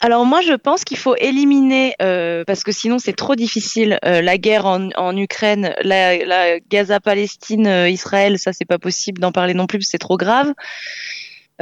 Alors 0.00 0.26
moi, 0.26 0.42
je 0.42 0.52
pense 0.52 0.84
qu'il 0.84 0.98
faut 0.98 1.16
éliminer, 1.16 1.94
euh, 2.02 2.44
parce 2.46 2.64
que 2.64 2.70
sinon 2.70 2.98
c'est 2.98 3.14
trop 3.14 3.34
difficile, 3.34 3.98
euh, 4.04 4.20
la 4.20 4.36
guerre 4.36 4.66
en, 4.66 4.90
en 4.96 5.16
Ukraine, 5.16 5.74
la, 5.82 6.18
la 6.24 6.60
Gaza-Palestine, 6.60 7.66
euh, 7.66 7.88
Israël, 7.88 8.38
ça 8.38 8.52
c'est 8.52 8.66
pas 8.66 8.78
possible 8.78 9.20
d'en 9.22 9.32
parler 9.32 9.54
non 9.54 9.66
plus, 9.66 9.78
parce 9.78 9.86
que 9.86 9.90
c'est 9.92 9.98
trop 9.98 10.18
grave. 10.18 10.52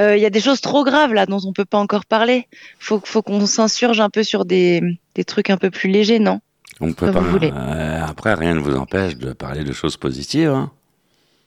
Euh, 0.01 0.17
Il 0.17 0.21
y 0.21 0.25
a 0.25 0.29
des 0.29 0.41
choses 0.41 0.61
trop 0.61 0.83
graves 0.83 1.13
là 1.13 1.25
dont 1.25 1.39
on 1.45 1.53
peut 1.53 1.65
pas 1.65 1.77
encore 1.77 2.05
parler. 2.05 2.47
Faut, 2.79 3.01
faut 3.03 3.21
qu'on 3.21 3.45
s'insurge 3.45 3.99
un 3.99 4.09
peu 4.09 4.23
sur 4.23 4.45
des, 4.45 4.81
des 5.15 5.23
trucs 5.23 5.49
un 5.49 5.57
peu 5.57 5.69
plus 5.71 5.89
légers, 5.89 6.19
non? 6.19 6.41
On 6.81 6.91
peut 6.93 7.05
pas. 7.13 7.21
euh, 7.55 8.05
après, 8.05 8.33
rien 8.33 8.53
ne 8.55 8.59
vous 8.59 8.75
empêche 8.75 9.15
de 9.15 9.31
parler 9.33 9.63
de 9.63 9.71
choses 9.71 9.95
positives. 9.97 10.49
hein. 10.49 10.71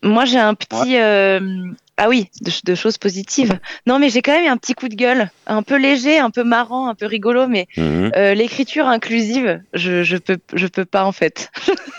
Moi, 0.02 0.24
j'ai 0.24 0.38
un 0.38 0.54
petit. 0.54 0.96
euh, 0.96 1.40
Ah 2.00 2.08
oui, 2.08 2.30
de, 2.42 2.52
de 2.64 2.74
choses 2.76 2.96
positives. 2.96 3.58
Non, 3.86 3.98
mais 3.98 4.08
j'ai 4.08 4.22
quand 4.22 4.32
même 4.32 4.50
un 4.50 4.56
petit 4.56 4.74
coup 4.74 4.88
de 4.88 4.94
gueule, 4.94 5.30
un 5.48 5.64
peu 5.64 5.76
léger, 5.76 6.18
un 6.20 6.30
peu 6.30 6.44
marrant, 6.44 6.88
un 6.88 6.94
peu 6.94 7.06
rigolo, 7.06 7.48
mais 7.48 7.66
Mhm. 7.76 8.12
euh, 8.14 8.34
l'écriture 8.34 8.86
inclusive, 8.86 9.60
je, 9.74 10.04
je 10.04 10.16
peux, 10.16 10.38
je 10.54 10.68
peux 10.68 10.84
pas 10.84 11.04
en 11.04 11.10
fait. 11.12 11.50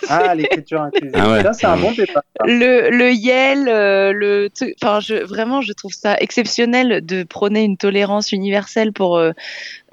Ah, 0.07 0.33
l'écriture 0.35 0.81
inclusive. 0.81 1.11
Ah 1.19 1.29
ouais. 1.31 1.43
C'est 1.53 1.67
un 1.67 1.75
bon 1.77 1.91
départ. 1.91 2.23
Le, 2.45 2.89
le 2.89 3.11
Yel, 3.11 3.67
euh, 3.67 4.13
le, 4.13 4.49
truc- 4.49 4.73
enfin, 4.81 5.01
je, 5.01 5.15
vraiment, 5.15 5.59
je 5.61 5.73
trouve 5.73 5.91
ça 5.93 6.15
exceptionnel 6.19 7.05
de 7.05 7.23
prôner 7.23 7.63
une 7.63 7.75
tolérance 7.77 8.31
universelle 8.31 8.93
pour 8.93 9.17
euh, 9.17 9.31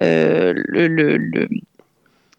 euh, 0.02 0.52
le, 0.54 0.86
le- 0.86 1.48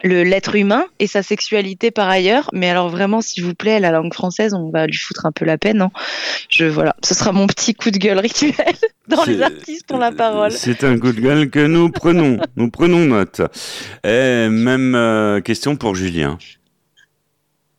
l'être 0.03 0.55
humain 0.55 0.85
et 0.99 1.07
sa 1.07 1.23
sexualité 1.23 1.91
par 1.91 2.07
ailleurs. 2.09 2.49
Mais 2.53 2.69
alors 2.69 2.89
vraiment, 2.89 3.21
s'il 3.21 3.43
vous 3.43 3.55
plaît, 3.55 3.79
la 3.79 3.91
langue 3.91 4.13
française, 4.13 4.53
on 4.53 4.69
va 4.69 4.85
lui 4.87 4.97
foutre 4.97 5.25
un 5.25 5.31
peu 5.31 5.45
la 5.45 5.57
peine. 5.57 5.81
hein. 5.81 5.91
Je 6.49 6.65
voilà, 6.65 6.95
ce 7.03 7.13
sera 7.13 7.31
mon 7.31 7.47
petit 7.47 7.73
coup 7.73 7.91
de 7.91 7.97
gueule 7.97 8.19
rituel 8.19 8.53
dans 9.07 9.23
les 9.23 9.41
artistes 9.41 9.91
ont 9.91 9.97
la 9.97 10.11
parole. 10.11 10.51
C'est 10.51 10.83
un 10.83 10.97
coup 10.99 11.11
de 11.11 11.19
gueule 11.19 11.49
que 11.49 11.65
nous 11.65 11.89
prenons. 11.89 12.37
nous 12.55 12.69
prenons 12.69 13.05
note. 13.05 13.41
Et 14.03 14.47
même 14.49 14.95
euh, 14.95 15.41
question 15.41 15.75
pour 15.75 15.95
Julien. 15.95 16.37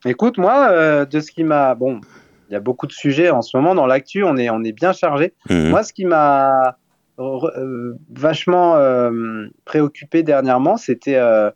Écoute, 0.05 0.39
moi, 0.39 0.69
euh, 0.71 1.05
de 1.05 1.21
ce 1.21 1.31
qui 1.31 1.45
m'a. 1.45 1.75
Bon, 1.75 2.01
il 2.49 2.55
y 2.55 2.57
a 2.57 2.61
beaucoup 2.61 2.87
de 2.87 2.93
sujets 2.93 3.31
en 3.31 3.43
ce 3.43 3.57
moment 3.57 3.75
dans 3.75 3.87
l'actu, 3.87 4.25
on 4.25 4.37
est, 4.37 4.49
on 4.51 4.65
est 4.65 4.73
bien 4.73 4.93
chargé. 4.93 5.35
Mhm. 5.51 5.69
Moi, 5.69 5.83
ce 5.83 5.93
qui 5.93 6.05
m'a 6.05 6.79
euh, 7.19 7.95
vachement 8.11 8.77
euh, 8.77 9.47
préoccupé 9.65 10.23
dernièrement, 10.23 10.77
c'était 10.77 11.17
euh, 11.17 11.51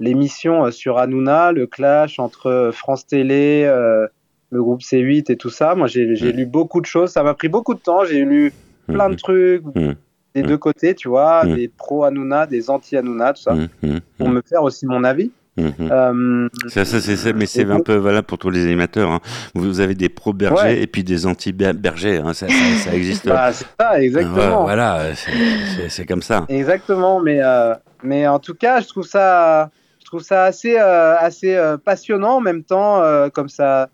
l'émission 0.00 0.66
euh, 0.66 0.70
sur 0.70 0.98
Hanouna, 0.98 1.52
le 1.52 1.66
clash 1.66 2.18
entre 2.18 2.70
France 2.72 3.06
Télé, 3.06 3.64
euh, 3.66 4.06
le 4.50 4.62
groupe 4.62 4.80
C8 4.82 5.30
et 5.32 5.36
tout 5.36 5.50
ça. 5.50 5.74
Moi, 5.74 5.86
j'ai 5.88 6.14
j'ai 6.16 6.32
lu 6.32 6.46
beaucoup 6.46 6.80
de 6.80 6.86
choses. 6.86 7.10
Ça 7.10 7.22
m'a 7.22 7.34
pris 7.34 7.48
beaucoup 7.48 7.74
de 7.74 7.80
temps. 7.80 8.04
J'ai 8.04 8.24
lu 8.24 8.52
plein 8.86 9.08
de 9.10 9.16
trucs 9.16 9.62
Mhm. 9.74 9.94
des 10.34 10.42
deux 10.42 10.58
côtés, 10.58 10.94
tu 10.94 11.08
vois, 11.08 11.44
des 11.44 11.68
pro-Hanouna, 11.68 12.46
des 12.46 12.70
anti-Hanouna, 12.70 13.32
tout 13.32 13.42
ça, 13.42 13.54
pour 14.18 14.28
me 14.28 14.40
faire 14.48 14.62
aussi 14.62 14.86
mon 14.86 15.02
avis. 15.04 15.30
Euh, 15.58 16.48
Ça, 16.68 16.84
ça, 16.84 17.00
c'est 17.00 17.16
ça, 17.16 17.32
mais 17.32 17.46
c'est 17.46 17.64
un 17.70 17.80
peu 17.80 17.94
valable 17.94 18.26
pour 18.26 18.36
tous 18.36 18.50
les 18.50 18.62
animateurs. 18.64 19.10
hein. 19.10 19.20
Vous 19.54 19.80
avez 19.80 19.94
des 19.94 20.10
pro-bergers 20.10 20.62
Ouais. 20.62 20.82
et 20.82 20.86
puis 20.86 21.02
des 21.02 21.26
anti-bergers. 21.26 22.18
hein. 22.18 22.34
Ça, 22.34 22.46
existe. 22.92 23.26
Bah, 23.26 23.50
c'est 23.52 23.64
ça, 23.80 24.00
exactement. 24.00 24.64
Voilà, 24.64 25.06
c'est- 25.88 26.04
comme 26.04 26.20
ça. 26.22 26.44
Exactement, 26.50 27.20
mais, 27.20 27.38
euh, 27.42 27.74
mais 28.02 28.28
en 28.28 28.38
tout 28.38 28.54
cas, 28.54 28.80
je 28.82 28.86
trouve 28.88 29.06
ça, 29.06 29.70
je 30.06 30.10
trouve 30.12 30.22
ça 30.22 30.44
assez, 30.44 30.76
euh, 30.78 31.16
assez 31.18 31.56
euh, 31.56 31.76
passionnant 31.76 32.36
en 32.36 32.40
même 32.40 32.62
temps, 32.62 33.02
euh, 33.02 33.28
comme 33.28 33.48
ça, 33.48 33.88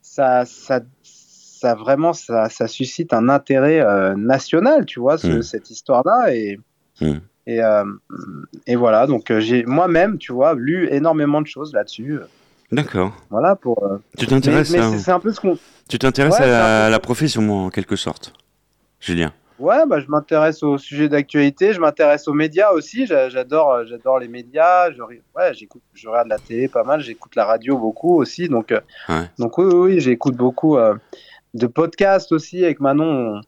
ça, 0.00 0.46
ça, 0.46 0.80
ça 1.02 1.74
vraiment, 1.74 2.14
ça, 2.14 2.48
ça 2.48 2.66
suscite 2.68 3.12
un 3.12 3.28
intérêt 3.28 3.84
national, 4.16 4.86
tu 4.86 4.98
vois, 4.98 5.18
ce- 5.18 5.26
Mm. 5.26 5.42
cette 5.42 5.68
histoire-là, 5.68 6.34
et, 6.34 6.58
Mm. 7.02 7.18
et, 7.48 7.60
et 8.66 8.76
voilà, 8.76 9.06
donc 9.06 9.30
j'ai 9.40 9.66
moi-même, 9.66 10.16
tu 10.16 10.32
vois, 10.32 10.54
lu 10.54 10.88
énormément 10.90 11.42
de 11.42 11.46
choses 11.46 11.74
là-dessus. 11.74 12.18
D'accord. 12.72 13.12
Voilà 13.28 13.54
pour. 13.54 13.76
Tu 14.16 14.26
t'intéresses 14.26 14.74
à- 15.08 15.14
un 15.14 15.20
peu 15.20 15.32
ce 15.34 15.40
qu'on. 15.40 15.58
Tu 15.86 15.98
t'intéresses 15.98 16.38
Ouais, 16.38 16.50
à 16.50 16.86
peu- 16.86 16.92
la 16.92 16.98
profession, 16.98 17.66
en 17.66 17.68
quelque 17.70 17.96
sorte, 17.96 18.32
Julien? 19.00 19.32
Ouais, 19.58 19.86
bah, 19.86 19.98
je 20.00 20.06
m'intéresse 20.08 20.62
aux 20.62 20.78
sujets 20.78 21.08
d'actualité, 21.08 21.72
je 21.72 21.80
m'intéresse 21.80 22.28
aux 22.28 22.32
médias 22.32 22.70
aussi. 22.70 23.06
j'a- 23.06 23.28
J'adore, 23.28 23.72
euh, 23.72 23.84
j'adore 23.86 24.18
les 24.20 24.28
médias. 24.28 24.92
Je, 24.92 25.02
ouais, 25.02 25.52
j'écoute, 25.54 25.82
je 25.94 26.08
regarde 26.08 26.28
la 26.28 26.38
télé 26.38 26.68
pas 26.68 26.84
mal. 26.84 27.00
J'écoute 27.00 27.34
la 27.34 27.44
radio 27.44 27.76
beaucoup 27.76 28.16
aussi. 28.20 28.48
Donc, 28.48 28.70
euh, 28.70 28.80
Ouais. 29.08 29.24
donc 29.38 29.58
oui, 29.58 29.64
oui, 29.66 29.74
oui, 29.94 30.00
j'écoute 30.00 30.36
beaucoup 30.36 30.76
euh, 30.78 30.94
de 31.54 31.66
podcasts 31.66 32.30
aussi 32.32 32.64
avec 32.64 32.78
Manon. 32.80 33.36
on- 33.36 33.40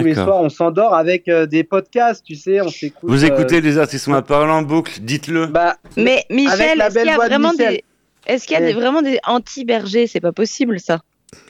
Tous 0.00 0.02
les 0.04 0.14
soirs, 0.14 0.40
on 0.40 0.48
s'endort 0.48 0.92
avec 0.94 1.28
euh, 1.28 1.46
des 1.46 1.62
podcasts, 1.62 2.24
tu 2.24 2.34
sais, 2.34 2.60
on 2.60 2.68
s'écoute. 2.68 3.08
Vous 3.08 3.24
euh, 3.24 3.28
écoutez 3.28 3.60
les 3.60 3.78
artistes 3.78 4.08
à 4.08 4.22
parole 4.22 4.50
en 4.50 4.62
boucle, 4.62 4.98
dites-le. 5.00 5.46
Bah, 5.46 5.76
Mais 5.96 6.24
Michel, 6.30 6.80
est-ce 6.80 6.98
qu'il 6.98 7.06
y 7.06 7.10
a 7.10 7.14
de 7.14 7.20
vraiment 7.20 7.52
des. 7.54 7.84
Est-ce 8.26 8.48
qu'il 8.48 8.54
y 8.54 8.56
a 8.56 8.60
Oui. 8.60 8.66
des- 8.66 8.72
vraiment 8.72 9.02
des 9.02 9.20
anti-bergers? 9.24 10.08
C'est 10.08 10.18
pas 10.20 10.32
possible 10.32 10.80
ça. 10.80 10.98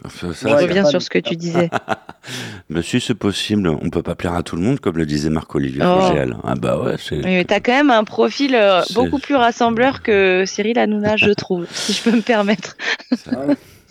Je 0.04 0.32
ça, 0.32 0.46
Ouais, 0.46 0.62
reviens 0.62 0.82
pas 0.82 0.90
sur 0.90 1.02
ce 1.02 1.10
que 1.10 1.18
tu 1.18 1.36
disais. 1.36 1.70
Si 2.82 3.00
c'est 3.00 3.14
possible, 3.14 3.68
on 3.68 3.90
peut 3.90 4.02
pas 4.02 4.14
plaire 4.14 4.32
à 4.32 4.42
tout 4.42 4.56
le 4.56 4.62
monde, 4.62 4.80
comme 4.80 4.96
le 4.96 5.04
disait 5.04 5.28
Marc-Olivier 5.28 5.82
Oh. 5.84 6.10
Ah 6.42 6.54
bah 6.54 6.80
ouais, 6.80 6.94
c'est... 6.98 7.16
Mais 7.16 7.44
t'as 7.44 7.60
quand 7.60 7.72
même 7.72 7.90
un 7.90 8.04
profil 8.04 8.54
euh, 8.54 8.80
beaucoup 8.94 9.18
plus 9.18 9.34
rassembleur 9.36 10.02
que 10.02 10.44
Cyril 10.46 10.78
Hanouna, 10.78 11.16
je 11.16 11.30
trouve, 11.32 11.66
si 11.70 11.92
je 11.92 12.02
peux 12.02 12.16
me 12.16 12.22
permettre. 12.22 12.76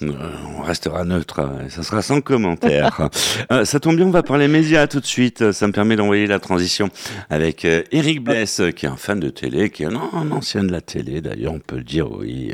Euh, 0.10 0.30
on 0.58 0.62
restera 0.62 1.04
neutre, 1.04 1.40
euh, 1.40 1.70
ça 1.70 1.84
sera 1.84 2.02
sans 2.02 2.22
commentaire. 2.22 3.10
Euh, 3.52 3.66
ça 3.66 3.80
tombe 3.80 3.98
bien, 3.98 4.06
on 4.06 4.12
va 4.12 4.24
parler 4.24 4.48
médias 4.48 4.88
tout 4.88 5.00
de 5.00 5.06
suite. 5.06 5.52
Ça 5.52 5.68
me 5.68 5.74
permet 5.74 5.96
d'envoyer 5.96 6.28
la 6.28 6.40
transition 6.40 6.90
avec 7.30 7.66
Eric 7.66 8.24
Bless, 8.24 8.62
euh, 8.62 8.72
qui 8.72 8.86
est 8.86 8.90
un 8.90 8.96
fan 8.96 9.20
de 9.20 9.30
télé, 9.30 9.70
qui 9.70 9.84
est 9.84 9.88
un, 9.88 10.00
un 10.14 10.32
ancien 10.32 10.64
de 10.64 10.72
la 10.72 10.82
télé, 10.82 11.22
d'ailleurs, 11.22 11.54
on 11.54 11.60
peut 11.60 11.78
le 11.78 11.84
dire, 11.84 12.12
oui. 12.12 12.54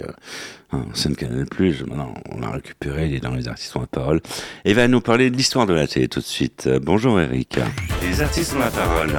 Ancien 0.71 1.11
de 1.11 1.15
Canal+, 1.15 1.45
maintenant 1.87 2.13
on 2.31 2.39
l'a 2.39 2.51
récupéré, 2.51 3.07
il 3.07 3.15
est 3.15 3.19
dans 3.19 3.33
les 3.33 3.47
artistes 3.47 3.75
ont 3.75 3.81
la 3.81 3.87
parole. 3.87 4.21
Et 4.65 4.71
il 4.71 4.75
va 4.75 4.87
nous 4.87 5.01
parler 5.01 5.29
de 5.29 5.37
l'histoire 5.37 5.65
de 5.65 5.73
la 5.73 5.87
télé 5.87 6.07
tout 6.07 6.19
de 6.19 6.25
suite. 6.25 6.69
Bonjour 6.81 7.19
Eric. 7.19 7.59
Les 8.03 8.21
artistes 8.21 8.53
ont 8.55 8.59
la 8.59 8.71
parole. 8.71 9.11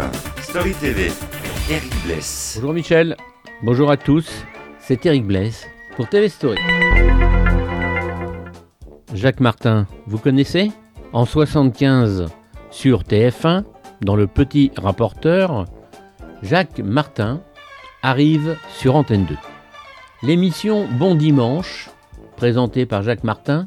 Story 0.42 0.72
TV. 0.74 1.10
Eric 1.68 1.92
Bless. 2.04 2.54
Bonjour 2.56 2.74
Michel, 2.74 3.16
bonjour 3.62 3.90
à 3.90 3.96
tous, 3.96 4.28
c'est 4.78 5.04
Eric 5.06 5.24
Blaise 5.26 5.66
pour 5.96 6.08
TV 6.08 6.28
Story. 6.28 6.58
Jacques 9.12 9.40
Martin, 9.40 9.86
vous 10.06 10.18
connaissez 10.18 10.70
En 11.12 11.24
75, 11.24 12.26
sur 12.70 13.02
TF1, 13.02 13.64
dans 14.02 14.14
le 14.14 14.28
petit 14.28 14.70
rapporteur, 14.76 15.64
Jacques 16.42 16.78
Martin 16.78 17.40
arrive 18.02 18.56
sur 18.72 18.94
Antenne 18.94 19.26
2. 19.26 19.36
L'émission 20.22 20.86
Bon 20.98 21.16
Dimanche, 21.16 21.90
présentée 22.36 22.86
par 22.86 23.02
Jacques 23.02 23.24
Martin, 23.24 23.66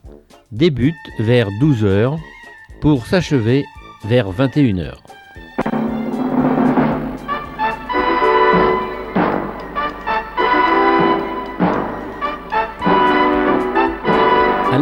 débute 0.54 0.96
vers 1.20 1.50
12h 1.62 2.18
pour 2.80 3.06
s'achever 3.06 3.66
vers 4.06 4.32
21h. 4.32 4.94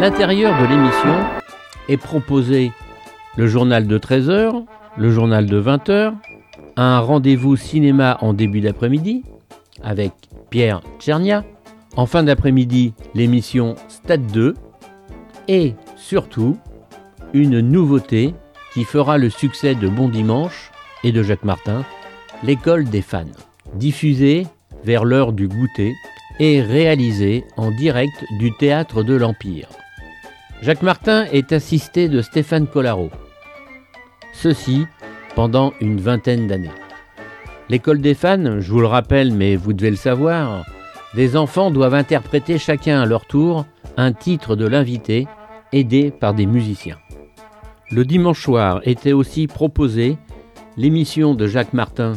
L'intérieur 0.02 0.60
de 0.60 0.66
l'émission 0.66 1.14
est 1.88 1.96
proposé 1.96 2.72
le 3.36 3.46
journal 3.46 3.86
de 3.86 3.98
13h, 3.98 4.64
le 4.96 5.10
journal 5.12 5.46
de 5.46 5.62
20h, 5.62 6.14
un 6.74 6.98
rendez-vous 6.98 7.54
cinéma 7.54 8.18
en 8.20 8.32
début 8.32 8.60
d'après-midi 8.60 9.22
avec 9.80 10.10
Pierre 10.50 10.82
Tchernia, 10.98 11.44
en 11.94 12.06
fin 12.06 12.24
d'après-midi 12.24 12.94
l'émission 13.14 13.76
Stade 13.86 14.26
2 14.26 14.54
et 15.46 15.76
surtout 15.94 16.58
une 17.32 17.60
nouveauté 17.60 18.34
qui 18.74 18.82
fera 18.82 19.18
le 19.18 19.30
succès 19.30 19.76
de 19.76 19.86
Bon 19.86 20.08
Dimanche 20.08 20.72
et 21.04 21.12
de 21.12 21.22
Jacques 21.22 21.44
Martin, 21.44 21.84
l'école 22.42 22.86
des 22.86 23.02
fans, 23.02 23.22
diffusée 23.76 24.48
vers 24.82 25.04
l'heure 25.04 25.32
du 25.32 25.46
goûter 25.46 25.94
et 26.40 26.60
réalisée 26.60 27.44
en 27.56 27.70
direct 27.70 28.24
du 28.40 28.52
théâtre 28.56 29.04
de 29.04 29.14
l'Empire. 29.14 29.68
Jacques 30.62 30.82
Martin 30.82 31.24
est 31.32 31.50
assisté 31.50 32.08
de 32.08 32.22
Stéphane 32.22 32.68
Collaro. 32.68 33.10
Ceci 34.32 34.86
pendant 35.34 35.72
une 35.80 36.00
vingtaine 36.00 36.46
d'années. 36.46 36.70
L'école 37.68 38.00
des 38.00 38.14
fans, 38.14 38.60
je 38.60 38.70
vous 38.70 38.78
le 38.78 38.86
rappelle, 38.86 39.32
mais 39.32 39.56
vous 39.56 39.72
devez 39.72 39.90
le 39.90 39.96
savoir, 39.96 40.64
les 41.14 41.36
enfants 41.36 41.72
doivent 41.72 41.94
interpréter 41.94 42.58
chacun 42.58 43.00
à 43.02 43.06
leur 43.06 43.26
tour 43.26 43.66
un 43.96 44.12
titre 44.12 44.54
de 44.54 44.64
l'invité, 44.64 45.26
aidé 45.72 46.12
par 46.12 46.32
des 46.32 46.46
musiciens. 46.46 46.98
Le 47.90 48.04
dimanche 48.04 48.40
soir 48.40 48.82
était 48.84 49.12
aussi 49.12 49.48
proposée 49.48 50.16
l'émission 50.76 51.34
de 51.34 51.48
Jacques 51.48 51.72
Martin, 51.72 52.12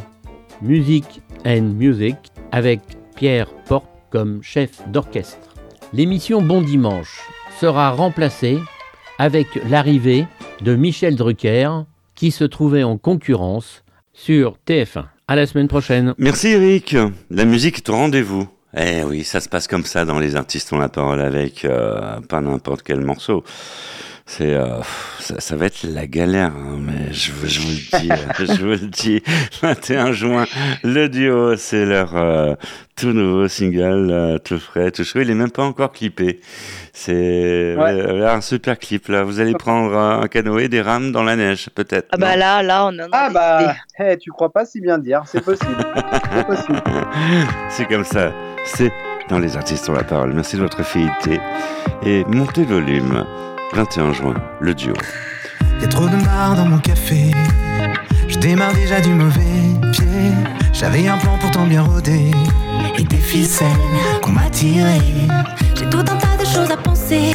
Music 0.62 1.24
and 1.48 1.74
Music, 1.74 2.16
avec 2.52 2.82
Pierre 3.16 3.50
Porte 3.68 3.90
comme 4.12 4.44
chef 4.44 4.88
d'orchestre. 4.92 5.56
L'émission 5.94 6.44
Bon 6.44 6.62
Dimanche 6.62 7.28
sera 7.66 7.90
remplacée 7.90 8.60
avec 9.18 9.48
l'arrivée 9.68 10.28
de 10.62 10.76
Michel 10.76 11.16
Drucker, 11.16 11.86
qui 12.14 12.30
se 12.30 12.44
trouvait 12.44 12.84
en 12.84 13.00
concurrence 13.00 13.84
sur 14.14 14.60
TF1. 14.68 15.06
À 15.28 15.36
la 15.36 15.48
semaine 15.48 15.68
prochaine. 15.68 16.14
Merci 16.20 16.50
Eric. 16.50 16.96
La 17.32 17.44
musique 17.44 17.78
est 17.78 17.90
au 17.90 17.94
rendez-vous. 17.94 18.48
Eh 18.78 19.04
oui, 19.04 19.24
ça 19.24 19.40
se 19.40 19.50
passe 19.50 19.68
comme 19.68 19.84
ça 19.84 20.06
dans 20.06 20.20
les 20.20 20.36
artistes 20.36 20.72
ont 20.74 20.78
la 20.78 20.90
parole 20.90 21.20
avec 21.20 21.66
euh, 21.66 22.22
pas 22.30 22.40
n'importe 22.40 22.84
quel 22.84 23.02
morceau. 23.02 23.44
C'est, 24.28 24.56
euh, 24.56 24.82
ça, 25.20 25.40
ça 25.40 25.56
va 25.56 25.68
être 25.68 25.84
la 25.84 26.08
galère, 26.08 26.48
hein, 26.56 26.80
mais 26.80 27.14
je, 27.14 27.32
vous- 27.32 27.46
je 27.48 27.60
vous 27.60 27.68
le 27.70 28.00
dis, 28.00 28.10
euh, 28.12 28.46
je 28.56 28.62
vous 28.64 28.72
le 28.72 28.88
dis. 28.88 29.22
21 29.62 30.14
juin, 30.14 30.46
le 30.84 31.08
duo, 31.10 31.56
c'est 31.58 31.86
leur 31.86 32.16
euh, 32.18 32.56
tout 32.96 33.14
nouveau 33.14 33.48
single, 33.48 34.10
euh, 34.12 34.38
tout 34.40 34.58
frais, 34.60 34.90
tout 34.90 35.04
chaud. 35.04 35.20
Il 35.22 35.30
est 35.30 35.36
même 35.36 35.52
pas 35.52 35.62
encore 35.64 35.92
clippé. 35.92 36.40
C'est 36.92 37.76
Ouais. 37.78 38.24
un 38.26 38.42
super 38.42 38.80
clip 38.80 39.10
là. 39.10 39.24
Vous 39.24 39.40
allez 39.40 39.54
prendre 39.54 39.94
euh, 39.96 40.22
un 40.24 40.28
canoë, 40.28 40.70
des 40.70 40.82
rames 40.82 41.12
dans 41.12 41.24
la 41.24 41.36
neige, 41.36 41.70
peut-être. 41.76 42.08
Ah 42.12 42.18
bah 42.18 42.36
là, 42.36 42.64
là, 42.64 42.86
on 42.86 42.98
en 42.98 43.00
a 43.00 43.08
Ah 43.12 43.30
bah, 43.30 43.76
hey, 44.00 44.18
tu 44.18 44.32
crois 44.32 44.52
pas 44.52 44.66
si 44.66 44.82
bien 44.82 44.98
dire, 44.98 45.22
c'est 45.28 45.44
possible. 45.46 45.78
c'est 46.34 46.48
possible. 46.48 46.82
C'est 47.70 47.86
comme 47.88 48.06
ça. 48.06 48.32
C'est 48.66 48.92
dans 49.30 49.38
les 49.38 49.56
artistes 49.56 49.88
ont 49.88 49.94
la 49.94 50.04
parole. 50.04 50.34
Merci 50.34 50.56
de 50.56 50.62
votre 50.62 50.84
fidélité. 50.84 51.40
Et 52.04 52.24
montez 52.26 52.62
le 52.66 52.74
volume. 52.74 53.24
21 53.74 54.14
juin, 54.14 54.34
le 54.60 54.74
duo. 54.74 54.94
Y'a 55.82 55.88
trop 55.88 56.08
de 56.08 56.16
marre 56.16 56.56
dans 56.56 56.66
mon 56.66 56.78
café. 56.78 57.32
Je 58.28 58.38
démarre 58.38 58.74
déjà 58.74 59.02
du 59.02 59.10
mauvais 59.10 59.42
pied. 59.92 60.32
J'avais 60.74 61.08
un 61.08 61.18
plan 61.18 61.38
pourtant 61.40 61.66
bien 61.66 61.84
rodé. 61.84 62.32
Et 62.98 63.04
des 63.04 63.18
ficelles 63.18 63.68
qu'on 64.22 64.32
m'a 64.32 64.50
tirées. 64.50 65.00
J'ai 65.76 65.90
tout 65.90 66.00
un 66.00 66.04
tas 66.04 66.38
de 66.40 66.46
choses 66.46 66.72
à 66.72 66.78
penser. 66.78 67.34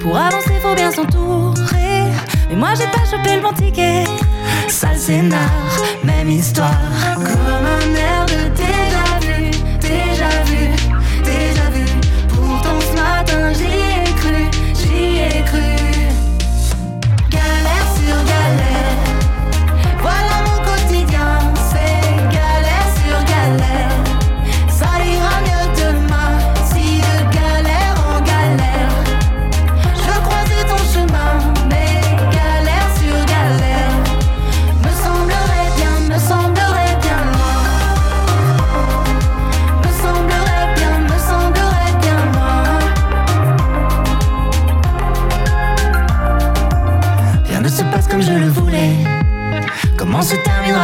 Pour 0.00 0.16
avancer, 0.16 0.54
faut 0.60 0.74
bien 0.74 0.90
s'entourer. 0.90 2.04
Mais 2.50 2.56
moi, 2.56 2.70
j'ai 2.76 2.86
pas 2.86 3.04
chopé 3.10 3.36
le 3.36 3.42
bon 3.42 3.52
ticket. 3.52 4.04
Sale 4.68 4.98
scénar, 4.98 5.40
même 6.04 6.30
histoire. 6.30 6.78
Comme 7.14 7.24
un 7.24 7.94
air 7.94 8.26
de 8.26 8.48
déjà 8.54 8.87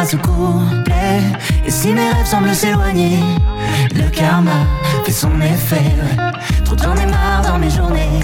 ce 0.04 0.16
Et 1.66 1.70
si 1.70 1.92
mes 1.92 2.10
rêves 2.10 2.26
semblent 2.26 2.54
s'éloigner 2.54 3.18
Le 3.94 4.08
karma 4.10 4.66
fait 5.04 5.12
son 5.12 5.40
effet 5.40 5.76
ouais. 5.76 6.64
Trop 6.64 6.76
j'en 6.76 6.94
ai 6.96 7.06
marre 7.06 7.42
dans 7.42 7.58
mes 7.58 7.70
journées. 7.70 8.20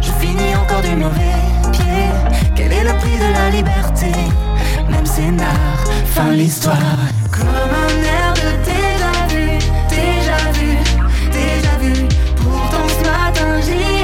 Je 0.00 0.10
finis 0.12 0.56
encore 0.56 0.80
du 0.80 0.96
mauvais 0.96 1.42
pied. 1.72 2.08
Quel 2.54 2.72
est 2.72 2.84
le 2.84 2.94
prix 2.98 3.18
de 3.18 3.32
la 3.32 3.50
liberté? 3.50 4.12
Même 4.88 5.06
scénar, 5.06 5.84
fin 6.06 6.30
l'histoire. 6.30 6.98
Comme 7.30 7.46
un 7.48 8.02
air 8.02 8.32
de 8.34 8.50
déjà 8.64 9.12
vu, 9.28 9.58
déjà 9.88 10.38
vu, 10.52 10.78
déjà 11.30 11.76
vu. 11.78 12.08
Pour 12.36 12.70
tu 12.70 13.95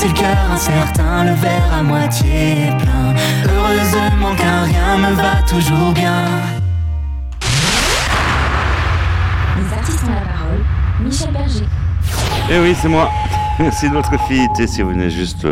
c'est 0.00 0.08
le 0.08 0.14
cœur 0.14 0.50
incertain, 0.50 1.24
le 1.24 1.34
verre 1.34 1.74
à 1.74 1.82
moitié 1.82 2.70
plein. 2.78 3.14
Heureusement 3.44 4.34
qu'un 4.34 4.62
rien 4.62 4.96
me 4.96 5.14
va 5.14 5.42
toujours 5.46 5.92
bien. 5.92 6.24
Les 9.58 9.72
artistes 9.74 10.02
ont 10.04 10.14
la 10.14 10.20
parole. 10.22 10.64
Michel 11.04 11.30
Berger. 11.32 11.66
Eh 12.50 12.58
oui, 12.60 12.74
c'est 12.80 12.88
moi. 12.88 13.10
Merci 13.58 13.90
de 13.90 13.94
votre 13.94 14.18
fidélité 14.26 14.66
si 14.66 14.80
vous 14.80 14.88
venez 14.88 15.10
juste 15.10 15.46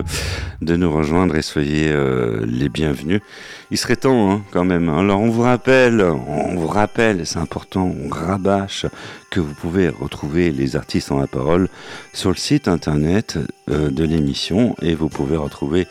de 0.62 0.76
nous 0.76 0.90
rejoindre 0.90 1.36
et 1.36 1.42
soyez 1.42 1.88
euh, 1.90 2.40
les 2.46 2.70
bienvenus. 2.70 3.20
Il 3.71 3.77
serait 3.77 3.97
temps 3.97 4.31
hein, 4.31 4.43
quand 4.51 4.64
même. 4.64 4.89
Alors 4.89 5.21
on 5.21 5.29
vous 5.29 5.43
rappelle, 5.43 6.01
on 6.01 6.55
vous 6.55 6.66
rappelle, 6.69 7.27
c'est 7.27 7.39
important, 7.39 7.93
on 8.05 8.09
rabâche 8.09 8.87
que 9.31 9.41
vous 9.41 9.53
pouvez 9.55 9.89
retrouver 9.91 10.51
les 10.51 10.75
artistes 10.77 11.12
en 11.12 11.19
la 11.21 11.27
parole 11.27 11.69
sur 12.14 12.31
le 12.31 12.37
site 12.37 12.66
internet 12.66 13.39
euh, 13.71 13.91
de 13.91 14.05
l'émission 14.05 14.75
et 14.81 14.95
vous 14.95 15.11
pouvez 15.11 15.37
retrouver 15.37 15.87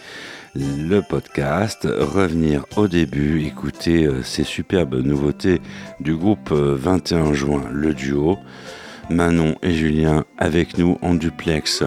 le 0.55 1.01
podcast, 1.01 1.88
revenir 1.88 2.65
au 2.78 2.88
début, 2.88 3.43
écouter 3.45 4.05
euh, 4.07 4.23
ces 4.23 4.43
superbes 4.43 4.95
nouveautés 4.95 5.61
du 5.99 6.15
groupe 6.15 6.49
euh, 6.51 6.75
21 6.75 7.34
juin, 7.34 7.61
le 7.71 7.93
duo. 7.93 8.38
Manon 9.09 9.55
et 9.63 9.71
Julien 9.71 10.25
avec 10.38 10.78
nous 10.78 10.97
en 11.01 11.13
duplex 11.13 11.82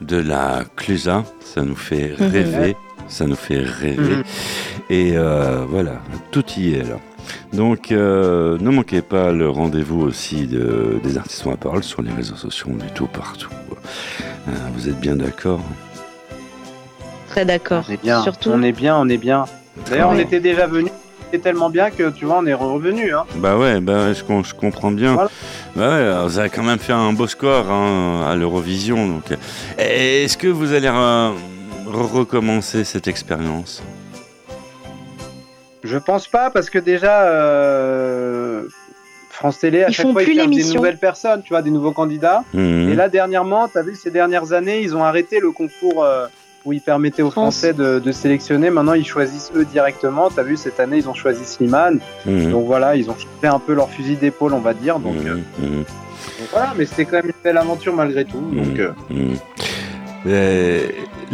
de 0.00 0.16
la 0.16 0.64
Clusa. 0.74 1.22
Ça 1.40 1.62
nous 1.62 1.76
fait 1.76 2.14
Mhm. 2.18 2.26
rêver. 2.30 2.76
Ça 3.14 3.26
nous 3.26 3.36
fait 3.36 3.60
rêver. 3.60 4.16
Mhm. 4.16 4.22
Et 4.90 5.12
euh, 5.14 5.64
voilà, 5.68 6.00
tout 6.32 6.44
y 6.56 6.74
est 6.74 6.82
là. 6.82 6.96
Donc, 7.52 7.92
euh, 7.92 8.58
ne 8.60 8.70
manquez 8.70 9.02
pas 9.02 9.30
le 9.30 9.48
rendez-vous 9.48 10.00
aussi 10.00 10.48
de- 10.48 10.98
des 11.04 11.16
artistes 11.16 11.46
à 11.46 11.56
parole 11.56 11.84
sur 11.84 12.02
les 12.02 12.10
réseaux 12.10 12.34
sociaux, 12.34 12.70
du 12.72 12.90
tout 12.92 13.06
partout. 13.06 13.50
Euh, 14.48 14.50
vous 14.74 14.88
êtes 14.88 14.98
bien 14.98 15.14
d'accord? 15.14 15.60
Très 17.28 17.44
d'accord. 17.44 17.84
On 17.88 17.92
est 17.92 18.02
bien, 18.02 18.20
Surtout. 18.24 18.50
on 18.52 18.62
est 18.64 18.72
bien, 18.72 18.96
on 18.98 19.08
est 19.08 19.16
bien. 19.16 19.44
D'ailleurs, 19.88 20.10
on 20.10 20.18
était 20.18 20.40
déjà 20.40 20.66
venu. 20.66 20.90
C'était 21.26 21.38
tellement 21.50 21.70
bien 21.70 21.90
que 21.90 22.10
tu 22.10 22.24
vois, 22.24 22.38
on 22.42 22.46
est 22.46 22.52
revenu. 22.54 23.14
Hein. 23.14 23.24
Bah 23.36 23.56
ouais, 23.56 23.80
bah 23.80 24.06
ouais, 24.06 24.14
je, 24.14 24.24
com- 24.24 24.44
je 24.44 24.54
comprends 24.54 24.90
bien. 24.90 25.14
Bah 25.14 25.28
ouais, 25.76 25.84
alors, 25.84 26.26
vous 26.28 26.38
avez 26.40 26.50
quand 26.50 26.62
même 26.64 26.78
fait 26.80 26.92
un 26.92 27.12
beau 27.12 27.28
score 27.28 27.70
hein, 27.70 28.22
à 28.28 28.34
l'Eurovision. 28.34 29.06
Donc, 29.08 29.30
euh, 29.32 29.36
est-ce 29.78 30.36
que 30.36 30.48
vous 30.48 30.72
allez 30.72 30.88
euh, 30.92 31.30
recommencer 32.02 32.84
cette 32.84 33.08
expérience 33.08 33.82
Je 35.82 35.98
pense 35.98 36.26
pas 36.28 36.50
parce 36.50 36.70
que 36.70 36.78
déjà, 36.78 37.22
euh, 37.24 38.62
France 39.30 39.58
Télé, 39.58 39.82
à 39.84 39.88
Ils 39.88 39.92
chaque 39.94 40.06
font 40.06 40.12
fois, 40.12 40.22
plus 40.22 40.32
ils 40.32 40.36
cherchent 40.40 40.50
des 40.70 40.74
nouvelles 40.74 40.98
personnes, 40.98 41.42
tu 41.42 41.50
vois, 41.50 41.62
des 41.62 41.70
nouveaux 41.70 41.92
candidats. 41.92 42.44
Mhm. 42.54 42.88
Et 42.90 42.94
là, 42.94 43.08
dernièrement, 43.08 43.68
tu 43.68 43.78
as 43.78 43.82
vu, 43.82 43.94
ces 43.94 44.10
dernières 44.10 44.52
années, 44.52 44.80
ils 44.82 44.96
ont 44.96 45.04
arrêté 45.04 45.40
le 45.40 45.50
concours 45.50 46.02
euh, 46.04 46.26
où 46.64 46.72
ils 46.72 46.80
permettaient 46.80 47.20
aux 47.22 47.30
Français 47.30 47.74
de, 47.74 47.98
de 47.98 48.12
sélectionner. 48.12 48.70
Maintenant, 48.70 48.94
ils 48.94 49.04
choisissent 49.06 49.52
eux 49.54 49.64
directement. 49.66 50.30
Tu 50.30 50.40
as 50.40 50.44
vu, 50.44 50.56
cette 50.56 50.80
année, 50.80 50.96
ils 50.98 51.08
ont 51.08 51.14
choisi 51.14 51.44
Slimane. 51.44 52.00
Mhm. 52.24 52.50
Donc 52.52 52.64
voilà, 52.66 52.96
ils 52.96 53.10
ont 53.10 53.16
fait 53.40 53.48
un 53.48 53.58
peu 53.58 53.74
leur 53.74 53.90
fusil 53.90 54.16
d'épaule, 54.16 54.54
on 54.54 54.60
va 54.60 54.72
dire. 54.72 54.98
Donc, 54.98 55.16
euh, 55.26 55.36
Mhm. 55.58 55.84
donc 55.84 56.48
voilà, 56.50 56.72
mais 56.76 56.86
c'était 56.86 57.04
quand 57.04 57.16
même 57.16 57.26
une 57.26 57.42
belle 57.42 57.58
aventure 57.58 57.92
malgré 57.94 58.24
tout. 58.24 58.40
Donc, 58.40 58.78
euh, 58.78 58.92
Mhm. 59.10 59.36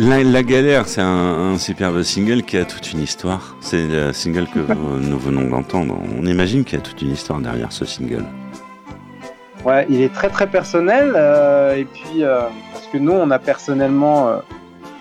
La, 0.03 0.23
La 0.25 0.43
galère, 0.43 0.89
c'est 0.89 1.03
un, 1.03 1.53
un 1.53 1.59
superbe 1.59 2.03
single 2.03 2.43
qui 2.43 2.57
a 2.57 2.65
toute 2.65 2.91
une 2.93 3.01
histoire. 3.03 3.55
C'est 3.61 3.87
le 3.87 4.13
single 4.15 4.47
que 4.47 4.61
nous 4.99 5.19
venons 5.19 5.47
d'entendre. 5.47 5.99
On 6.19 6.25
imagine 6.25 6.65
qu'il 6.65 6.79
y 6.79 6.81
a 6.81 6.85
toute 6.85 7.03
une 7.03 7.13
histoire 7.13 7.39
derrière 7.39 7.71
ce 7.71 7.85
single. 7.85 8.25
Ouais, 9.63 9.85
il 9.91 10.01
est 10.01 10.09
très 10.13 10.31
très 10.31 10.47
personnel. 10.47 11.13
euh, 11.15 11.77
et 11.77 11.85
puis, 11.85 12.23
euh, 12.25 12.41
parce 12.73 12.87
que 12.87 12.97
nous, 12.97 13.13
on 13.13 13.31
a 13.31 13.39
personnellement, 13.39 14.29
euh, 14.29 14.37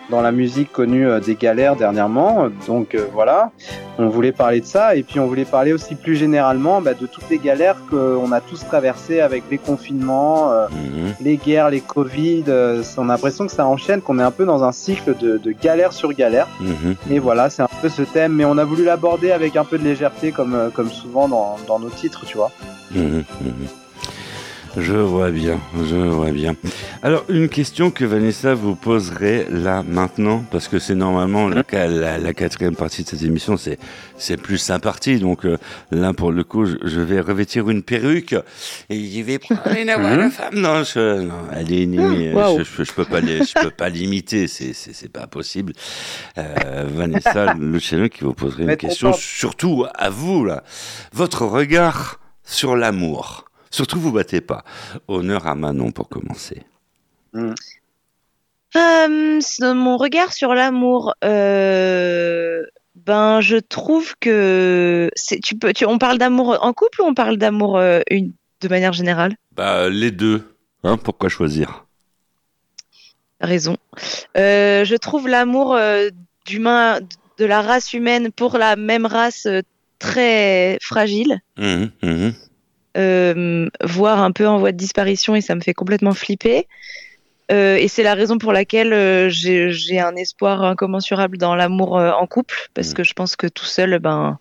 dans 0.10 0.22
la 0.22 0.32
musique, 0.32 0.72
connu 0.72 1.07
euh, 1.07 1.20
des 1.20 1.36
galères 1.36 1.76
dernièrement. 1.76 2.47
Donc 2.68 2.95
euh, 2.95 3.05
voilà, 3.14 3.51
on 3.97 4.07
voulait 4.07 4.32
parler 4.32 4.62
de 4.62 4.66
ça. 4.66 4.95
Et 4.95 5.03
puis, 5.03 5.20
on 5.20 5.28
voulait 5.28 5.45
parler 5.45 5.74
aussi 5.74 5.95
plus 5.95 6.16
généralement 6.16 6.82
bah, 6.82 6.93
de 6.93 7.05
toutes 7.05 7.30
les 7.30 7.38
galères 7.38 7.76
qu'on 7.89 8.32
a 8.32 8.39
tous 8.41 8.66
traversées 8.66 9.20
avec 9.20 9.43
les 9.51 9.57
confinements, 9.57 10.51
euh, 10.51 10.68
les 11.22 11.38
guerres, 11.38 11.70
les 11.70 11.82
Covid. 11.82 12.45
euh, 12.47 12.82
on 12.97 13.10
a 13.10 13.14
l'impression 13.14 13.45
que 13.45 13.51
ça 13.51 13.66
enchaîne, 13.66 14.01
qu'on 14.01 14.20
est 14.20 14.24
un 14.24 14.32
peu 14.32 14.45
dans 14.45 14.64
un 14.64 14.72
cycle 14.72 15.16
de, 15.18 15.38
de 15.38 15.51
galère 15.51 15.91
sur 15.91 16.14
galère. 16.14 16.47
Mhm. 16.62 16.95
Et 17.12 17.20
voilà, 17.20 17.49
c'est 17.49 17.62
un 17.62 17.70
peu 17.82 17.89
ce 17.89 18.03
thème. 18.03 18.34
Mais 18.34 18.45
on 18.45 18.57
a 18.57 18.64
voulu 18.64 18.86
l'aborder 18.86 19.32
avec 19.32 19.55
un 19.57 19.66
peu 19.66 19.78
de 19.78 19.84
légèreté, 19.84 20.32
comme, 20.32 20.72
comme 20.74 20.89
souvent 20.89 21.28
dans, 21.28 21.57
dans 21.68 21.80
nos 21.80 21.89
titres, 21.89 22.26
tu 22.26 22.38
vois. 22.38 22.51
Mhm, 22.91 23.24
mhm. 23.41 23.68
Je 24.78 24.93
vois 24.93 25.32
bien, 25.32 25.59
je 25.76 25.95
vois 25.95 26.32
bien. 26.32 26.55
Alors, 27.01 27.26
une 27.28 27.49
question 27.49 27.89
que 27.91 28.05
Vanessa 28.05 28.53
vous 28.53 28.76
poserait 28.76 29.47
là, 29.49 29.84
maintenant, 29.86 30.43
parce 30.51 30.67
que 30.67 30.78
c'est 30.80 30.93
normalement 30.95 31.49
la, 31.49 31.63
la- 31.88 32.17
la 32.20 32.34
quatrième 32.34 32.76
partie 32.76 33.03
de 33.03 33.09
cette 33.09 33.24
émission, 33.24 33.57
c'est, 33.57 33.80
c'est 34.17 34.38
plus 34.38 34.57
sa 34.59 34.78
partie. 34.80 35.20
Donc 35.20 35.43
euh, 35.45 35.57
là, 35.91 36.13
pour 36.13 36.32
le 36.32 36.43
coup, 36.43 36.65
je, 36.65 36.76
je 36.84 37.01
vais 37.01 37.20
revêtir 37.20 37.70
une 37.70 37.82
perruque 37.82 38.36
et 38.89 39.09
je 39.09 39.22
vais 39.24 39.39
prendre 39.39 39.61
une 39.76 39.91
voix 39.91 40.15
de 40.26 40.30
femme. 40.30 40.53
Non, 40.55 40.84
je, 40.84 41.22
non, 41.24 41.34
elle 41.55 41.74
est 41.74 41.82
inimée. 41.84 42.34
Waouh. 42.34 42.59
Je, 42.63 42.91
peux 42.93 43.05
pas, 43.05 43.22
les- 43.22 43.43
je 43.43 43.53
peux 43.61 43.72
pas 43.72 43.89
l'imiter, 43.89 44.47
c'est, 44.47 44.74
c'est, 44.74 44.93
c'est 44.93 45.11
pas 45.11 45.26
possible. 45.28 45.74
Euh, 46.38 46.86
Vanessa 46.88 47.53
Luciano 47.55 48.07
qui 48.07 48.24
vous 48.24 48.34
poserait 48.34 48.63
une 48.63 48.78
question, 48.78 49.13
surtout 49.13 49.86
à 49.95 50.09
vous 50.11 50.45
là. 50.45 50.63
Votre 51.11 51.45
regard 51.45 52.20
sur 52.45 52.76
l'amour. 52.76 53.45
Surtout, 53.72 53.99
vous 53.99 54.11
battez 54.11 54.41
pas. 54.41 54.63
Honneur 55.07 55.47
à 55.47 55.55
Manon 55.55 55.91
pour 55.91 56.09
commencer. 56.09 56.63
Euh, 57.36 57.53
c'est 59.41 59.74
mon 59.74 59.97
regard 59.97 60.34
sur 60.34 60.53
l'amour, 60.53 61.13
euh, 61.24 62.63
ben 62.95 63.41
je 63.41 63.57
trouve 63.57 64.15
que 64.20 65.09
c'est 65.15 65.39
tu 65.39 65.55
peux 65.55 65.74
tu, 65.74 65.86
on 65.86 65.97
parle 65.97 66.20
d'amour 66.20 66.57
en 66.61 66.74
couple 66.74 67.01
ou 67.01 67.05
on 67.05 67.13
parle 67.15 67.38
d'amour 67.38 67.78
euh, 67.78 68.01
une 68.11 68.34
de 68.61 68.67
manière 68.67 68.93
générale? 68.93 69.36
Bah, 69.55 69.89
les 69.89 70.11
deux. 70.11 70.43
Hein, 70.84 70.97
pourquoi 70.97 71.30
choisir? 71.30 71.86
Raison. 73.41 73.78
Euh, 74.38 74.84
je 74.86 74.95
trouve 74.95 75.28
l'amour 75.28 75.76
euh, 75.76 76.09
d'humain 76.45 76.99
de 77.38 77.45
la 77.45 77.61
race 77.61 77.93
humaine 77.93 78.32
pour 78.32 78.57
la 78.57 78.76
même 78.76 79.05
race 79.05 79.45
euh, 79.45 79.61
très 79.97 80.78
fragile, 80.82 81.39
Mhm, 81.57 81.91
mhm. 82.03 82.34
Euh, 82.97 83.67
voire 83.83 84.21
un 84.21 84.31
peu 84.31 84.47
en 84.47 84.57
voie 84.57 84.71
de 84.71 84.77
disparition 84.77 85.35
et 85.35 85.41
ça 85.41 85.55
me 85.55 85.61
fait 85.61 85.73
complètement 85.73 86.13
flipper. 86.13 86.67
Euh, 87.51 87.77
et 87.77 87.87
c'est 87.87 88.03
la 88.03 88.13
raison 88.13 88.37
pour 88.37 88.53
laquelle 88.53 88.93
euh, 88.93 89.29
j'ai 89.29 89.99
un 89.99 90.15
espoir 90.15 90.63
incommensurable 90.63 91.37
dans 91.37 91.55
l'amour 91.55 91.97
euh, 91.97 92.11
en 92.11 92.27
couple, 92.27 92.69
parce 92.75 92.93
que 92.93 93.03
je 93.03 93.13
pense 93.13 93.35
que 93.35 93.47
tout 93.47 93.65
seul, 93.65 93.97
ben, 93.99 94.37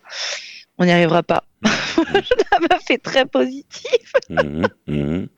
on 0.77 0.85
n'y 0.85 0.93
arrivera 0.93 1.23
pas. 1.23 1.45
ça 1.65 2.59
m'a 2.71 2.79
fait 2.87 2.99
très 2.99 3.25
positif. 3.25 4.13
Mhm. 4.29 5.29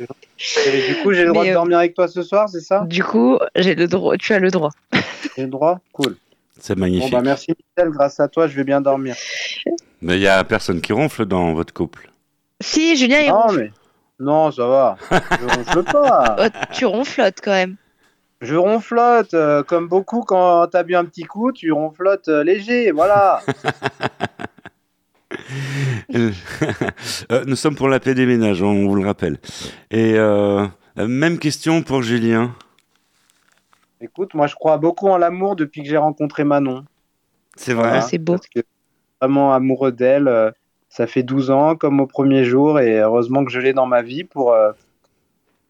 Et 0.00 0.88
du 0.88 1.02
coup, 1.02 1.12
j'ai 1.12 1.24
le 1.24 1.28
droit 1.28 1.42
Mais, 1.44 1.50
de 1.50 1.54
dormir 1.54 1.78
avec 1.78 1.94
toi 1.94 2.08
ce 2.08 2.22
soir, 2.22 2.48
c'est 2.48 2.60
ça? 2.60 2.84
Du 2.86 3.04
coup, 3.04 3.38
j'ai 3.54 3.74
le 3.74 3.86
droit. 3.86 4.16
Tu 4.16 4.32
as 4.32 4.38
le 4.38 4.50
droit. 4.50 4.70
J'ai 5.36 5.42
le 5.42 5.48
droit? 5.48 5.78
Cool. 5.92 6.16
C'est 6.58 6.74
Bon, 6.74 6.80
magnifique. 6.80 7.12
bah 7.12 7.22
merci 7.22 7.52
Michel, 7.52 7.90
grâce 7.92 8.18
à 8.18 8.26
toi, 8.28 8.48
je 8.48 8.56
vais 8.56 8.64
bien 8.64 8.80
dormir. 8.80 9.14
Mais 10.02 10.16
il 10.16 10.22
y 10.22 10.26
a 10.26 10.42
personne 10.44 10.80
qui 10.80 10.92
ronfle 10.92 11.26
dans 11.26 11.52
votre 11.54 11.72
couple. 11.72 12.09
Si, 12.60 12.96
Julien, 12.96 13.20
il 13.20 13.28
Non, 13.28 13.40
ronfle. 13.42 13.58
mais. 13.58 13.72
Non, 14.18 14.50
ça 14.50 14.66
va. 14.66 14.96
Je 15.10 15.46
ronfle 15.56 15.82
pas. 15.84 16.36
Oh, 16.40 16.46
tu 16.72 16.84
ronflottes 16.84 17.40
quand 17.42 17.52
même. 17.52 17.76
Je 18.42 18.54
ronflotte, 18.54 19.34
euh, 19.34 19.62
comme 19.62 19.86
beaucoup 19.88 20.22
quand 20.22 20.66
t'as 20.68 20.82
bu 20.82 20.94
un 20.94 21.04
petit 21.04 21.24
coup, 21.24 21.52
tu 21.52 21.72
ronflottes 21.72 22.28
euh, 22.28 22.42
léger, 22.44 22.90
voilà. 22.90 23.40
Euh, 26.12 27.44
Nous 27.46 27.56
sommes 27.56 27.76
pour 27.76 27.88
la 27.88 28.00
paix 28.00 28.14
des 28.14 28.26
ménages, 28.26 28.62
on 28.62 28.88
vous 28.88 28.94
le 28.96 29.06
rappelle. 29.06 29.38
Et 29.90 30.14
euh, 30.16 30.66
même 30.96 31.38
question 31.38 31.82
pour 31.82 32.02
Julien. 32.02 32.54
Écoute, 34.00 34.34
moi 34.34 34.46
je 34.48 34.54
crois 34.54 34.76
beaucoup 34.78 35.08
en 35.08 35.18
l'amour 35.18 35.54
depuis 35.56 35.82
que 35.82 35.88
j'ai 35.88 35.96
rencontré 35.96 36.42
Manon. 36.44 36.84
C'est 37.56 37.74
vrai 37.74 38.00
C'est 38.00 38.18
beau. 38.18 38.34
Parce 38.34 38.48
que 38.48 38.60
vraiment 39.20 39.52
amoureux 39.54 39.92
d'elle. 39.92 40.52
Ça 40.90 41.06
fait 41.06 41.22
12 41.22 41.50
ans, 41.50 41.76
comme 41.76 42.00
au 42.00 42.06
premier 42.06 42.44
jour, 42.44 42.78
et 42.80 42.98
heureusement 42.98 43.44
que 43.44 43.50
je 43.50 43.60
l'ai 43.60 43.72
dans 43.72 43.86
ma 43.86 44.02
vie 44.02 44.24
pour, 44.24 44.52
euh, 44.52 44.72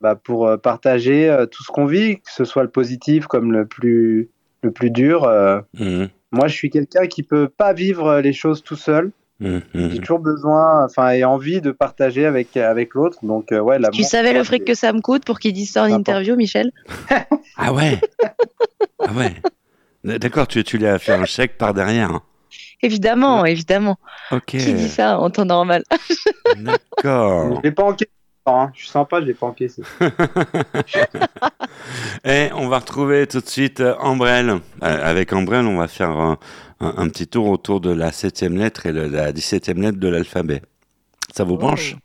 bah, 0.01 0.17
pour 0.17 0.47
euh, 0.49 0.57
partager 0.57 1.29
euh, 1.29 1.47
tout 1.47 1.63
ce 1.63 1.71
qu'on 1.71 1.85
vit, 1.87 2.17
que 2.17 2.31
ce 2.33 2.45
soit 2.45 2.63
le 2.65 2.71
positif 2.71 3.27
comme 3.27 3.53
le 3.53 3.67
plus, 3.67 4.31
le 4.63 4.71
plus 4.73 4.91
dur. 4.91 5.25
euh. 5.25 5.61
Mhm, 5.79 6.09
Moi, 6.33 6.49
je 6.49 6.55
suis 6.55 6.71
quelqu'un 6.71 7.07
qui 7.07 7.23
peut 7.23 7.49
pas 7.49 7.73
vivre 7.75 8.21
les 8.21 8.33
choses 8.33 8.63
tout 8.63 8.77
seul. 8.77 9.13
mhm, 9.41 9.61
mhm. 9.75 9.91
J'ai 9.91 9.99
toujours 9.99 10.21
besoin, 10.21 10.85
enfin, 10.87 11.11
et 11.11 11.23
envie 11.25 11.61
de 11.61 11.71
partager 11.71 12.25
avec, 12.27 12.57
avec 12.57 12.95
l'autre. 12.95 13.19
Donc, 13.23 13.53
euh, 13.53 13.61
ouais, 13.61 13.79
l'amour. 13.79 13.95
Tu 13.97 14.03
savais 14.05 14.33
le 14.33 14.43
fric 14.43 14.65
que 14.65 14.75
ça 14.75 14.93
me 14.93 15.01
coûte 15.03 15.25
pour 15.27 15.39
qu'il 15.39 15.53
dise 15.53 15.71
ça 15.71 15.83
en 15.85 15.93
interview, 15.93 16.35
Michel? 16.37 16.71
Ah 17.57 17.73
ouais 17.75 17.99
Ah 19.01 19.13
ouais 19.15 19.35
D'accord, 20.03 20.49
tu, 20.49 20.65
tu 20.65 20.79
lui 20.79 20.87
as 20.87 20.99
fait 20.99 21.13
un 21.13 21.27
chèque 21.27 21.59
par 21.59 21.75
derrière. 21.75 22.21
Évidemment, 22.83 23.45
évidemment. 23.45 23.99
Ok. 24.33 24.45
Qui 24.47 24.73
dit 24.75 24.89
ça 24.89 25.19
en 25.19 25.31
temps 25.31 25.45
normal 25.45 25.85
D'accord. 26.57 27.57
Je 27.57 27.63
l'ai 27.63 27.73
pas 27.73 27.85
encaissé. 27.85 28.11
hein. 28.47 28.71
Je 28.75 28.81
suis 28.81 28.89
sympa, 28.89 29.21
je 29.21 29.27
l'ai 29.27 29.35
pas 29.35 29.47
encaissé. 29.47 29.83
Et 32.25 32.49
on 32.55 32.69
va 32.69 32.79
retrouver 32.79 33.27
tout 33.27 33.41
de 33.41 33.49
suite 33.49 33.81
euh, 33.81 33.95
Ambrelle. 33.99 34.51
Euh, 34.51 34.59
avec 34.83 35.33
Ambrelle, 35.33 35.67
on 35.67 35.79
va 35.79 35.89
faire 35.89 36.11
un, 36.11 36.39
un- 36.81 36.95
un 36.97 37.09
petit 37.09 37.27
tour 37.27 37.49
autour 37.49 37.81
de 37.81 37.91
la 37.93 38.13
septième 38.13 38.57
lettre 38.57 38.87
et 38.87 38.93
de 38.93 39.01
la 39.03 39.33
dix-septième 39.33 39.81
lettre 39.83 39.99
de 39.99 40.09
l'alphabet. 40.09 40.63
Ça 41.35 41.45
vous 41.45 41.57
branche? 41.57 41.97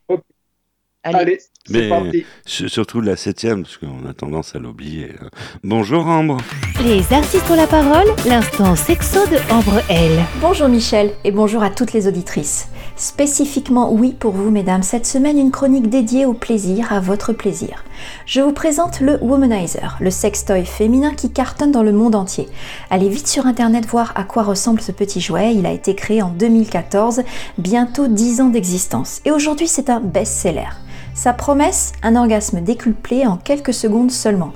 Allez, 1.08 1.38
c'est 1.68 1.72
Mais 1.74 1.88
parti. 1.90 2.26
su- 2.48 2.68
surtout 2.68 3.00
la 3.00 3.16
septième, 3.16 3.62
parce 3.62 3.78
qu'on 3.78 4.10
a 4.10 4.14
tendance 4.14 4.56
à 4.56 4.60
l'oublier. 4.60 5.12
hein. 5.22 5.28
Bonjour 5.64 6.08
Ambre. 6.08 6.38
Les 6.84 7.14
artistes 7.14 7.46
ont 7.52 7.56
la 7.56 7.68
parole, 7.68 8.08
l'instant 8.28 8.76
sexo 8.76 9.20
de 9.28 9.38
Ambre 9.54 9.82
L. 9.90 10.12
Bonjour 10.42 10.68
Michel 10.68 11.12
et 11.24 11.30
bonjour 11.32 11.62
à 11.62 11.70
toutes 11.70 11.94
les 11.94 12.08
auditrices. 12.08 12.70
Spécifiquement 12.96 13.92
oui 13.94 14.14
pour 14.20 14.32
vous 14.32 14.50
mesdames, 14.50 14.82
cette 14.82 15.06
semaine 15.06 15.38
une 15.38 15.52
chronique 15.52 15.90
dédiée 15.90 16.26
au 16.26 16.34
plaisir, 16.34 16.92
à 16.92 17.00
votre 17.00 17.34
plaisir. 17.34 17.84
Je 18.26 18.42
vous 18.42 18.52
présente 18.54 19.00
le 19.00 19.20
Womanizer, 19.22 19.98
le 20.02 20.10
sextoy 20.10 20.66
féminin 20.66 21.14
qui 21.14 21.32
cartonne 21.32 21.72
dans 21.72 21.84
le 21.84 21.92
monde 21.92 22.16
entier. 22.16 22.48
Allez 22.90 23.10
vite 23.10 23.28
sur 23.28 23.46
internet 23.46 23.86
voir 23.86 24.12
à 24.16 24.24
quoi 24.24 24.42
ressemble 24.42 24.82
ce 24.82 24.92
petit 24.92 25.22
jouet, 25.22 25.54
il 25.54 25.68
a 25.68 25.72
été 25.72 25.94
créé 25.94 26.24
en 26.24 26.30
2014, 26.30 27.22
bientôt 27.60 28.08
10 28.08 28.42
ans 28.42 28.50
d'existence 28.50 29.22
et 29.26 29.30
aujourd'hui 29.32 29.68
c'est 29.68 29.92
un 29.92 30.00
best-seller. 30.00 30.70
Sa 31.16 31.32
promesse, 31.32 31.94
un 32.04 32.18
orgasme 32.18 32.60
décuplé 32.60 33.26
en 33.26 33.38
quelques 33.38 33.74
secondes 33.74 34.12
seulement. 34.12 34.52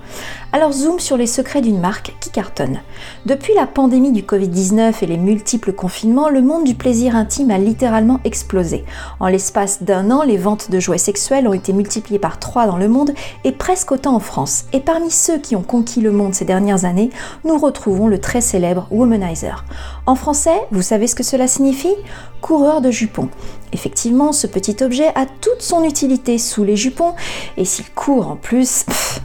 Alors 0.52 0.74
zoom 0.74 1.00
sur 1.00 1.16
les 1.16 1.26
secrets 1.26 1.62
d'une 1.62 1.80
marque 1.80 2.14
qui 2.20 2.32
cartonne. 2.32 2.82
Depuis 3.26 3.54
la 3.54 3.66
pandémie 3.66 4.12
du 4.12 4.24
Covid-19 4.24 4.96
et 5.02 5.06
les 5.06 5.18
multiples 5.18 5.72
confinements, 5.72 6.28
le 6.28 6.42
monde 6.42 6.66
du 6.66 6.76
plaisir 6.76 7.16
intime 7.16 7.50
a 7.52 7.58
littéralement 7.58 8.20
explosé. 8.26 8.84
En 9.22 9.28
l'espace 9.28 9.84
d'un 9.84 10.12
an, 10.12 10.24
les 10.24 10.36
ventes 10.36 10.70
de 10.70 10.82
jouets 10.82 10.98
sexuels 10.98 11.48
ont 11.48 11.54
été 11.54 11.72
multipliées 11.72 12.20
par 12.20 12.40
3 12.40 12.68
dans 12.68 12.78
le 12.78 12.90
monde 12.90 13.14
et 13.46 13.54
presque 13.54 13.94
autant 13.94 14.16
en 14.16 14.20
France. 14.20 14.66
Et 14.74 14.82
parmi 14.82 15.12
ceux 15.12 15.38
qui 15.38 15.56
ont 15.56 15.64
conquis 15.64 16.02
le 16.02 16.12
monde 16.12 16.34
ces 16.34 16.46
dernières 16.46 16.84
années, 16.84 17.10
nous 17.46 17.58
retrouvons 17.58 18.08
le 18.08 18.20
très 18.20 18.42
célèbre 18.42 18.86
Womanizer. 18.92 19.64
En 20.10 20.16
français, 20.16 20.66
vous 20.72 20.82
savez 20.82 21.06
ce 21.06 21.14
que 21.14 21.22
cela 21.22 21.48
signifie? 21.48 21.94
Coureur 22.42 22.82
de 22.82 22.90
jupons. 22.90 23.30
Effectivement, 23.74 24.32
ce 24.32 24.48
petit 24.48 24.84
objet 24.84 25.10
a 25.14 25.28
toute 25.28 25.62
son 25.62 25.84
utilité 25.84 26.40
sous 26.40 26.64
les 26.64 26.76
jupons, 26.76 27.14
et 27.58 27.64
s'il 27.64 27.88
court 27.92 28.28
en 28.28 28.36
plus, 28.36 28.86
pff, 28.86 29.22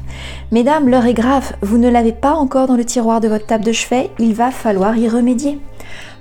Mesdames, 0.53 0.89
l'heure 0.89 1.07
est 1.07 1.15
grave, 1.15 1.55
vous 1.63 1.79
ne 1.79 1.89
l'avez 1.89 2.13
pas 2.13 2.35
encore 2.35 2.67
dans 2.67 2.77
le 2.77 2.85
tiroir 2.85 3.23
de 3.23 3.29
votre 3.29 3.47
table 3.47 3.65
de 3.65 3.73
chevet, 3.73 4.11
il 4.19 4.35
va 4.35 4.51
falloir 4.51 4.95
y 4.97 5.09
remédier. 5.09 5.59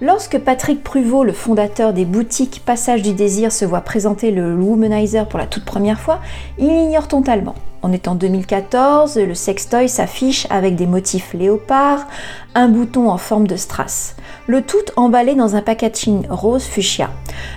Lorsque 0.02 0.40
Patrick 0.40 0.82
Pruvot, 0.82 1.24
le 1.24 1.34
fondateur 1.34 1.94
des 1.94 2.06
boutiques 2.06 2.64
Passage 2.66 3.02
du 3.02 3.14
Désir, 3.14 3.52
se 3.52 3.66
voit 3.66 3.82
présenter 3.82 4.32
le 4.32 4.56
Womanizer 4.56 5.28
pour 5.28 5.40
la 5.40 5.46
toute 5.46 5.66
première 5.66 6.00
fois, 6.00 6.20
il 6.58 6.72
ignore 6.72 7.08
totalement. 7.08 7.56
On 7.84 7.92
est 7.92 8.08
en 8.08 8.16
2014, 8.16 9.18
le 9.18 9.36
sextoy 9.36 9.90
s'affiche 9.90 10.48
avec 10.50 10.76
des 10.76 10.88
motifs 10.88 11.34
léopard, 11.34 12.08
un 12.56 12.70
bouton 12.70 13.10
en 13.10 13.18
forme 13.18 13.46
de 13.46 13.58
strass. 13.58 14.16
Le 14.46 14.62
tout 14.62 14.84
emballé 14.98 15.36
dans 15.36 15.56
un 15.56 15.62
packaging 15.62 16.28
rose 16.30 16.66
fuchsia. 16.66 17.10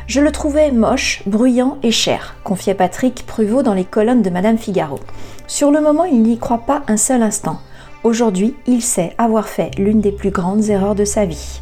Je 0.06 0.20
le 0.20 0.30
trouvais 0.30 0.70
moche, 0.70 1.22
bruyant 1.26 1.78
et 1.82 1.90
cher, 1.90 2.36
confiait 2.44 2.74
Patrick 2.74 3.26
Pruvot 3.26 3.64
dans 3.64 3.74
les 3.74 3.84
colonnes 3.84 4.22
de 4.22 4.30
Madame 4.30 4.56
Figaro. 4.56 5.00
Sur 5.48 5.72
le 5.72 5.80
moment, 5.80 6.04
il 6.04 6.22
n'y 6.22 6.38
croit 6.38 6.62
pas 6.64 6.82
un 6.86 6.96
seul 6.96 7.22
instant. 7.22 7.58
Aujourd'hui, 8.04 8.54
il 8.68 8.82
sait 8.82 9.14
avoir 9.18 9.48
fait 9.48 9.72
l'une 9.78 10.00
des 10.00 10.12
plus 10.12 10.30
grandes 10.30 10.68
erreurs 10.68 10.94
de 10.94 11.04
sa 11.04 11.24
vie. 11.24 11.60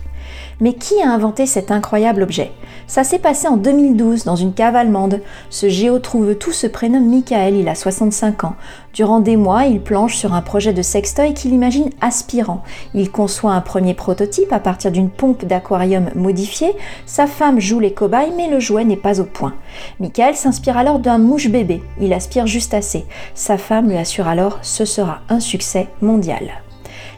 Mais 0.60 0.74
qui 0.74 1.00
a 1.02 1.10
inventé 1.10 1.46
cet 1.46 1.70
incroyable 1.70 2.22
objet? 2.22 2.52
Ça 2.86 3.02
s'est 3.02 3.18
passé 3.18 3.48
en 3.48 3.56
2012 3.56 4.24
dans 4.24 4.36
une 4.36 4.52
cave 4.52 4.76
allemande. 4.76 5.20
Ce 5.50 5.68
géo 5.68 5.98
trouve 5.98 6.34
tout 6.34 6.52
se 6.52 6.66
prénomme 6.66 7.08
Michael, 7.08 7.56
il 7.56 7.68
a 7.68 7.74
65 7.74 8.44
ans. 8.44 8.56
Durant 8.92 9.20
des 9.20 9.36
mois, 9.36 9.64
il 9.64 9.80
planche 9.80 10.16
sur 10.16 10.34
un 10.34 10.42
projet 10.42 10.72
de 10.72 10.82
sextoy 10.82 11.34
qu'il 11.34 11.52
imagine 11.52 11.90
aspirant. 12.00 12.62
Il 12.94 13.10
conçoit 13.10 13.52
un 13.52 13.60
premier 13.60 13.94
prototype 13.94 14.52
à 14.52 14.60
partir 14.60 14.92
d'une 14.92 15.10
pompe 15.10 15.44
d'aquarium 15.44 16.10
modifiée. 16.14 16.76
Sa 17.06 17.26
femme 17.26 17.58
joue 17.58 17.80
les 17.80 17.92
cobayes, 17.92 18.32
mais 18.36 18.48
le 18.48 18.60
jouet 18.60 18.84
n'est 18.84 18.96
pas 18.96 19.20
au 19.20 19.24
point. 19.24 19.54
Michael 19.98 20.34
s'inspire 20.34 20.76
alors 20.76 20.98
d'un 20.98 21.18
mouche 21.18 21.48
bébé. 21.48 21.82
Il 22.00 22.12
aspire 22.12 22.46
juste 22.46 22.74
assez. 22.74 23.06
Sa 23.34 23.58
femme 23.58 23.88
lui 23.88 23.96
assure 23.96 24.28
alors 24.28 24.58
ce 24.62 24.84
sera 24.84 25.20
un 25.28 25.40
succès 25.40 25.88
mondial. 26.00 26.62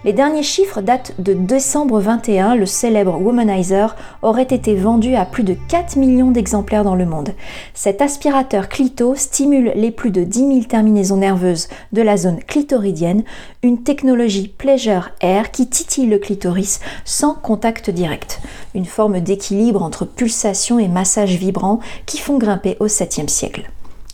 Les 0.07 0.13
derniers 0.13 0.45
chiffres 0.45 0.83
datent 0.83 1.15
de 1.19 1.33
décembre 1.33 1.99
21, 1.99 2.55
le 2.55 2.65
célèbre 2.65 3.21
Womanizer 3.21 3.97
aurait 4.23 4.45
été 4.45 4.77
vendu 4.77 5.17
à 5.17 5.25
plus 5.25 5.43
de 5.43 5.57
4 5.67 5.97
millions 5.97 6.31
d'exemplaires 6.31 6.85
dans 6.85 6.95
le 6.95 7.07
monde. 7.07 7.31
Cet 7.75 8.01
aspirateur 8.01 8.69
clito 8.69 9.17
stimule 9.17 9.73
les 9.75 9.91
plus 9.91 10.13
de 10.13 10.23
10 10.23 10.39
000 10.39 10.61
terminaisons 10.69 11.17
nerveuses 11.17 11.67
de 11.93 12.03
la 12.03 12.17
zone 12.17 12.39
clitoridienne, 12.39 13.25
une 13.65 13.83
technologie 13.83 14.47
Pleasure 14.47 15.11
Air 15.23 15.51
qui 15.51 15.67
titille 15.69 16.07
le 16.07 16.19
clitoris 16.19 16.79
sans 17.05 17.35
contact 17.35 17.91
direct. 17.91 18.41
Une 18.77 18.87
forme 18.87 19.19
d'équilibre 19.19 19.83
entre 19.83 20.05
pulsation 20.05 20.79
et 20.79 20.87
massage 20.87 21.35
vibrant 21.35 21.81
qui 22.07 22.19
font 22.19 22.39
grimper 22.39 22.77
au 22.79 22.87
7e 22.87 23.27
siècle. 23.27 23.69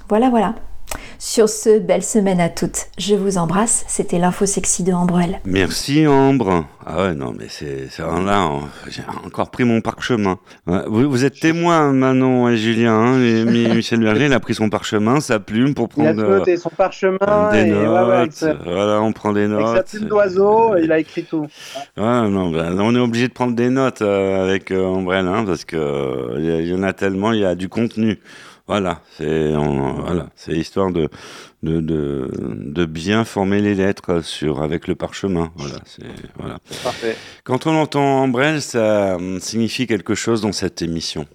Voilà, 0.09 0.31
voilà. 0.31 0.55
Sur 1.19 1.49
ce, 1.49 1.79
belle 1.79 2.03
semaine 2.03 2.41
à 2.41 2.49
toutes. 2.49 2.87
Je 2.99 3.15
vous 3.15 3.39
embrasse. 3.39 3.85
C'était 3.87 4.19
l'info 4.19 4.45
sexy 4.45 4.83
de 4.83 4.93
Ambrelle. 4.93 5.41
Merci 5.45 6.07
Ambre. 6.07 6.67
Ah 6.85 7.03
ouais, 7.05 7.15
non, 7.15 7.33
mais 7.39 7.47
c'est 7.49 7.87
là, 8.01 8.49
on- 8.51 8.63
j'ai 8.91 9.03
encore 9.25 9.51
pris 9.53 9.63
mon 9.63 9.81
parchemin. 9.81 10.39
Vous, 10.67 11.09
vous 11.09 11.25
êtes 11.25 11.39
témoins, 11.39 11.93
Manon 11.93 12.49
et 12.49 12.57
Julien. 12.57 12.95
hein, 12.95 13.23
et 13.23 13.45
Michel 13.77 14.01
Berger, 14.01 14.27
il 14.27 14.33
a 14.33 14.41
pris 14.41 14.55
son 14.55 14.69
parchemin, 14.69 15.21
sa 15.21 15.39
plume 15.39 15.75
pour 15.75 15.89
Il 15.97 16.01
a 16.09 16.13
prendre 16.13 16.29
noté, 16.29 16.57
son 16.57 16.71
parchemin, 16.71 17.19
des 17.53 17.59
et 17.61 17.65
notes. 17.67 17.83
ouais, 17.89 18.05
ouais, 18.09 18.15
avec 18.17 18.33
sa- 18.33 18.55
Voilà, 18.55 19.01
on 19.01 19.13
prend 19.13 19.33
des 19.33 19.45
avec 19.45 19.59
notes. 19.59 19.77
sa 19.77 19.83
plume 19.85 20.09
d'oiseau, 20.09 20.75
il 20.83 20.91
a 20.91 20.99
écrit 20.99 21.23
tout. 21.23 21.47
Ouais, 21.97 22.29
non, 22.29 22.51
ben, 22.51 22.77
on 22.81 22.97
est 22.97 22.99
obligé 22.99 23.29
de 23.29 23.33
prendre 23.33 23.55
des 23.55 23.71
notes 23.71 24.03
euh, 24.03 24.43
avec 24.43 24.73
euh, 24.73 24.85
Ambrelle, 24.85 25.29
hein, 25.29 25.45
parce 25.47 25.65
que 25.65 25.77
euh, 25.77 26.35
il 26.39 26.45
y 26.47 26.51
a- 26.51 26.61
il 26.61 26.67
y, 26.69 26.75
en 26.75 26.83
a 26.83 26.93
tellement, 26.93 27.31
il 27.33 27.41
y 27.41 27.45
a 27.45 27.55
du 27.55 27.69
contenu. 27.69 28.19
Voilà, 28.69 29.01
c'est 29.17 29.53
voilà, 29.53 30.29
c'est 30.37 30.53
histoire 30.53 30.93
de, 30.93 31.09
de, 31.63 31.81
de, 31.81 32.31
de 32.33 32.85
bien 32.85 33.25
former 33.25 33.61
les 33.61 33.75
lettres 33.75 34.21
sur 34.25 34.63
avec 34.63 34.87
le 34.87 34.95
parchemin. 34.95 35.51
Voilà, 35.57 35.79
c'est 35.85 36.07
voilà. 36.39 36.59
Parfait. 36.83 37.17
Quand 37.45 37.67
on 37.67 37.75
entend 37.75 38.23
Ambrelle, 38.23 38.63
ça 38.63 39.19
signifie 39.41 39.87
quelque 39.87 40.15
chose 40.15 40.41
dans 40.43 40.53
cette 40.53 40.81
émission. 40.81 41.27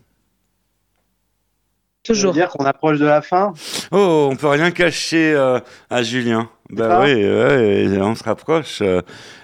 Toujours. 2.03 2.31
dire 2.31 2.47
qu'on 2.47 2.63
approche 2.63 2.99
de 2.99 3.05
la 3.05 3.21
fin? 3.21 3.53
Oh, 3.91 4.29
on 4.31 4.37
peut 4.37 4.47
rien 4.47 4.71
cacher 4.71 5.33
euh, 5.33 5.59
à 5.89 6.03
Julien. 6.03 6.49
Bah 6.69 7.01
oui, 7.03 7.13
ouais, 7.13 7.97
on 7.99 8.15
se 8.15 8.23
rapproche. 8.23 8.81
euh, 8.81 9.01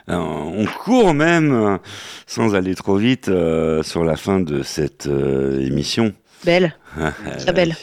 on 0.07 0.65
court 0.65 1.13
même, 1.13 1.53
euh, 1.53 1.77
sans 2.25 2.55
aller 2.55 2.73
trop 2.75 2.95
vite, 2.95 3.27
euh, 3.27 3.83
sur 3.83 4.05
la 4.05 4.15
fin 4.15 4.39
de 4.39 4.63
cette 4.63 5.07
euh, 5.07 5.59
émission. 5.59 6.13
Belle. 6.45 6.75
Très 7.39 7.53
belle. 7.53 7.75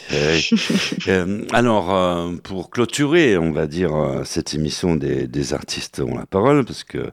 Euh, 1.07 1.41
alors, 1.53 1.93
euh, 1.95 2.31
pour 2.43 2.69
clôturer, 2.69 3.37
on 3.37 3.51
va 3.51 3.67
dire, 3.67 3.95
euh, 3.95 4.23
cette 4.23 4.53
émission 4.53 4.95
des, 4.95 5.27
des 5.27 5.53
artistes 5.53 5.99
ont 5.99 6.17
la 6.17 6.25
parole, 6.25 6.63
parce 6.65 6.83
que 6.83 7.11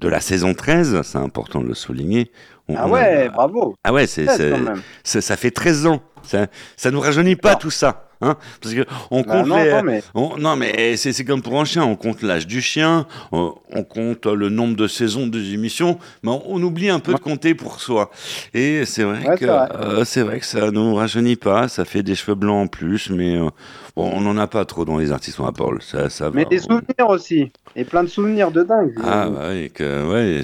de 0.00 0.08
la 0.08 0.20
saison 0.20 0.54
13, 0.54 1.02
c'est 1.02 1.18
important 1.18 1.60
de 1.60 1.66
le 1.68 1.74
souligner. 1.74 2.30
on- 2.68 2.76
Ah 2.76 2.82
on 2.86 2.88
a- 2.88 2.90
ouais, 2.92 3.28
bravo. 3.28 3.76
ah 3.84 3.92
ouais, 3.92 4.06
c'est, 4.06 4.24
13 4.26 4.36
c'est- 4.38 4.50
quand 4.50 4.58
même. 4.58 4.82
c'est- 5.02 5.20
ça 5.20 5.36
fait 5.36 5.50
13 5.50 5.86
ans. 5.86 6.00
Ça, 6.22 6.46
ça 6.76 6.90
nous 6.90 7.00
rajeunit 7.00 7.36
pas 7.36 7.56
tout 7.56 7.70
ça. 7.70 8.08
Hein 8.24 8.36
Parce 8.60 8.74
que 8.74 8.84
on 9.10 9.22
Bah 9.22 9.32
compte 9.42 9.46
non, 9.48 9.56
les- 9.62 9.70
non, 9.70 9.82
mais- 9.82 10.02
on- 10.14 10.56
mais 10.56 10.96
c'est, 10.96 11.24
comme 11.24 11.42
pour 11.42 11.60
un 11.60 11.64
chien. 11.64 11.84
On 11.84 11.96
compte 11.96 12.22
l'âge 12.22 12.46
du 12.46 12.60
chien, 12.62 13.06
on, 13.32 13.54
on 13.72 13.84
compte 13.84 14.26
le 14.26 14.48
nombre 14.48 14.76
de 14.76 14.86
saisons 14.88 15.26
des 15.26 15.52
émissions, 15.52 15.98
mais 16.22 16.30
on, 16.30 16.42
on 16.46 16.62
oublie 16.62 16.88
un 16.90 17.00
peu 17.00 17.12
de 17.14 17.18
compter 17.18 17.54
pour 17.54 17.80
soi. 17.80 18.10
Et 18.54 18.84
c'est 18.86 19.02
vrai, 19.02 19.26
Ouais, 19.28 19.34
que, 19.36 19.44
c'est 19.46 19.50
vrai. 19.52 19.68
euh, 19.74 20.04
c'est 20.04 20.22
vrai 20.22 20.40
que 20.40 20.46
ça 20.46 20.70
nous 20.70 20.94
rajeunit 20.94 21.36
pas. 21.36 21.68
Ça 21.68 21.84
fait 21.84 22.02
des 22.02 22.14
cheveux 22.14 22.34
blancs 22.34 22.64
en 22.64 22.66
plus, 22.66 23.10
mais 23.10 23.36
euh, 23.36 23.48
bon, 23.96 24.10
on 24.14 24.20
n'en 24.20 24.36
a 24.38 24.46
pas 24.46 24.64
trop 24.64 24.84
dans 24.84 24.98
les 24.98 25.12
artistes 25.12 25.40
à 25.46 25.52
Paul. 25.52 25.82
Ça, 25.82 26.08
ça 26.10 26.30
va. 26.30 26.36
Mais 26.36 26.44
des 26.46 26.58
souvenirs 26.60 27.08
aussi. 27.08 27.50
Et 27.76 27.84
plein 27.84 28.02
de 28.04 28.08
souvenirs 28.08 28.50
de 28.50 28.62
dingue. 28.62 28.94
Ah 29.04 29.28
bah 29.28 29.48
oui, 29.50 29.70
que, 29.70 30.08
ouais, 30.08 30.42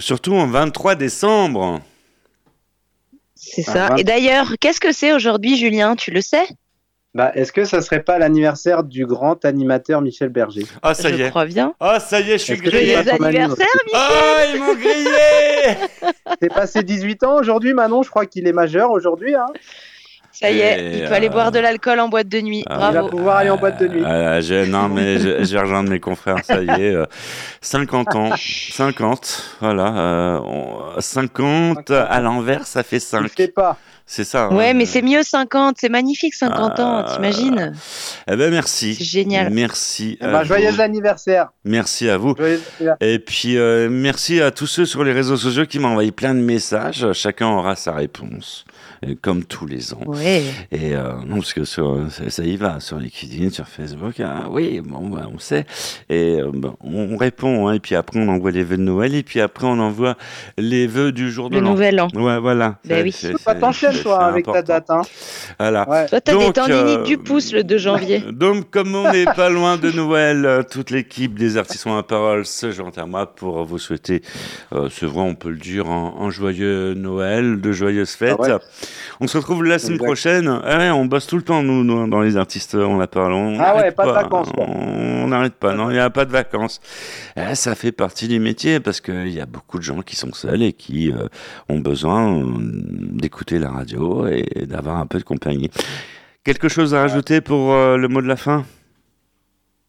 surtout 0.00 0.34
en 0.34 0.46
23 0.48 0.94
décembre. 0.96 1.80
C'est 3.34 3.64
Ah, 3.68 3.72
ça. 3.72 3.94
Et 3.98 4.04
d'ailleurs, 4.04 4.52
qu'est-ce 4.60 4.80
que 4.80 4.92
c'est 4.92 5.12
aujourd'hui, 5.12 5.56
Julien? 5.56 5.96
Tu 5.96 6.10
le 6.10 6.20
sais? 6.20 6.46
Bah, 7.14 7.30
est-ce 7.34 7.52
que 7.52 7.66
ça 7.66 7.82
serait 7.82 8.02
pas 8.02 8.18
l'anniversaire 8.18 8.82
du 8.84 9.04
grand 9.04 9.44
animateur 9.44 10.00
Michel 10.00 10.30
Berger? 10.30 10.64
Ah, 10.82 10.94
ça 10.94 11.10
Je 11.10 11.16
y 11.16 11.22
est. 11.22 11.28
crois 11.28 11.44
bien. 11.44 11.74
Ah, 11.78 12.00
ça 12.00 12.20
y 12.20 12.30
est, 12.30 12.38
je 12.38 12.44
suis 12.44 12.56
grillé. 12.56 12.94
son 13.04 13.22
anniversaire, 13.22 13.66
Ah, 13.92 14.44
ils 14.54 14.58
m'ont 14.60 14.74
grillé 14.74 15.76
C'est 16.40 16.48
passé 16.52 16.82
18 16.82 17.22
ans 17.24 17.36
aujourd'hui, 17.38 17.74
Manon. 17.74 18.02
Je 18.02 18.08
crois 18.08 18.24
qu'il 18.24 18.46
est 18.48 18.52
majeur 18.54 18.90
aujourd'hui. 18.90 19.34
Hein. 19.34 19.44
Ça 20.42 20.50
y 20.50 20.58
est, 20.60 20.98
il 20.98 21.04
peut 21.08 21.14
aller 21.14 21.28
euh, 21.28 21.30
boire 21.30 21.52
de 21.52 21.58
l'alcool 21.58 22.00
en 22.00 22.08
boîte 22.08 22.28
de 22.28 22.40
nuit. 22.40 22.64
ah, 22.68 22.74
Il 22.74 22.80
va 22.80 22.90
Bravo. 22.92 23.08
pouvoir 23.08 23.36
aller 23.38 23.50
en 23.50 23.56
boîte 23.56 23.80
de 23.80 23.88
nuit. 23.88 24.02
Ah, 24.04 24.40
je- 24.40 24.66
non, 24.66 24.88
mais 24.88 25.18
je, 25.18 25.44
je 25.44 25.52
vais 25.54 25.60
rejoindre 25.60 25.88
mes 25.90 26.00
confrères, 26.00 26.44
ça 26.44 26.60
y 26.62 26.68
est. 26.68 26.94
euh, 26.94 27.06
50 27.60 28.14
ans. 28.16 28.30
50, 28.72 29.56
voilà. 29.60 29.96
euh, 29.96 30.38
on- 30.44 31.00
50 31.00 31.90
à 31.90 32.20
l'envers, 32.20 32.66
ça 32.66 32.82
fait 32.82 32.96
Il 32.96 33.00
5. 33.00 33.28
fait 33.28 33.48
pas. 33.48 33.76
C'est 34.04 34.24
ça. 34.24 34.46
hein. 34.50 34.54
Ouais, 34.56 34.74
mais 34.74 34.84
c'est 34.84 35.00
mieux 35.00 35.22
50. 35.22 35.76
C'est 35.78 35.88
magnifique 35.88 36.34
50 36.34 36.80
ans, 36.80 37.04
Ah. 37.06 37.12
t'imagines 37.14 37.72
Eh 38.30 38.36
ben, 38.36 38.50
merci. 38.50 38.94
C'est 38.96 39.04
génial. 39.04 39.50
Merci. 39.52 40.18
Eh 40.20 40.24
ben, 40.24 40.40
vous. 40.40 40.44
joyeux 40.48 40.80
anniversaire. 40.80 41.48
Merci 41.64 42.10
à 42.10 42.18
vous. 42.18 42.34
Joyeux 42.36 42.60
anniversaire. 42.80 42.96
Et 43.00 43.18
puis, 43.20 43.56
euh, 43.56 43.88
merci 43.90 44.42
à 44.42 44.50
tous 44.50 44.66
ceux 44.66 44.84
sur 44.86 45.04
les 45.04 45.12
réseaux 45.12 45.36
sociaux 45.36 45.66
qui 45.66 45.78
m'ont 45.78 45.88
envoyé 45.88 46.10
plein 46.10 46.34
de 46.34 46.40
messages. 46.40 47.06
Chacun 47.12 47.46
aura 47.48 47.76
sa 47.76 47.92
réponse, 47.92 48.64
euh, 48.68 48.71
comme 49.20 49.44
tous 49.44 49.66
les 49.66 49.94
ans. 49.94 50.00
Ouais. 50.06 50.42
Et 50.70 50.94
euh, 50.94 51.12
non, 51.26 51.36
parce 51.36 51.52
que 51.54 51.64
sur, 51.64 52.06
ça, 52.10 52.30
ça 52.30 52.44
y 52.44 52.56
va, 52.56 52.78
sur 52.80 52.98
LinkedIn, 52.98 53.50
sur 53.50 53.66
Facebook, 53.66 54.20
ah, 54.20 54.44
oui, 54.50 54.80
bon, 54.80 55.08
bah, 55.08 55.28
on 55.32 55.38
sait. 55.38 55.66
Et 56.08 56.40
euh, 56.40 56.50
bon, 56.52 56.76
on, 56.80 57.12
on 57.12 57.16
répond, 57.16 57.66
hein, 57.68 57.74
et 57.74 57.80
puis 57.80 57.94
après 57.94 58.20
on 58.20 58.28
envoie 58.28 58.50
les 58.50 58.62
vœux 58.64 58.76
de 58.76 58.82
Noël, 58.82 59.14
et 59.14 59.22
puis 59.22 59.40
après 59.40 59.66
on 59.66 59.78
envoie 59.80 60.16
les 60.58 60.86
vœux 60.86 61.12
du 61.12 61.30
jour 61.30 61.50
de 61.50 61.56
Le 61.56 61.60
l'an. 61.62 61.70
nouvel 61.70 62.00
an. 62.00 62.08
Ouais, 62.14 62.38
voilà. 62.38 62.78
Ben 62.84 63.02
oui. 63.04 63.10
Bah, 63.22 63.38
c'est- 63.54 63.58
t'enchaînes, 63.60 63.98
toi, 64.02 64.24
avec 64.24 64.44
ta 64.44 64.50
important. 64.58 64.66
date. 64.74 64.90
Hein. 64.90 65.02
Voilà. 65.58 65.88
Ouais. 65.88 66.06
Toi, 66.06 66.20
t'as 66.20 66.36
des 66.36 66.52
tendinites 66.52 66.98
euh, 67.00 67.04
du 67.04 67.18
pouce 67.18 67.52
le 67.52 67.64
2 67.64 67.78
janvier. 67.78 68.20
Donc, 68.32 68.70
comme 68.70 68.94
on 68.94 69.10
n'est 69.12 69.24
pas 69.24 69.48
loin 69.50 69.76
de 69.78 69.90
Noël, 69.90 70.44
euh, 70.46 70.62
toute 70.62 70.90
l'équipe 70.90 71.38
des 71.38 71.56
artistes 71.56 71.86
ont 71.86 71.96
la 71.96 72.02
parole 72.02 72.46
se 72.46 72.70
joint 72.70 72.92
à 72.96 73.06
moi 73.06 73.26
pour 73.34 73.64
vous 73.64 73.78
souhaiter, 73.78 74.22
euh, 74.72 74.88
c'est 74.90 75.06
vrai, 75.06 75.20
on 75.22 75.34
peut 75.34 75.50
le 75.50 75.56
dire, 75.58 75.88
un, 75.88 76.14
un 76.20 76.30
joyeux 76.30 76.94
Noël, 76.94 77.60
de 77.60 77.72
joyeuses 77.72 78.10
fêtes. 78.12 78.36
Ah 78.38 78.42
ouais. 78.42 78.58
On 79.20 79.26
se 79.26 79.38
retrouve 79.38 79.64
la 79.64 79.78
semaine 79.78 79.94
Exact. 79.94 80.06
prochaine. 80.06 80.60
Ah 80.64 80.78
ouais, 80.78 80.90
on 80.90 81.04
bosse 81.06 81.26
tout 81.26 81.36
le 81.36 81.42
temps, 81.42 81.62
nous, 81.62 81.84
nous, 81.84 82.08
dans 82.08 82.20
les 82.20 82.36
artistes 82.36 82.74
ont 82.74 82.98
la 82.98 83.06
parole. 83.06 83.32
On 83.32 83.58
Ah 83.60 83.74
ouais, 83.74 83.78
n'arrête 83.78 83.96
pas 83.96 84.06
de 84.06 84.12
vacances, 84.12 84.50
quoi. 84.52 84.64
On 84.68 85.28
n'arrête 85.28 85.54
pas, 85.54 85.74
non, 85.74 85.90
il 85.90 85.94
n'y 85.94 85.98
a 85.98 86.10
pas 86.10 86.24
de 86.24 86.30
vacances. 86.32 86.80
Eh, 87.36 87.54
ça 87.54 87.74
fait 87.74 87.92
partie 87.92 88.28
du 88.28 88.40
métier 88.40 88.80
parce 88.80 89.00
qu'il 89.00 89.28
y 89.30 89.40
a 89.40 89.46
beaucoup 89.46 89.78
de 89.78 89.82
gens 89.84 90.02
qui 90.02 90.16
sont 90.16 90.32
seuls 90.32 90.62
et 90.62 90.72
qui 90.72 91.12
euh, 91.12 91.26
ont 91.68 91.78
besoin 91.80 92.38
euh, 92.38 92.44
d'écouter 92.58 93.58
la 93.58 93.70
radio 93.70 94.26
et 94.26 94.66
d'avoir 94.66 94.96
un 94.96 95.06
peu 95.06 95.18
de 95.18 95.24
compagnie. 95.24 95.70
Quelque 96.44 96.68
chose 96.68 96.94
à 96.94 97.00
rajouter 97.02 97.40
pour 97.40 97.72
euh, 97.72 97.96
le 97.96 98.08
mot 98.08 98.20
de 98.20 98.26
la 98.26 98.36
fin? 98.36 98.64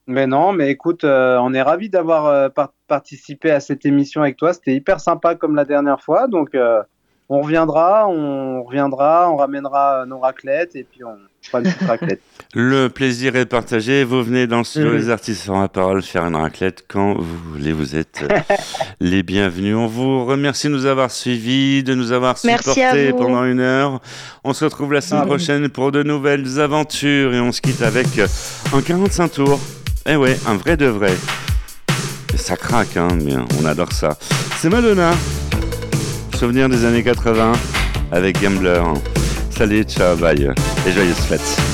Mais 0.05 0.27
non, 0.27 0.51
mais 0.51 0.69
écoute, 0.69 1.05
euh, 1.05 1.37
on 1.41 1.53
est 1.53 1.61
ravis 1.61 1.89
d'avoir 1.89 2.25
euh, 2.25 2.49
par- 2.49 2.73
participé 2.87 3.51
à 3.51 3.61
cette 3.61 3.85
émission 3.85 4.21
avec 4.21 4.35
toi. 4.35 4.53
C'était 4.53 4.75
hyper 4.75 4.99
sympa 4.99 5.35
comme 5.35 5.55
la 5.55 5.63
dernière 5.63 6.01
fois. 6.01 6.27
Donc, 6.27 6.55
euh, 6.55 6.83
on 7.29 7.41
reviendra, 7.41 8.07
on 8.07 8.63
reviendra, 8.63 9.29
on 9.31 9.37
ramènera 9.37 10.05
nos 10.07 10.19
raclettes 10.19 10.75
et 10.75 10.83
puis 10.89 11.03
on 11.03 11.15
fera 11.41 11.59
une 11.59 11.65
petite 11.71 11.87
raclette. 11.87 12.21
Le 12.55 12.87
plaisir 12.89 13.35
est 13.35 13.45
partagé. 13.47 14.03
Vous 14.03 14.21
venez 14.23 14.45
dans 14.45 14.59
le 14.59 14.63
studio 14.63 14.89
Mhm. 14.91 14.97
Les 14.97 15.09
Artistes 15.09 15.43
sans 15.45 15.59
la 15.61 15.67
parole 15.67 16.03
faire 16.03 16.25
une 16.25 16.35
raclette 16.35 16.83
quand 16.87 17.15
vous 17.15 17.37
voulez. 17.53 17.71
Vous 17.73 17.95
êtes 17.95 18.23
euh, 18.29 18.55
les 18.99 19.23
bienvenus. 19.23 19.75
On 19.75 19.87
vous 19.87 20.25
remercie 20.25 20.67
de 20.67 20.73
nous 20.73 20.85
avoir 20.85 21.09
suivis, 21.09 21.83
de 21.83 21.95
nous 21.95 22.11
avoir 22.11 22.37
supportés 22.37 23.11
pendant 23.11 23.43
une 23.45 23.59
heure. 23.61 23.99
On 24.43 24.53
se 24.53 24.63
retrouve 24.65 24.93
la 24.93 25.01
semaine 25.01 25.23
Ah. 25.23 25.27
prochaine 25.27 25.69
pour 25.69 25.91
de 25.91 26.03
nouvelles 26.03 26.59
aventures 26.59 27.33
et 27.33 27.39
on 27.39 27.51
se 27.51 27.61
quitte 27.61 27.81
avec 27.81 28.19
euh, 28.19 28.27
un 28.73 28.81
45 28.81 29.27
tours. 29.31 29.59
Eh 30.05 30.15
ouais, 30.15 30.37
un 30.47 30.55
vrai 30.55 30.77
de 30.77 30.85
vrai. 30.85 31.13
Ça 32.35 32.55
craque, 32.57 32.97
hein, 32.97 33.07
mais 33.23 33.33
on 33.61 33.65
adore 33.65 33.91
ça. 33.93 34.17
C'est 34.57 34.69
Madonna. 34.69 35.11
Souvenir 36.43 36.67
des 36.67 36.83
années 36.83 37.03
80 37.03 37.53
avec 38.11 38.41
Gambler. 38.41 38.83
Salut, 39.49 39.83
ciao, 39.83 40.17
bye 40.17 40.51
et 40.85 40.91
joyeuses 40.91 41.15
fêtes. 41.19 41.72